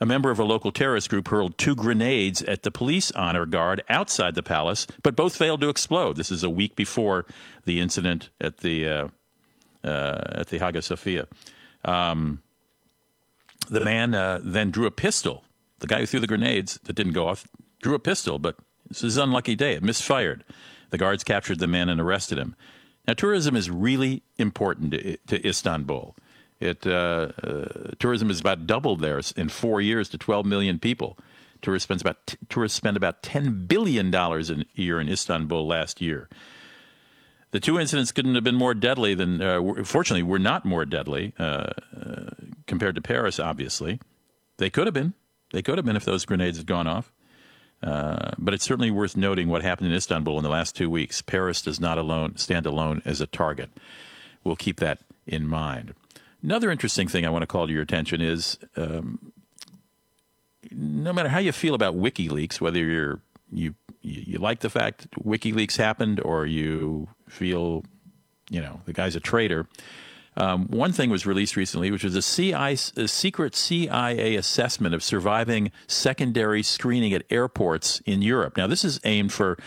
A 0.00 0.06
member 0.06 0.30
of 0.30 0.40
a 0.40 0.44
local 0.44 0.72
terrorist 0.72 1.10
group 1.10 1.28
hurled 1.28 1.56
two 1.58 1.76
grenades 1.76 2.42
at 2.42 2.64
the 2.64 2.72
police 2.72 3.12
honor 3.12 3.46
guard 3.46 3.82
outside 3.88 4.34
the 4.34 4.42
palace, 4.42 4.86
but 5.02 5.14
both 5.14 5.36
failed 5.36 5.60
to 5.60 5.68
explode. 5.68 6.16
This 6.16 6.32
is 6.32 6.42
a 6.42 6.50
week 6.50 6.74
before 6.74 7.24
the 7.64 7.80
incident 7.80 8.30
at 8.40 8.58
the 8.58 8.88
uh, 8.88 9.08
uh, 9.84 10.40
at 10.40 10.48
the 10.48 10.58
Hagia 10.58 10.82
Sophia. 10.82 11.28
Um, 11.84 12.42
the 13.70 13.80
man 13.80 14.14
uh, 14.14 14.40
then 14.42 14.72
drew 14.72 14.86
a 14.86 14.90
pistol. 14.90 15.44
The 15.78 15.86
guy 15.86 16.00
who 16.00 16.06
threw 16.06 16.18
the 16.18 16.26
grenades 16.26 16.80
that 16.84 16.94
didn't 16.94 17.12
go 17.12 17.28
off 17.28 17.46
drew 17.80 17.94
a 17.94 18.00
pistol, 18.00 18.40
but 18.40 18.56
this 18.88 19.04
is 19.04 19.16
an 19.16 19.24
unlucky 19.24 19.54
day. 19.54 19.74
It 19.74 19.82
misfired. 19.82 20.44
The 20.90 20.98
guards 20.98 21.24
captured 21.24 21.58
the 21.58 21.66
man 21.66 21.88
and 21.88 22.00
arrested 22.00 22.38
him. 22.38 22.56
Now, 23.06 23.14
tourism 23.14 23.56
is 23.56 23.70
really 23.70 24.22
important 24.38 24.92
to, 24.92 25.16
to 25.28 25.46
Istanbul. 25.46 26.14
It 26.60 26.86
uh, 26.86 27.28
uh, 27.42 27.92
tourism 27.98 28.28
has 28.28 28.40
about 28.40 28.66
doubled 28.66 29.00
there 29.00 29.20
in 29.36 29.48
four 29.48 29.80
years 29.80 30.08
to 30.10 30.18
12 30.18 30.44
million 30.44 30.78
people. 30.78 31.16
Tourists 31.62 31.84
spend 31.84 32.00
about 32.00 32.34
tourists 32.48 32.76
spent 32.76 32.96
about 32.96 33.22
10 33.22 33.66
billion 33.66 34.10
dollars 34.10 34.50
a 34.50 34.64
year 34.74 35.00
in 35.00 35.08
Istanbul 35.08 35.66
last 35.66 36.00
year. 36.00 36.28
The 37.50 37.60
two 37.60 37.78
incidents 37.78 38.12
couldn't 38.12 38.34
have 38.34 38.44
been 38.44 38.56
more 38.56 38.74
deadly 38.74 39.14
than. 39.14 39.40
Uh, 39.40 39.84
fortunately, 39.84 40.22
were 40.22 40.38
not 40.38 40.64
more 40.64 40.84
deadly 40.84 41.32
uh, 41.38 41.70
uh, 41.96 42.30
compared 42.66 42.94
to 42.96 43.00
Paris. 43.00 43.40
Obviously, 43.40 44.00
they 44.58 44.68
could 44.68 44.86
have 44.86 44.94
been. 44.94 45.14
They 45.52 45.62
could 45.62 45.78
have 45.78 45.84
been 45.84 45.96
if 45.96 46.04
those 46.04 46.24
grenades 46.24 46.58
had 46.58 46.66
gone 46.66 46.86
off. 46.86 47.12
Uh, 47.82 48.32
but 48.38 48.54
it's 48.54 48.64
certainly 48.64 48.90
worth 48.90 49.16
noting 49.16 49.48
what 49.48 49.62
happened 49.62 49.88
in 49.88 49.94
Istanbul 49.94 50.36
in 50.36 50.42
the 50.42 50.50
last 50.50 50.74
two 50.74 50.90
weeks. 50.90 51.22
Paris 51.22 51.62
does 51.62 51.78
not 51.78 51.96
alone 51.96 52.36
stand 52.36 52.66
alone 52.66 53.02
as 53.04 53.20
a 53.20 53.26
target. 53.26 53.70
We'll 54.42 54.56
keep 54.56 54.80
that 54.80 54.98
in 55.26 55.46
mind. 55.46 55.94
Another 56.42 56.70
interesting 56.70 57.08
thing 57.08 57.24
I 57.24 57.30
want 57.30 57.42
to 57.42 57.46
call 57.46 57.66
to 57.66 57.72
your 57.72 57.82
attention 57.82 58.20
is 58.20 58.58
um, 58.76 59.32
no 60.70 61.12
matter 61.12 61.28
how 61.28 61.38
you 61.38 61.52
feel 61.52 61.74
about 61.74 61.96
WikiLeaks, 61.96 62.60
whether 62.60 62.78
you're 62.78 63.20
you 63.52 63.74
you 64.02 64.38
like 64.38 64.60
the 64.60 64.70
fact 64.70 65.10
WikiLeaks 65.22 65.76
happened 65.76 66.20
or 66.20 66.46
you 66.46 67.08
feel 67.28 67.84
you 68.50 68.60
know 68.60 68.80
the 68.86 68.92
guy's 68.92 69.16
a 69.16 69.20
traitor. 69.20 69.66
Um, 70.38 70.68
one 70.68 70.92
thing 70.92 71.10
was 71.10 71.26
released 71.26 71.56
recently, 71.56 71.90
which 71.90 72.04
was 72.04 72.14
a, 72.14 72.22
CI, 72.22 72.76
a 72.96 73.08
secret 73.08 73.56
CIA 73.56 74.36
assessment 74.36 74.94
of 74.94 75.02
surviving 75.02 75.72
secondary 75.88 76.62
screening 76.62 77.12
at 77.12 77.24
airports 77.28 78.00
in 78.06 78.22
Europe. 78.22 78.56
Now, 78.56 78.68
this 78.68 78.84
is 78.84 79.00
aimed 79.04 79.32
for 79.32 79.58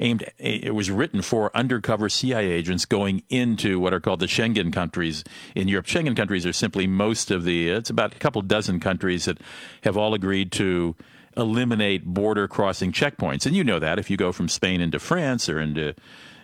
aimed 0.00 0.24
it 0.38 0.74
was 0.74 0.92
written 0.92 1.22
for 1.22 1.50
undercover 1.56 2.08
CIA 2.08 2.52
agents 2.52 2.84
going 2.84 3.22
into 3.30 3.80
what 3.80 3.92
are 3.92 3.98
called 3.98 4.20
the 4.20 4.26
Schengen 4.26 4.72
countries 4.72 5.24
in 5.56 5.66
Europe. 5.66 5.86
Schengen 5.86 6.14
countries 6.14 6.46
are 6.46 6.52
simply 6.52 6.86
most 6.86 7.32
of 7.32 7.42
the 7.42 7.68
it's 7.70 7.90
about 7.90 8.14
a 8.14 8.18
couple 8.18 8.40
dozen 8.42 8.78
countries 8.78 9.24
that 9.24 9.38
have 9.82 9.96
all 9.96 10.14
agreed 10.14 10.52
to 10.52 10.94
eliminate 11.36 12.04
border 12.04 12.46
crossing 12.46 12.92
checkpoints. 12.92 13.46
And 13.46 13.56
you 13.56 13.64
know 13.64 13.78
that 13.78 13.98
if 13.98 14.10
you 14.10 14.16
go 14.16 14.30
from 14.30 14.48
Spain 14.48 14.80
into 14.80 14.98
France 14.98 15.48
or 15.48 15.58
into 15.58 15.94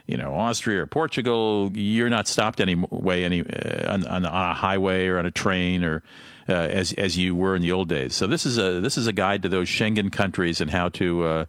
you 0.06 0.16
know 0.16 0.34
Austria 0.34 0.82
or 0.82 0.86
Portugal, 0.86 1.70
you're 1.74 2.10
not 2.10 2.28
stopped 2.28 2.60
any 2.60 2.74
way 2.74 3.24
any 3.24 3.40
uh, 3.40 3.92
on, 3.92 4.06
on, 4.06 4.24
a 4.24 4.54
highway 4.54 5.06
or 5.06 5.18
on 5.18 5.26
a 5.26 5.30
train 5.30 5.84
or 5.84 6.02
uh, 6.48 6.52
as 6.52 6.92
as 6.94 7.16
you 7.16 7.34
were 7.34 7.56
in 7.56 7.62
the 7.62 7.72
old 7.72 7.88
days. 7.88 8.14
So 8.14 8.26
this 8.26 8.44
is 8.46 8.58
a 8.58 8.80
this 8.80 8.98
is 8.98 9.06
a 9.06 9.12
guide 9.12 9.42
to 9.42 9.48
those 9.48 9.68
Schengen 9.68 10.12
countries 10.12 10.60
and 10.60 10.70
how 10.70 10.88
to. 10.90 11.24
Uh, 11.24 11.44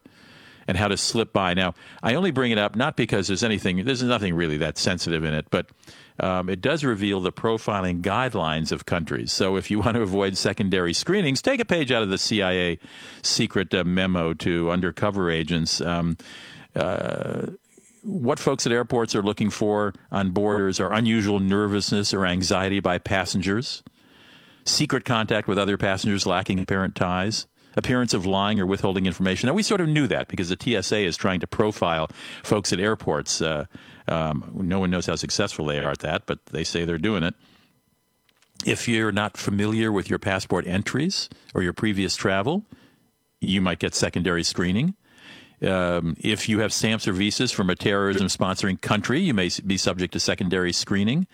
and 0.67 0.77
how 0.77 0.87
to 0.87 0.97
slip 0.97 1.31
by. 1.31 1.53
Now, 1.53 1.75
I 2.01 2.15
only 2.15 2.31
bring 2.31 2.51
it 2.51 2.57
up 2.57 2.75
not 2.75 2.95
because 2.95 3.27
there's 3.27 3.43
anything, 3.43 3.85
there's 3.85 4.01
nothing 4.01 4.33
really 4.33 4.57
that 4.57 4.79
sensitive 4.79 5.23
in 5.23 5.31
it, 5.35 5.45
but 5.51 5.67
um, 6.19 6.49
it 6.49 6.61
does 6.61 6.83
reveal 6.83 7.19
the 7.21 7.31
profiling 7.31 8.01
guidelines 8.01 8.71
of 8.71 8.85
countries. 8.85 9.31
So 9.31 9.57
if 9.57 9.69
you 9.69 9.79
want 9.81 9.95
to 9.95 10.01
avoid 10.01 10.37
secondary 10.37 10.93
screenings, 10.93 11.41
take 11.41 11.59
a 11.59 11.65
page 11.65 11.91
out 11.91 12.03
of 12.03 12.09
the 12.09 12.17
CIA 12.17 12.79
secret 13.21 13.73
uh, 13.73 13.83
memo 13.83 14.33
to 14.33 14.71
undercover 14.71 15.29
agents. 15.29 15.81
Um, 15.81 16.17
uh, 16.75 17.47
what 18.05 18.37
folks 18.37 18.65
at 18.67 18.71
airports 18.71 19.15
are 19.15 19.23
looking 19.23 19.49
for 19.49 19.93
on 20.11 20.29
borders 20.31 20.79
are 20.79 20.93
unusual 20.93 21.39
nervousness 21.39 22.13
or 22.13 22.25
anxiety 22.25 22.79
by 22.79 22.99
passengers, 22.99 23.83
secret 24.63 25.03
contact 25.05 25.47
with 25.47 25.57
other 25.57 25.77
passengers 25.77 26.25
lacking 26.25 26.59
apparent 26.59 26.95
ties, 26.95 27.47
appearance 27.75 28.13
of 28.13 28.25
lying 28.25 28.59
or 28.59 28.65
withholding 28.65 29.07
information. 29.07 29.47
Now, 29.47 29.53
we 29.53 29.63
sort 29.63 29.81
of 29.81 29.89
knew 29.89 30.07
that 30.07 30.27
because 30.27 30.49
the 30.49 30.57
TSA 30.59 30.99
is 30.99 31.17
trying 31.17 31.39
to 31.39 31.47
profile 31.47 32.09
folks 32.43 32.71
at 32.71 32.79
airports. 32.79 33.41
Uh, 33.41 33.65
um, 34.07 34.51
no 34.53 34.79
one 34.79 34.91
knows 34.91 35.07
how 35.07 35.15
successful 35.15 35.65
they 35.65 35.79
are 35.79 35.91
at 35.91 35.99
that, 35.99 36.27
but 36.27 36.45
they 36.47 36.63
say 36.63 36.85
they're 36.85 36.99
doing 36.99 37.23
it. 37.23 37.33
If 38.65 38.87
you're 38.87 39.11
not 39.11 39.35
familiar 39.35 39.91
with 39.91 40.09
your 40.09 40.19
passport 40.19 40.65
entries 40.67 41.27
or 41.53 41.63
your 41.63 41.73
previous 41.73 42.15
travel, 42.15 42.65
you 43.41 43.61
might 43.61 43.79
get 43.79 43.95
secondary 43.95 44.43
screening. 44.43 44.95
Um, 45.61 46.15
if 46.19 46.49
you 46.49 46.59
have 46.59 46.73
stamps 46.73 47.07
or 47.07 47.13
visas 47.13 47.51
from 47.51 47.69
a 47.69 47.75
terrorism 47.75 48.27
sponsoring 48.27 48.79
country, 48.79 49.21
you 49.21 49.33
may 49.33 49.49
be 49.65 49.77
subject 49.77 50.13
to 50.13 50.19
secondary 50.19 50.73
screening. 50.73 51.27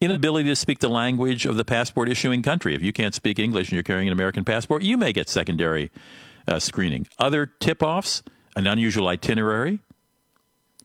Inability 0.00 0.48
to 0.48 0.56
speak 0.56 0.78
the 0.78 0.88
language 0.88 1.44
of 1.44 1.56
the 1.56 1.64
passport 1.64 2.08
issuing 2.08 2.42
country. 2.42 2.74
If 2.74 2.82
you 2.82 2.92
can't 2.92 3.14
speak 3.14 3.38
English 3.38 3.68
and 3.68 3.74
you're 3.74 3.82
carrying 3.82 4.08
an 4.08 4.12
American 4.12 4.44
passport, 4.44 4.82
you 4.82 4.96
may 4.96 5.12
get 5.12 5.28
secondary 5.28 5.90
uh, 6.48 6.58
screening. 6.58 7.06
Other 7.18 7.46
tip 7.46 7.82
offs, 7.82 8.22
an 8.56 8.66
unusual 8.66 9.08
itinerary, 9.08 9.80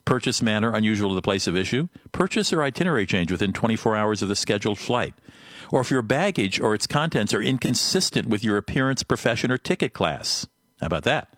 purchase 0.04 0.42
manner 0.42 0.74
unusual 0.74 1.10
to 1.10 1.16
the 1.16 1.22
place 1.22 1.48
of 1.48 1.56
issue, 1.56 1.88
purchase 2.12 2.54
or 2.54 2.62
itinerary 2.62 3.06
change 3.06 3.32
within 3.32 3.54
24 3.54 3.96
hours 3.96 4.22
of 4.22 4.30
the 4.30 4.36
scheduled 4.36 4.78
flight. 4.78 5.14
Or 5.72 5.82
if 5.82 5.90
your 5.90 6.04
baggage 6.04 6.60
or 6.60 6.76
its 6.76 6.86
contents 6.86 7.34
are 7.34 7.42
inconsistent 7.42 8.28
with 8.28 8.44
your 8.44 8.58
appearance, 8.58 9.02
profession, 9.02 9.50
or 9.50 9.58
ticket 9.58 9.94
class. 9.94 10.46
How 10.80 10.88
about 10.88 11.04
that? 11.04 11.30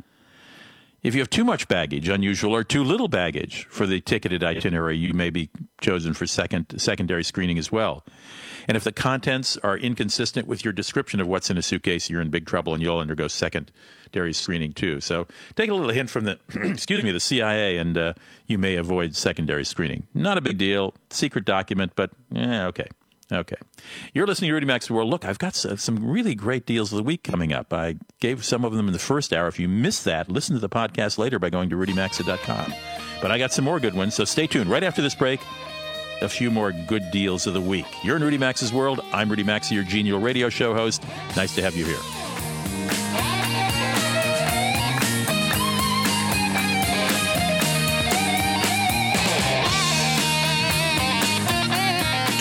If 1.03 1.13
you 1.13 1.21
have 1.21 1.29
too 1.29 1.43
much 1.43 1.67
baggage, 1.67 2.09
unusual, 2.09 2.55
or 2.55 2.63
too 2.63 2.83
little 2.83 3.07
baggage 3.07 3.65
for 3.69 3.85
the 3.85 4.01
ticketed 4.01 4.43
itinerary, 4.43 4.97
you 4.97 5.13
may 5.13 5.29
be 5.29 5.49
chosen 5.79 6.13
for 6.13 6.25
second, 6.25 6.81
secondary 6.81 7.23
screening 7.23 7.57
as 7.57 7.71
well. 7.71 8.03
And 8.67 8.75
if 8.75 8.83
the 8.83 8.91
contents 8.91 9.57
are 9.57 9.77
inconsistent 9.77 10.47
with 10.47 10.65
your 10.65 10.73
description 10.73 11.21
of 11.21 11.27
what's 11.27 11.49
in 11.49 11.57
a 11.57 11.61
suitcase, 11.61 12.09
you're 12.09 12.19
in 12.19 12.29
big 12.29 12.45
trouble 12.45 12.73
and 12.73 12.83
you'll 12.83 12.97
undergo 12.97 13.27
secondary 13.27 14.33
screening 14.33 14.73
too. 14.73 14.99
So 14.99 15.27
take 15.55 15.69
a 15.69 15.73
little 15.73 15.91
hint 15.91 16.09
from 16.09 16.25
the, 16.25 16.39
excuse 16.49 17.03
me, 17.03 17.11
the 17.11 17.19
CIA, 17.19 17.77
and 17.77 17.97
uh, 17.97 18.13
you 18.47 18.57
may 18.57 18.75
avoid 18.75 19.15
secondary 19.15 19.63
screening. 19.63 20.07
Not 20.13 20.37
a 20.37 20.41
big 20.41 20.57
deal, 20.57 20.95
secret 21.11 21.45
document, 21.45 21.93
but 21.95 22.11
eh, 22.35 22.65
okay. 22.65 22.87
Okay. 23.31 23.57
You're 24.13 24.25
listening 24.25 24.49
to 24.49 24.53
Rudy 24.53 24.65
Maxa's 24.65 24.91
World. 24.91 25.09
Look, 25.09 25.25
I've 25.25 25.39
got 25.39 25.53
some 25.55 25.97
really 26.09 26.33
great 26.33 26.65
deals 26.65 26.93
of 26.93 26.97
the 26.97 27.03
week 27.03 27.23
coming 27.23 27.51
up. 27.51 27.73
I 27.73 27.97
gave 28.21 28.45
some 28.45 28.63
of 28.63 28.73
them 28.73 28.87
in 28.87 28.93
the 28.93 28.99
first 28.99 29.33
hour. 29.33 29.47
If 29.47 29.59
you 29.59 29.67
missed 29.67 30.05
that, 30.05 30.29
listen 30.29 30.55
to 30.55 30.61
the 30.61 30.69
podcast 30.69 31.17
later 31.17 31.37
by 31.37 31.49
going 31.49 31.69
to 31.71 31.75
rudymaxa.com. 31.75 32.73
But 33.21 33.31
I 33.31 33.37
got 33.37 33.51
some 33.51 33.65
more 33.65 33.79
good 33.79 33.95
ones, 33.95 34.15
so 34.15 34.23
stay 34.23 34.47
tuned. 34.47 34.69
Right 34.69 34.83
after 34.83 35.01
this 35.01 35.15
break, 35.15 35.41
a 36.21 36.29
few 36.29 36.49
more 36.49 36.71
good 36.71 37.11
deals 37.11 37.47
of 37.47 37.53
the 37.53 37.61
week. 37.61 37.85
You're 38.03 38.15
in 38.15 38.23
Rudy 38.23 38.37
Maxa's 38.37 38.71
World. 38.71 39.01
I'm 39.11 39.29
Rudy 39.29 39.43
Maxa, 39.43 39.73
your 39.73 39.83
genial 39.83 40.19
radio 40.19 40.49
show 40.49 40.73
host. 40.73 41.03
Nice 41.35 41.53
to 41.55 41.61
have 41.61 41.75
you 41.75 41.85
here. 41.85 43.26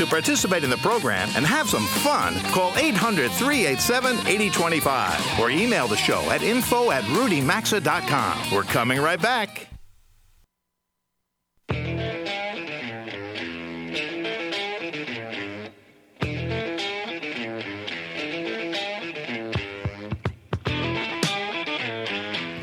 Participate 0.09 0.65
in 0.65 0.71
the 0.71 0.77
program 0.79 1.29
and 1.37 1.47
have 1.47 1.69
some 1.69 1.85
fun, 1.85 2.35
call 2.53 2.73
800 2.77 3.31
387 3.33 4.27
8025 4.27 5.41
or 5.41 5.51
email 5.51 5.89
the 5.89 5.97
show 5.97 6.21
at 6.31 6.43
info 6.43 6.91
at 6.91 7.05
rudymaxa.com. 7.05 8.55
We're 8.55 8.63
coming 8.63 9.01
right 9.01 9.21
back. 9.21 9.69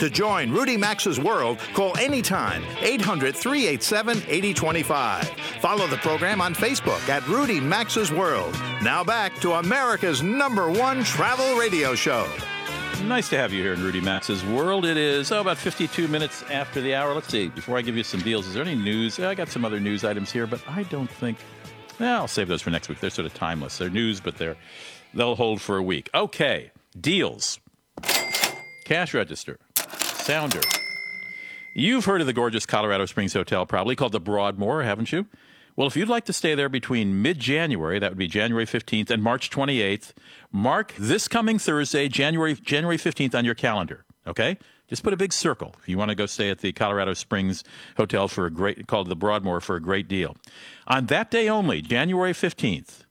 To 0.04 0.10
join 0.10 0.52
Rudy 0.52 0.76
Maxa's 0.76 1.18
World, 1.18 1.60
call 1.74 1.98
anytime 1.98 2.62
800 2.82 3.34
387 3.34 4.18
8025. 4.28 5.53
Follow 5.64 5.88
the 5.88 5.96
program 5.96 6.42
on 6.42 6.54
Facebook 6.54 7.08
at 7.08 7.26
Rudy 7.26 7.62
Maxa's 7.62 8.12
World. 8.12 8.54
Now 8.82 9.02
back 9.02 9.34
to 9.36 9.54
America's 9.54 10.22
number 10.22 10.70
one 10.70 11.06
travel 11.06 11.56
radio 11.56 11.96
show. 11.96 12.28
Nice 13.06 13.30
to 13.30 13.38
have 13.38 13.54
you 13.54 13.64
here 13.64 13.72
in 13.72 13.82
Rudy 13.82 14.02
Maxa's 14.02 14.44
World. 14.44 14.84
It 14.84 14.98
is 14.98 15.32
oh, 15.32 15.40
about 15.40 15.58
52 15.58 16.10
minutes 16.10 16.44
after 16.52 16.82
the 16.82 16.94
hour. 16.94 17.14
Let's 17.14 17.30
see. 17.30 17.48
Before 17.48 17.78
I 17.78 17.82
give 17.82 17.96
you 17.96 18.04
some 18.04 18.20
deals, 18.20 18.46
is 18.46 18.56
there 18.56 18.64
any 18.64 18.76
news? 18.76 19.18
I 19.22 19.36
got 19.36 19.48
some 19.48 19.64
other 19.64 19.80
news 19.80 20.04
items 20.04 20.34
here, 20.34 20.46
but 20.46 20.62
I 20.68 20.84
don't 20.84 21.10
think 21.10 21.38
Yeah, 21.98 22.18
I'll 22.18 22.28
save 22.28 22.50
those 22.50 22.62
for 22.62 22.70
next 22.70 22.90
week. 22.90 23.00
They're 23.00 23.10
sort 23.10 23.28
of 23.28 23.34
timeless. 23.34 23.78
They're 23.78 23.90
news, 23.90 24.20
but 24.20 24.36
they're 24.36 24.58
they'll 25.14 25.36
hold 25.38 25.62
for 25.62 25.78
a 25.78 25.84
week. 25.84 26.10
Okay, 26.14 26.72
deals. 27.00 27.62
Cash 28.84 29.14
register. 29.14 29.60
Sounder. 29.78 30.60
You've 31.74 32.04
heard 32.04 32.20
of 32.20 32.28
the 32.28 32.34
gorgeous 32.34 32.66
Colorado 32.66 33.06
Springs 33.06 33.32
Hotel, 33.32 33.66
probably 33.66 33.96
called 33.96 34.12
the 34.12 34.20
Broadmoor, 34.20 34.84
haven't 34.84 35.14
you? 35.14 35.26
Well, 35.76 35.88
if 35.88 35.98
you'd 35.98 36.10
like 36.10 36.26
to 36.26 36.34
stay 36.34 36.54
there 36.54 36.70
between 36.70 37.22
mid 37.22 37.40
January, 37.40 37.98
that 37.98 38.12
would 38.12 38.18
be 38.18 38.28
January 38.28 38.66
15th, 38.66 39.10
and 39.10 39.24
March 39.24 39.50
28th, 39.50 40.14
mark 40.52 40.94
this 41.00 41.28
coming 41.28 41.58
Thursday, 41.58 42.08
January, 42.08 42.54
January 42.54 42.98
15th, 42.98 43.34
on 43.34 43.44
your 43.44 43.56
calendar. 43.56 44.06
Okay? 44.28 44.58
Just 44.88 45.02
put 45.02 45.14
a 45.14 45.18
big 45.18 45.34
circle 45.34 45.74
if 45.82 45.90
you 45.90 45.98
want 45.98 46.10
to 46.10 46.16
go 46.16 46.28
stay 46.28 46.52
at 46.52 46.60
the 46.60 46.72
Colorado 46.74 47.14
Springs 47.16 47.64
Hotel 47.98 48.28
for 48.28 48.46
a 48.46 48.52
great, 48.52 48.86
called 48.86 49.10
the 49.10 49.16
Broadmoor, 49.16 49.60
for 49.62 49.76
a 49.76 49.82
great 49.82 50.08
deal. 50.08 50.38
On 50.88 51.08
that 51.08 51.32
day 51.32 51.50
only, 51.50 51.82
January 51.82 52.34
15th, 52.34 53.06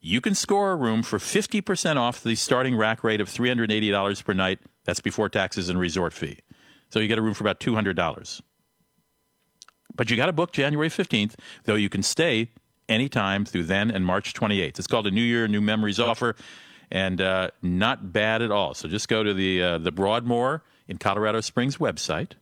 you 0.00 0.20
can 0.20 0.34
score 0.34 0.72
a 0.72 0.76
room 0.76 1.02
for 1.02 1.18
50% 1.18 1.96
off 1.96 2.22
the 2.22 2.34
starting 2.34 2.74
rack 2.74 3.04
rate 3.04 3.20
of 3.20 3.28
$380 3.28 4.24
per 4.24 4.32
night. 4.32 4.58
That's 4.84 5.00
before 5.00 5.28
taxes 5.28 5.68
and 5.68 5.78
resort 5.78 6.12
fee. 6.12 6.38
So 6.88 6.98
you 6.98 7.06
get 7.06 7.18
a 7.18 7.22
room 7.22 7.34
for 7.34 7.44
about 7.44 7.60
$200. 7.60 8.40
But 9.94 10.10
you 10.10 10.16
got 10.16 10.26
to 10.26 10.32
book 10.32 10.52
January 10.52 10.88
15th, 10.88 11.34
though 11.64 11.74
you 11.74 11.88
can 11.88 12.02
stay 12.02 12.48
anytime 12.88 13.44
through 13.44 13.64
then 13.64 13.90
and 13.90 14.04
March 14.04 14.34
28th. 14.34 14.78
It's 14.78 14.86
called 14.86 15.06
a 15.06 15.10
New 15.10 15.22
Year, 15.22 15.46
New 15.48 15.60
Memories 15.60 16.00
offer, 16.00 16.36
and 16.90 17.20
uh, 17.20 17.50
not 17.62 18.12
bad 18.12 18.42
at 18.42 18.50
all. 18.50 18.74
So 18.74 18.88
just 18.88 19.08
go 19.08 19.22
to 19.22 19.32
the, 19.32 19.62
uh, 19.62 19.78
the 19.78 19.92
Broadmoor 19.92 20.62
in 20.88 20.98
Colorado 20.98 21.40
Springs 21.40 21.76
website, 21.76 22.32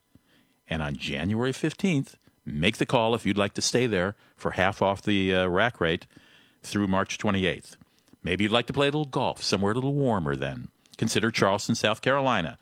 and 0.69 0.83
on 0.83 0.97
January 0.97 1.53
15th, 1.53 2.15
make 2.45 2.79
the 2.79 2.87
call 2.87 3.15
if 3.15 3.27
you'd 3.27 3.39
like 3.39 3.55
to 3.55 3.63
stay 3.63 3.87
there 3.87 4.17
for 4.37 4.53
half 4.53 4.81
off 4.81 5.03
the 5.03 5.35
uh, 5.35 5.47
rack 5.47 5.81
rate 5.81 6.07
through 6.63 6.87
March 6.87 7.19
28th. 7.19 7.77
Maybe 8.23 8.45
you'd 8.45 8.53
like 8.53 8.67
to 8.67 8.73
play 8.73 8.87
a 8.87 8.91
little 8.91 9.05
golf 9.05 9.43
somewhere 9.43 9.73
a 9.73 9.75
little 9.75 9.95
warmer 9.95 10.35
then. 10.35 10.69
Consider 10.97 11.31
Charleston, 11.31 11.75
South 11.75 12.03
Carolina. 12.03 12.59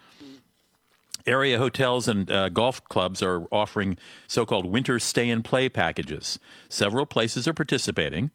Area 1.26 1.58
hotels 1.58 2.06
and 2.08 2.30
uh, 2.30 2.48
golf 2.48 2.82
clubs 2.84 3.22
are 3.22 3.46
offering 3.50 3.98
so 4.28 4.46
called 4.46 4.66
winter 4.66 4.98
stay 4.98 5.28
and 5.28 5.44
play 5.44 5.68
packages. 5.68 6.38
Several 6.68 7.06
places 7.06 7.48
are 7.48 7.54
participating, 7.54 8.30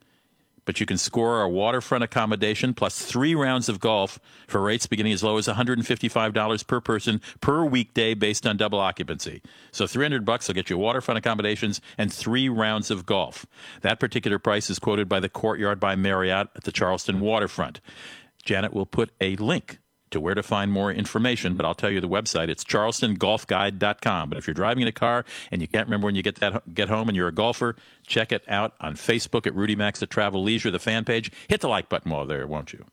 but 0.65 0.79
you 0.79 0.85
can 0.85 0.97
score 0.97 1.41
a 1.41 1.49
waterfront 1.49 2.03
accommodation 2.03 2.73
plus 2.73 3.01
three 3.03 3.33
rounds 3.33 3.69
of 3.69 3.79
golf 3.79 4.19
for 4.47 4.61
rates 4.61 4.87
beginning 4.87 5.13
as 5.13 5.23
low 5.23 5.37
as 5.37 5.47
$155 5.47 6.67
per 6.67 6.81
person 6.81 7.21
per 7.39 7.65
weekday 7.65 8.13
based 8.13 8.45
on 8.45 8.57
double 8.57 8.79
occupancy. 8.79 9.41
So 9.71 9.87
300 9.87 10.25
bucks 10.25 10.47
will 10.47 10.55
get 10.55 10.69
you 10.69 10.77
waterfront 10.77 11.17
accommodations 11.17 11.81
and 11.97 12.13
three 12.13 12.49
rounds 12.49 12.91
of 12.91 13.05
golf. 13.05 13.45
That 13.81 13.99
particular 13.99 14.39
price 14.39 14.69
is 14.69 14.79
quoted 14.79 15.09
by 15.09 15.19
the 15.19 15.29
Courtyard 15.29 15.79
by 15.79 15.95
Marriott 15.95 16.49
at 16.55 16.63
the 16.63 16.71
Charleston 16.71 17.19
waterfront. 17.19 17.81
Janet 18.43 18.73
will 18.73 18.85
put 18.85 19.11
a 19.19 19.35
link 19.37 19.79
to 20.11 20.19
where 20.19 20.35
to 20.35 20.43
find 20.43 20.71
more 20.71 20.91
information, 20.91 21.55
but 21.55 21.65
I'll 21.65 21.75
tell 21.75 21.89
you 21.89 21.99
the 21.99 22.07
website. 22.07 22.49
It's 22.49 22.63
charlestongolfguide.com. 22.63 24.29
But 24.29 24.37
if 24.37 24.47
you're 24.47 24.53
driving 24.53 24.83
in 24.83 24.87
a 24.87 24.93
car 24.93 25.25
and 25.51 25.61
you 25.61 25.67
can't 25.67 25.87
remember 25.87 26.05
when 26.05 26.15
you 26.15 26.23
get 26.23 26.35
that 26.35 26.73
get 26.73 26.89
home 26.89 27.09
and 27.09 27.15
you're 27.15 27.27
a 27.27 27.33
golfer, 27.33 27.75
check 28.05 28.31
it 28.31 28.43
out 28.47 28.73
on 28.79 28.95
Facebook 28.95 29.47
at 29.47 29.55
Rudy 29.55 29.75
Maxa 29.75 30.03
at 30.03 30.09
Travel 30.09 30.43
Leisure, 30.43 30.71
the 30.71 30.79
fan 30.79 31.05
page. 31.05 31.31
Hit 31.47 31.61
the 31.61 31.69
like 31.69 31.89
button 31.89 32.11
while 32.11 32.25
there, 32.25 32.45
won't 32.47 32.73
you? 32.73 32.85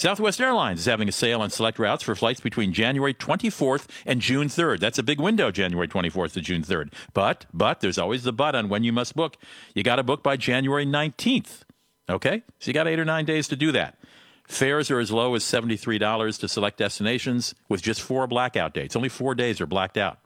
Southwest 0.00 0.40
Airlines 0.40 0.80
is 0.80 0.86
having 0.86 1.10
a 1.10 1.12
sale 1.12 1.42
on 1.42 1.50
select 1.50 1.78
routes 1.78 2.02
for 2.02 2.14
flights 2.14 2.40
between 2.40 2.72
January 2.72 3.12
24th 3.12 3.86
and 4.06 4.22
June 4.22 4.48
3rd. 4.48 4.80
That's 4.80 4.98
a 4.98 5.02
big 5.02 5.20
window, 5.20 5.50
January 5.50 5.88
24th 5.88 6.32
to 6.32 6.40
June 6.40 6.62
3rd. 6.62 6.90
But, 7.12 7.44
but, 7.52 7.80
there's 7.80 7.98
always 7.98 8.22
the 8.22 8.32
but 8.32 8.54
on 8.54 8.70
when 8.70 8.82
you 8.82 8.94
must 8.94 9.14
book. 9.14 9.36
You 9.74 9.82
got 9.82 9.96
to 9.96 10.02
book 10.02 10.22
by 10.22 10.38
January 10.38 10.86
19th. 10.86 11.64
Okay? 12.08 12.42
So 12.58 12.70
you 12.70 12.72
got 12.72 12.88
eight 12.88 12.98
or 12.98 13.04
nine 13.04 13.26
days 13.26 13.46
to 13.48 13.56
do 13.56 13.72
that. 13.72 13.98
Fares 14.50 14.90
are 14.90 14.98
as 14.98 15.12
low 15.12 15.36
as 15.36 15.44
$73 15.44 16.40
to 16.40 16.48
select 16.48 16.76
destinations 16.76 17.54
with 17.68 17.82
just 17.82 18.02
four 18.02 18.26
blackout 18.26 18.74
dates. 18.74 18.96
Only 18.96 19.08
four 19.08 19.36
days 19.36 19.60
are 19.60 19.66
blacked 19.66 19.96
out. 19.96 20.18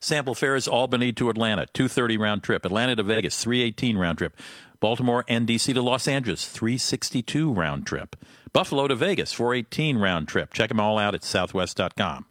Sample 0.00 0.34
fares 0.34 0.66
Albany 0.66 1.12
to 1.12 1.28
Atlanta, 1.28 1.66
230 1.74 2.16
round 2.16 2.42
trip. 2.42 2.64
Atlanta 2.64 2.96
to 2.96 3.02
Vegas, 3.02 3.44
318 3.44 3.98
round 3.98 4.16
trip. 4.16 4.34
Baltimore 4.80 5.22
and 5.28 5.46
DC 5.46 5.74
to 5.74 5.82
Los 5.82 6.08
Angeles, 6.08 6.48
362 6.48 7.52
round 7.52 7.86
trip. 7.86 8.16
Buffalo 8.54 8.88
to 8.88 8.96
Vegas, 8.96 9.34
418 9.34 9.98
round 9.98 10.26
trip. 10.26 10.54
Check 10.54 10.70
them 10.70 10.80
all 10.80 10.96
out 10.96 11.14
at 11.14 11.24
southwest.com. 11.24 12.24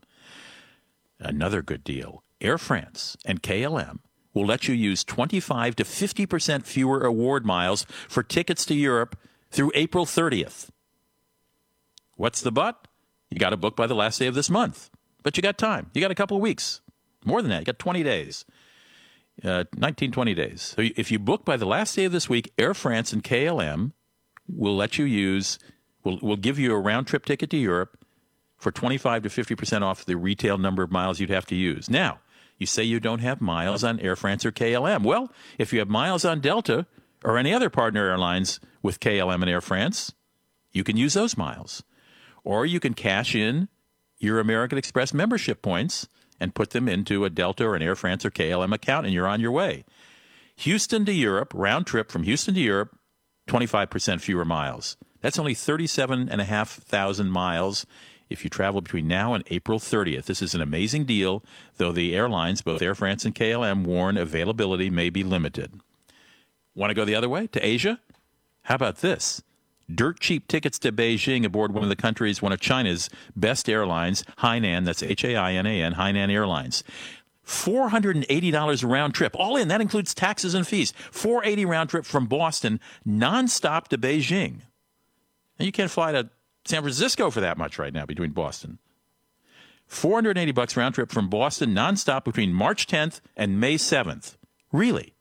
Another 1.19 1.61
good 1.61 1.83
deal. 1.83 2.23
Air 2.41 2.57
France 2.57 3.15
and 3.25 3.43
KLM 3.43 3.99
will 4.33 4.47
let 4.47 4.67
you 4.67 4.73
use 4.73 5.03
25 5.03 5.75
to 5.75 5.83
50% 5.83 6.65
fewer 6.65 7.01
award 7.01 7.45
miles 7.45 7.85
for 8.09 8.23
tickets 8.23 8.65
to 8.65 8.73
Europe 8.73 9.15
through 9.51 9.71
April 9.75 10.05
30th. 10.05 10.69
What's 12.15 12.41
the 12.41 12.51
but? 12.51 12.87
You 13.29 13.37
got 13.37 13.51
to 13.51 13.57
book 13.57 13.75
by 13.75 13.87
the 13.87 13.95
last 13.95 14.19
day 14.19 14.27
of 14.27 14.35
this 14.35 14.49
month. 14.49 14.89
But 15.23 15.37
you 15.37 15.43
got 15.43 15.57
time. 15.57 15.89
You 15.93 16.01
got 16.01 16.11
a 16.11 16.15
couple 16.15 16.37
of 16.37 16.41
weeks. 16.41 16.81
More 17.25 17.41
than 17.41 17.49
that. 17.51 17.59
You 17.59 17.65
got 17.65 17.79
20 17.79 18.03
days. 18.03 18.45
Uh, 19.43 19.63
19, 19.75 20.11
20 20.11 20.33
days. 20.33 20.61
So 20.75 20.83
if 20.95 21.11
you 21.11 21.19
book 21.19 21.45
by 21.45 21.57
the 21.57 21.65
last 21.65 21.95
day 21.95 22.05
of 22.05 22.11
this 22.11 22.29
week, 22.29 22.51
Air 22.57 22.73
France 22.73 23.13
and 23.13 23.23
KLM 23.23 23.93
will 24.47 24.75
let 24.75 24.97
you 24.97 25.05
use, 25.05 25.57
will, 26.03 26.19
will 26.21 26.35
give 26.35 26.59
you 26.59 26.73
a 26.73 26.79
round 26.79 27.07
trip 27.07 27.25
ticket 27.25 27.49
to 27.51 27.57
Europe 27.57 27.97
for 28.57 28.71
25 28.71 29.23
to 29.23 29.29
50% 29.29 29.81
off 29.81 30.05
the 30.05 30.15
retail 30.15 30.57
number 30.57 30.83
of 30.83 30.91
miles 30.91 31.19
you'd 31.19 31.29
have 31.29 31.47
to 31.47 31.55
use. 31.55 31.89
Now, 31.89 32.19
you 32.57 32.67
say 32.67 32.83
you 32.83 32.99
don't 32.99 33.19
have 33.19 33.41
miles 33.41 33.83
on 33.83 33.99
Air 33.99 34.15
France 34.15 34.45
or 34.45 34.51
KLM. 34.51 35.03
Well, 35.03 35.31
if 35.57 35.73
you 35.73 35.79
have 35.79 35.89
miles 35.89 36.23
on 36.23 36.41
Delta 36.41 36.85
or 37.23 37.37
any 37.37 37.53
other 37.53 37.71
partner 37.71 38.07
airlines 38.07 38.59
with 38.81 38.99
KLM 38.99 39.41
and 39.41 39.49
Air 39.49 39.61
France, 39.61 40.13
you 40.71 40.83
can 40.83 40.97
use 40.97 41.13
those 41.13 41.37
miles. 41.37 41.83
Or 42.43 42.65
you 42.65 42.79
can 42.79 42.93
cash 42.93 43.35
in 43.35 43.67
your 44.17 44.39
American 44.39 44.77
Express 44.77 45.13
membership 45.13 45.61
points 45.61 46.07
and 46.39 46.55
put 46.55 46.71
them 46.71 46.89
into 46.89 47.23
a 47.25 47.29
Delta 47.29 47.65
or 47.65 47.75
an 47.75 47.83
Air 47.83 47.95
France 47.95 48.25
or 48.25 48.31
KLM 48.31 48.73
account, 48.73 49.05
and 49.05 49.13
you're 49.13 49.27
on 49.27 49.41
your 49.41 49.51
way. 49.51 49.85
Houston 50.55 51.05
to 51.05 51.13
Europe, 51.13 51.53
round 51.53 51.85
trip 51.85 52.11
from 52.11 52.23
Houston 52.23 52.55
to 52.55 52.59
Europe, 52.59 52.97
25% 53.47 54.21
fewer 54.21 54.45
miles. 54.45 54.97
That's 55.21 55.39
only 55.39 55.53
37,500 55.53 57.25
miles 57.25 57.85
if 58.29 58.43
you 58.43 58.49
travel 58.49 58.81
between 58.81 59.07
now 59.07 59.33
and 59.33 59.43
April 59.47 59.77
30th. 59.77 60.25
This 60.25 60.41
is 60.41 60.55
an 60.55 60.61
amazing 60.61 61.05
deal, 61.05 61.43
though 61.77 61.91
the 61.91 62.15
airlines, 62.15 62.61
both 62.61 62.81
Air 62.81 62.95
France 62.95 63.25
and 63.25 63.35
KLM, 63.35 63.83
warn 63.83 64.17
availability 64.17 64.89
may 64.89 65.09
be 65.09 65.23
limited. 65.23 65.79
Want 66.73 66.89
to 66.89 66.95
go 66.95 67.05
the 67.05 67.15
other 67.15 67.29
way 67.29 67.47
to 67.47 67.65
Asia? 67.65 67.99
How 68.63 68.75
about 68.75 68.97
this? 68.97 69.41
Dirt 69.93 70.19
cheap 70.19 70.47
tickets 70.47 70.79
to 70.79 70.91
Beijing 70.91 71.43
aboard 71.43 71.73
one 71.73 71.83
of 71.83 71.89
the 71.89 71.95
country's, 71.95 72.41
one 72.41 72.53
of 72.53 72.61
China's 72.61 73.09
best 73.35 73.69
airlines, 73.69 74.23
Hainan, 74.39 74.85
that's 74.85 75.03
H 75.03 75.25
A 75.25 75.35
I 75.35 75.53
N 75.53 75.65
A 75.65 75.81
N, 75.81 75.95
Hainan 75.95 76.31
Airlines. 76.31 76.83
$480 77.45 78.89
round 78.89 79.13
trip. 79.13 79.35
All 79.37 79.57
in, 79.57 79.67
that 79.67 79.81
includes 79.81 80.13
taxes 80.13 80.53
and 80.53 80.65
fees. 80.65 80.93
480 81.11 81.65
round 81.65 81.89
trip 81.89 82.05
from 82.05 82.27
Boston, 82.27 82.79
nonstop 83.05 83.87
to 83.89 83.97
Beijing. 83.97 84.61
And 85.59 85.65
you 85.65 85.71
can't 85.71 85.91
fly 85.91 86.11
to 86.13 86.29
San 86.65 86.81
Francisco 86.81 87.29
for 87.29 87.41
that 87.41 87.57
much 87.57 87.77
right 87.77 87.93
now 87.93 88.05
between 88.05 88.31
Boston. 88.31 88.79
480 89.87 90.53
bucks 90.53 90.77
round 90.77 90.95
trip 90.95 91.11
from 91.11 91.29
Boston 91.29 91.75
nonstop 91.75 92.23
between 92.23 92.53
March 92.53 92.87
10th 92.87 93.19
and 93.35 93.59
May 93.59 93.75
7th. 93.75 94.37
Really? 94.71 95.15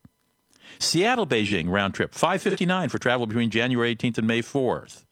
Seattle 0.80 1.26
Beijing 1.26 1.68
round 1.68 1.94
trip 1.94 2.14
559 2.14 2.88
for 2.88 2.98
travel 2.98 3.26
between 3.26 3.50
January 3.50 3.94
18th 3.94 4.18
and 4.18 4.26
May 4.26 4.42
4th. 4.42 5.04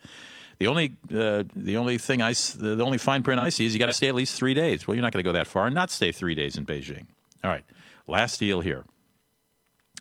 The 0.58 0.66
only 0.66 0.96
uh, 1.14 1.44
the 1.54 1.76
only 1.76 1.98
thing 1.98 2.20
I 2.20 2.32
the 2.32 2.82
only 2.82 2.98
fine 2.98 3.22
print 3.22 3.40
I 3.40 3.50
see 3.50 3.64
is 3.64 3.74
you 3.74 3.78
got 3.78 3.86
to 3.86 3.92
stay 3.92 4.08
at 4.08 4.14
least 4.14 4.36
three 4.36 4.54
days. 4.54 4.88
Well, 4.88 4.96
you're 4.96 5.02
not 5.02 5.12
going 5.12 5.22
to 5.22 5.28
go 5.28 5.32
that 5.32 5.46
far 5.46 5.66
and 5.66 5.74
not 5.74 5.90
stay 5.90 6.10
three 6.10 6.34
days 6.34 6.56
in 6.56 6.66
Beijing. 6.66 7.06
All 7.44 7.50
right, 7.50 7.64
last 8.08 8.40
deal 8.40 8.60
here. 8.60 8.84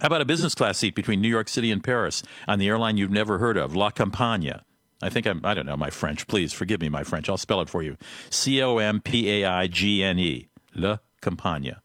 How 0.02 0.08
about 0.08 0.22
a 0.22 0.26
business 0.26 0.56
class 0.56 0.78
seat 0.78 0.96
between 0.96 1.22
New 1.22 1.28
York 1.28 1.48
City 1.48 1.72
and 1.72 1.84
Paris 1.84 2.24
on 2.48 2.60
the 2.60 2.68
airline 2.68 2.98
you've 2.98 3.12
never 3.12 3.38
heard 3.38 3.58
of, 3.58 3.76
La 3.76 3.90
Compagne? 3.90 4.62
I 5.02 5.10
think 5.10 5.28
I'm, 5.28 5.42
I 5.44 5.54
don't 5.54 5.66
know 5.66 5.78
my 5.78 5.92
French. 5.92 6.28
Please 6.28 6.54
forgive 6.54 6.82
me 6.82 6.90
my 6.90 7.04
French. 7.04 7.30
I'll 7.30 7.38
spell 7.38 7.62
it 7.62 7.70
for 7.70 7.84
you. 7.84 7.98
C 8.32 8.62
O 8.64 8.78
M 8.78 9.00
P 9.00 9.44
A 9.44 9.46
I 9.46 9.68
G 9.68 10.04
N 10.04 10.18
E. 10.18 10.50
La 10.74 10.98
Compagne. 11.22 11.76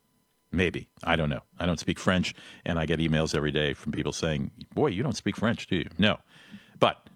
Maybe. 0.53 0.88
I 1.03 1.16
don't 1.16 1.30
know. 1.30 1.40
I 1.59 1.64
don't 1.64 1.80
speak 1.80 1.98
French, 1.98 2.34
and 2.66 2.78
I 2.78 2.84
get 2.84 3.00
emails 3.00 3.34
every 3.34 3.50
day 3.50 3.72
from 3.72 3.92
people 3.92 4.12
saying, 4.12 4.50
Boy, 4.74 4.88
you 4.88 5.03
don't 5.03 5.16
speak 5.16 5.36
French, 5.36 5.66
do 5.66 5.76
you? 5.76 5.88
No. 5.98 6.18
But, 6.78 7.09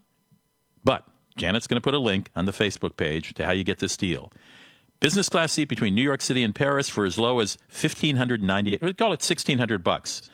but, 0.83 1.05
Janet's 1.37 1.67
going 1.67 1.77
to 1.77 1.83
put 1.83 1.95
a 1.95 1.99
link 1.99 2.31
on 2.35 2.47
the 2.47 2.53
Facebook 2.53 2.97
page 2.97 3.35
to 3.35 3.45
how 3.45 3.53
you 3.53 3.63
get 3.63 3.79
this 3.79 3.97
deal. 3.97 4.33
Business 5.01 5.29
class 5.29 5.53
seat 5.53 5.69
between 5.69 5.95
New 5.95 6.03
York 6.03 6.23
City 6.23 6.43
and 6.43 6.55
Paris 6.55 6.89
for 6.89 7.05
as 7.05 7.19
low 7.19 7.41
as 7.41 7.59
fifteen 7.69 8.17
hundred 8.17 8.43
ninety. 8.43 8.79
We 8.81 8.95
call 8.95 9.13
it 9.13 9.23
sixteen 9.23 9.59
hundred 9.59 9.85
bucks. 9.85 10.31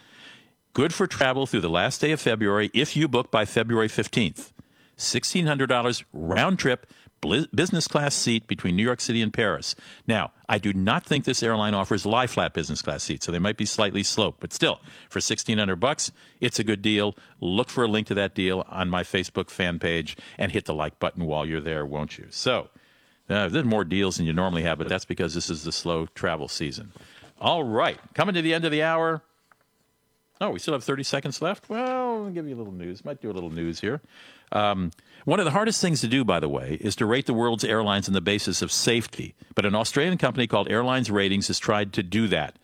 Good 0.72 0.94
for 0.94 1.08
travel 1.08 1.46
through 1.46 1.62
the 1.62 1.68
last 1.68 2.00
day 2.00 2.12
of 2.12 2.20
February 2.20 2.70
if 2.72 2.96
you 2.96 3.08
book 3.08 3.32
by 3.32 3.44
February 3.44 3.88
fifteenth. 3.88 4.52
Sixteen 4.96 5.46
hundred 5.46 5.66
dollars 5.66 6.04
round 6.12 6.60
trip 6.60 6.86
business 7.54 7.86
class 7.86 8.14
seat 8.14 8.46
between 8.46 8.76
New 8.76 8.82
York 8.82 9.00
City 9.00 9.22
and 9.22 9.32
Paris. 9.32 9.74
Now, 10.06 10.32
I 10.48 10.58
do 10.58 10.72
not 10.72 11.04
think 11.04 11.24
this 11.24 11.42
airline 11.42 11.74
offers 11.74 12.04
lie 12.04 12.26
flat 12.26 12.52
business 12.52 12.82
class 12.82 13.04
seats, 13.04 13.24
so 13.24 13.32
they 13.32 13.38
might 13.38 13.56
be 13.56 13.64
slightly 13.64 14.02
sloped, 14.02 14.40
but 14.40 14.52
still, 14.52 14.80
for 15.08 15.18
1600 15.18 15.76
bucks, 15.76 16.12
it's 16.40 16.58
a 16.58 16.64
good 16.64 16.82
deal. 16.82 17.16
Look 17.40 17.70
for 17.70 17.84
a 17.84 17.88
link 17.88 18.08
to 18.08 18.14
that 18.14 18.34
deal 18.34 18.66
on 18.68 18.90
my 18.90 19.02
Facebook 19.02 19.50
fan 19.50 19.78
page 19.78 20.16
and 20.38 20.52
hit 20.52 20.64
the 20.64 20.74
like 20.74 20.98
button 20.98 21.24
while 21.24 21.46
you're 21.46 21.60
there, 21.60 21.86
won't 21.86 22.18
you? 22.18 22.26
So, 22.30 22.68
uh, 23.28 23.48
there's 23.48 23.64
more 23.64 23.84
deals 23.84 24.16
than 24.16 24.26
you 24.26 24.32
normally 24.32 24.62
have, 24.62 24.78
but 24.78 24.88
that's 24.88 25.04
because 25.04 25.34
this 25.34 25.48
is 25.48 25.64
the 25.64 25.72
slow 25.72 26.06
travel 26.06 26.48
season. 26.48 26.92
All 27.40 27.64
right, 27.64 27.98
coming 28.14 28.34
to 28.34 28.42
the 28.42 28.52
end 28.52 28.64
of 28.64 28.72
the 28.72 28.82
hour. 28.82 29.22
Oh, 30.42 30.50
we 30.50 30.58
still 30.58 30.74
have 30.74 30.82
30 30.82 31.04
seconds 31.04 31.40
left? 31.40 31.68
Well, 31.68 32.24
I'll 32.24 32.30
give 32.30 32.48
you 32.48 32.56
a 32.56 32.58
little 32.58 32.72
news. 32.72 33.04
Might 33.04 33.22
do 33.22 33.30
a 33.30 33.32
little 33.32 33.50
news 33.50 33.80
here. 33.80 34.00
Um, 34.50 34.90
one 35.24 35.38
of 35.38 35.44
the 35.44 35.52
hardest 35.52 35.80
things 35.80 36.00
to 36.00 36.08
do, 36.08 36.24
by 36.24 36.40
the 36.40 36.48
way, 36.48 36.78
is 36.80 36.96
to 36.96 37.06
rate 37.06 37.26
the 37.26 37.32
world's 37.32 37.62
airlines 37.62 38.08
on 38.08 38.14
the 38.14 38.20
basis 38.20 38.60
of 38.60 38.72
safety. 38.72 39.36
But 39.54 39.66
an 39.66 39.76
Australian 39.76 40.18
company 40.18 40.48
called 40.48 40.68
Airlines 40.68 41.12
Ratings 41.12 41.46
has 41.46 41.60
tried 41.60 41.92
to 41.92 42.02
do 42.02 42.26
that. 42.26 42.56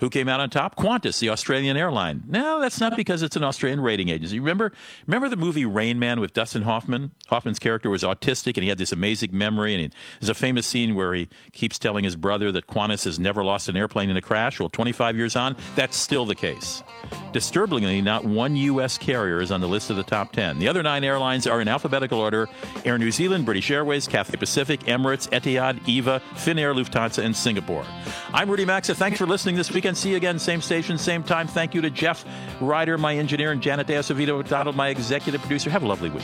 Who 0.00 0.10
came 0.10 0.28
out 0.28 0.38
on 0.38 0.48
top? 0.48 0.76
Qantas, 0.76 1.18
the 1.18 1.28
Australian 1.28 1.76
airline. 1.76 2.22
No, 2.28 2.60
that's 2.60 2.78
not 2.78 2.96
because 2.96 3.22
it's 3.22 3.34
an 3.34 3.42
Australian 3.42 3.80
rating 3.80 4.10
agency. 4.10 4.38
Remember, 4.38 4.72
remember 5.06 5.28
the 5.28 5.36
movie 5.36 5.66
Rain 5.66 5.98
Man 5.98 6.20
with 6.20 6.32
Dustin 6.32 6.62
Hoffman? 6.62 7.10
Hoffman's 7.28 7.58
character 7.58 7.90
was 7.90 8.04
autistic 8.04 8.56
and 8.56 8.62
he 8.62 8.68
had 8.68 8.78
this 8.78 8.92
amazing 8.92 9.30
memory. 9.32 9.74
And 9.74 9.82
he, 9.82 9.90
there's 10.20 10.28
a 10.28 10.34
famous 10.34 10.68
scene 10.68 10.94
where 10.94 11.14
he 11.14 11.28
keeps 11.50 11.80
telling 11.80 12.04
his 12.04 12.14
brother 12.14 12.52
that 12.52 12.68
Qantas 12.68 13.04
has 13.06 13.18
never 13.18 13.42
lost 13.42 13.68
an 13.68 13.76
airplane 13.76 14.08
in 14.08 14.16
a 14.16 14.22
crash. 14.22 14.60
Well, 14.60 14.68
25 14.68 15.16
years 15.16 15.34
on, 15.34 15.56
that's 15.74 15.96
still 15.96 16.24
the 16.24 16.36
case. 16.36 16.84
Disturbingly, 17.32 18.00
not 18.00 18.24
one 18.24 18.54
U.S. 18.54 18.98
carrier 18.98 19.40
is 19.40 19.50
on 19.50 19.60
the 19.60 19.68
list 19.68 19.90
of 19.90 19.96
the 19.96 20.04
top 20.04 20.32
10. 20.32 20.60
The 20.60 20.68
other 20.68 20.82
nine 20.82 21.02
airlines 21.02 21.46
are 21.48 21.60
in 21.60 21.66
alphabetical 21.66 22.20
order 22.20 22.48
Air 22.84 22.98
New 22.98 23.10
Zealand, 23.10 23.44
British 23.44 23.68
Airways, 23.70 24.06
Cathay 24.06 24.36
Pacific, 24.36 24.80
Emirates, 24.80 25.28
Etihad, 25.30 25.86
EVA, 25.88 26.22
Finnair, 26.34 26.72
Lufthansa, 26.72 27.24
and 27.24 27.34
Singapore. 27.36 27.84
I'm 28.32 28.48
Rudy 28.48 28.64
Maxa. 28.64 28.94
Thanks 28.94 29.18
for 29.18 29.26
listening 29.26 29.56
this 29.56 29.68
weekend. 29.88 29.96
See 29.96 30.10
you 30.10 30.16
again, 30.16 30.38
same 30.38 30.60
station, 30.60 30.98
same 30.98 31.22
time. 31.22 31.46
Thank 31.46 31.74
you 31.74 31.80
to 31.80 31.90
Jeff 31.90 32.24
Ryder, 32.60 32.98
my 32.98 33.16
engineer, 33.16 33.52
and 33.52 33.62
Janet 33.62 33.86
Deosavito 33.86 34.46
Donald, 34.46 34.76
my 34.76 34.88
executive 34.88 35.40
producer. 35.40 35.70
Have 35.70 35.82
a 35.82 35.86
lovely 35.86 36.10
week. 36.10 36.22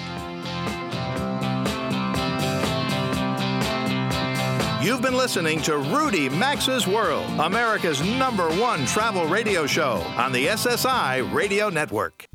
You've 4.84 5.00
been 5.00 5.16
listening 5.16 5.62
to 5.62 5.78
Rudy 5.78 6.28
Maxa's 6.28 6.86
World, 6.86 7.24
America's 7.40 8.02
number 8.18 8.48
one 8.60 8.84
travel 8.84 9.26
radio 9.26 9.66
show 9.66 10.02
on 10.18 10.32
the 10.32 10.48
SSI 10.48 11.32
Radio 11.32 11.70
Network. 11.70 12.28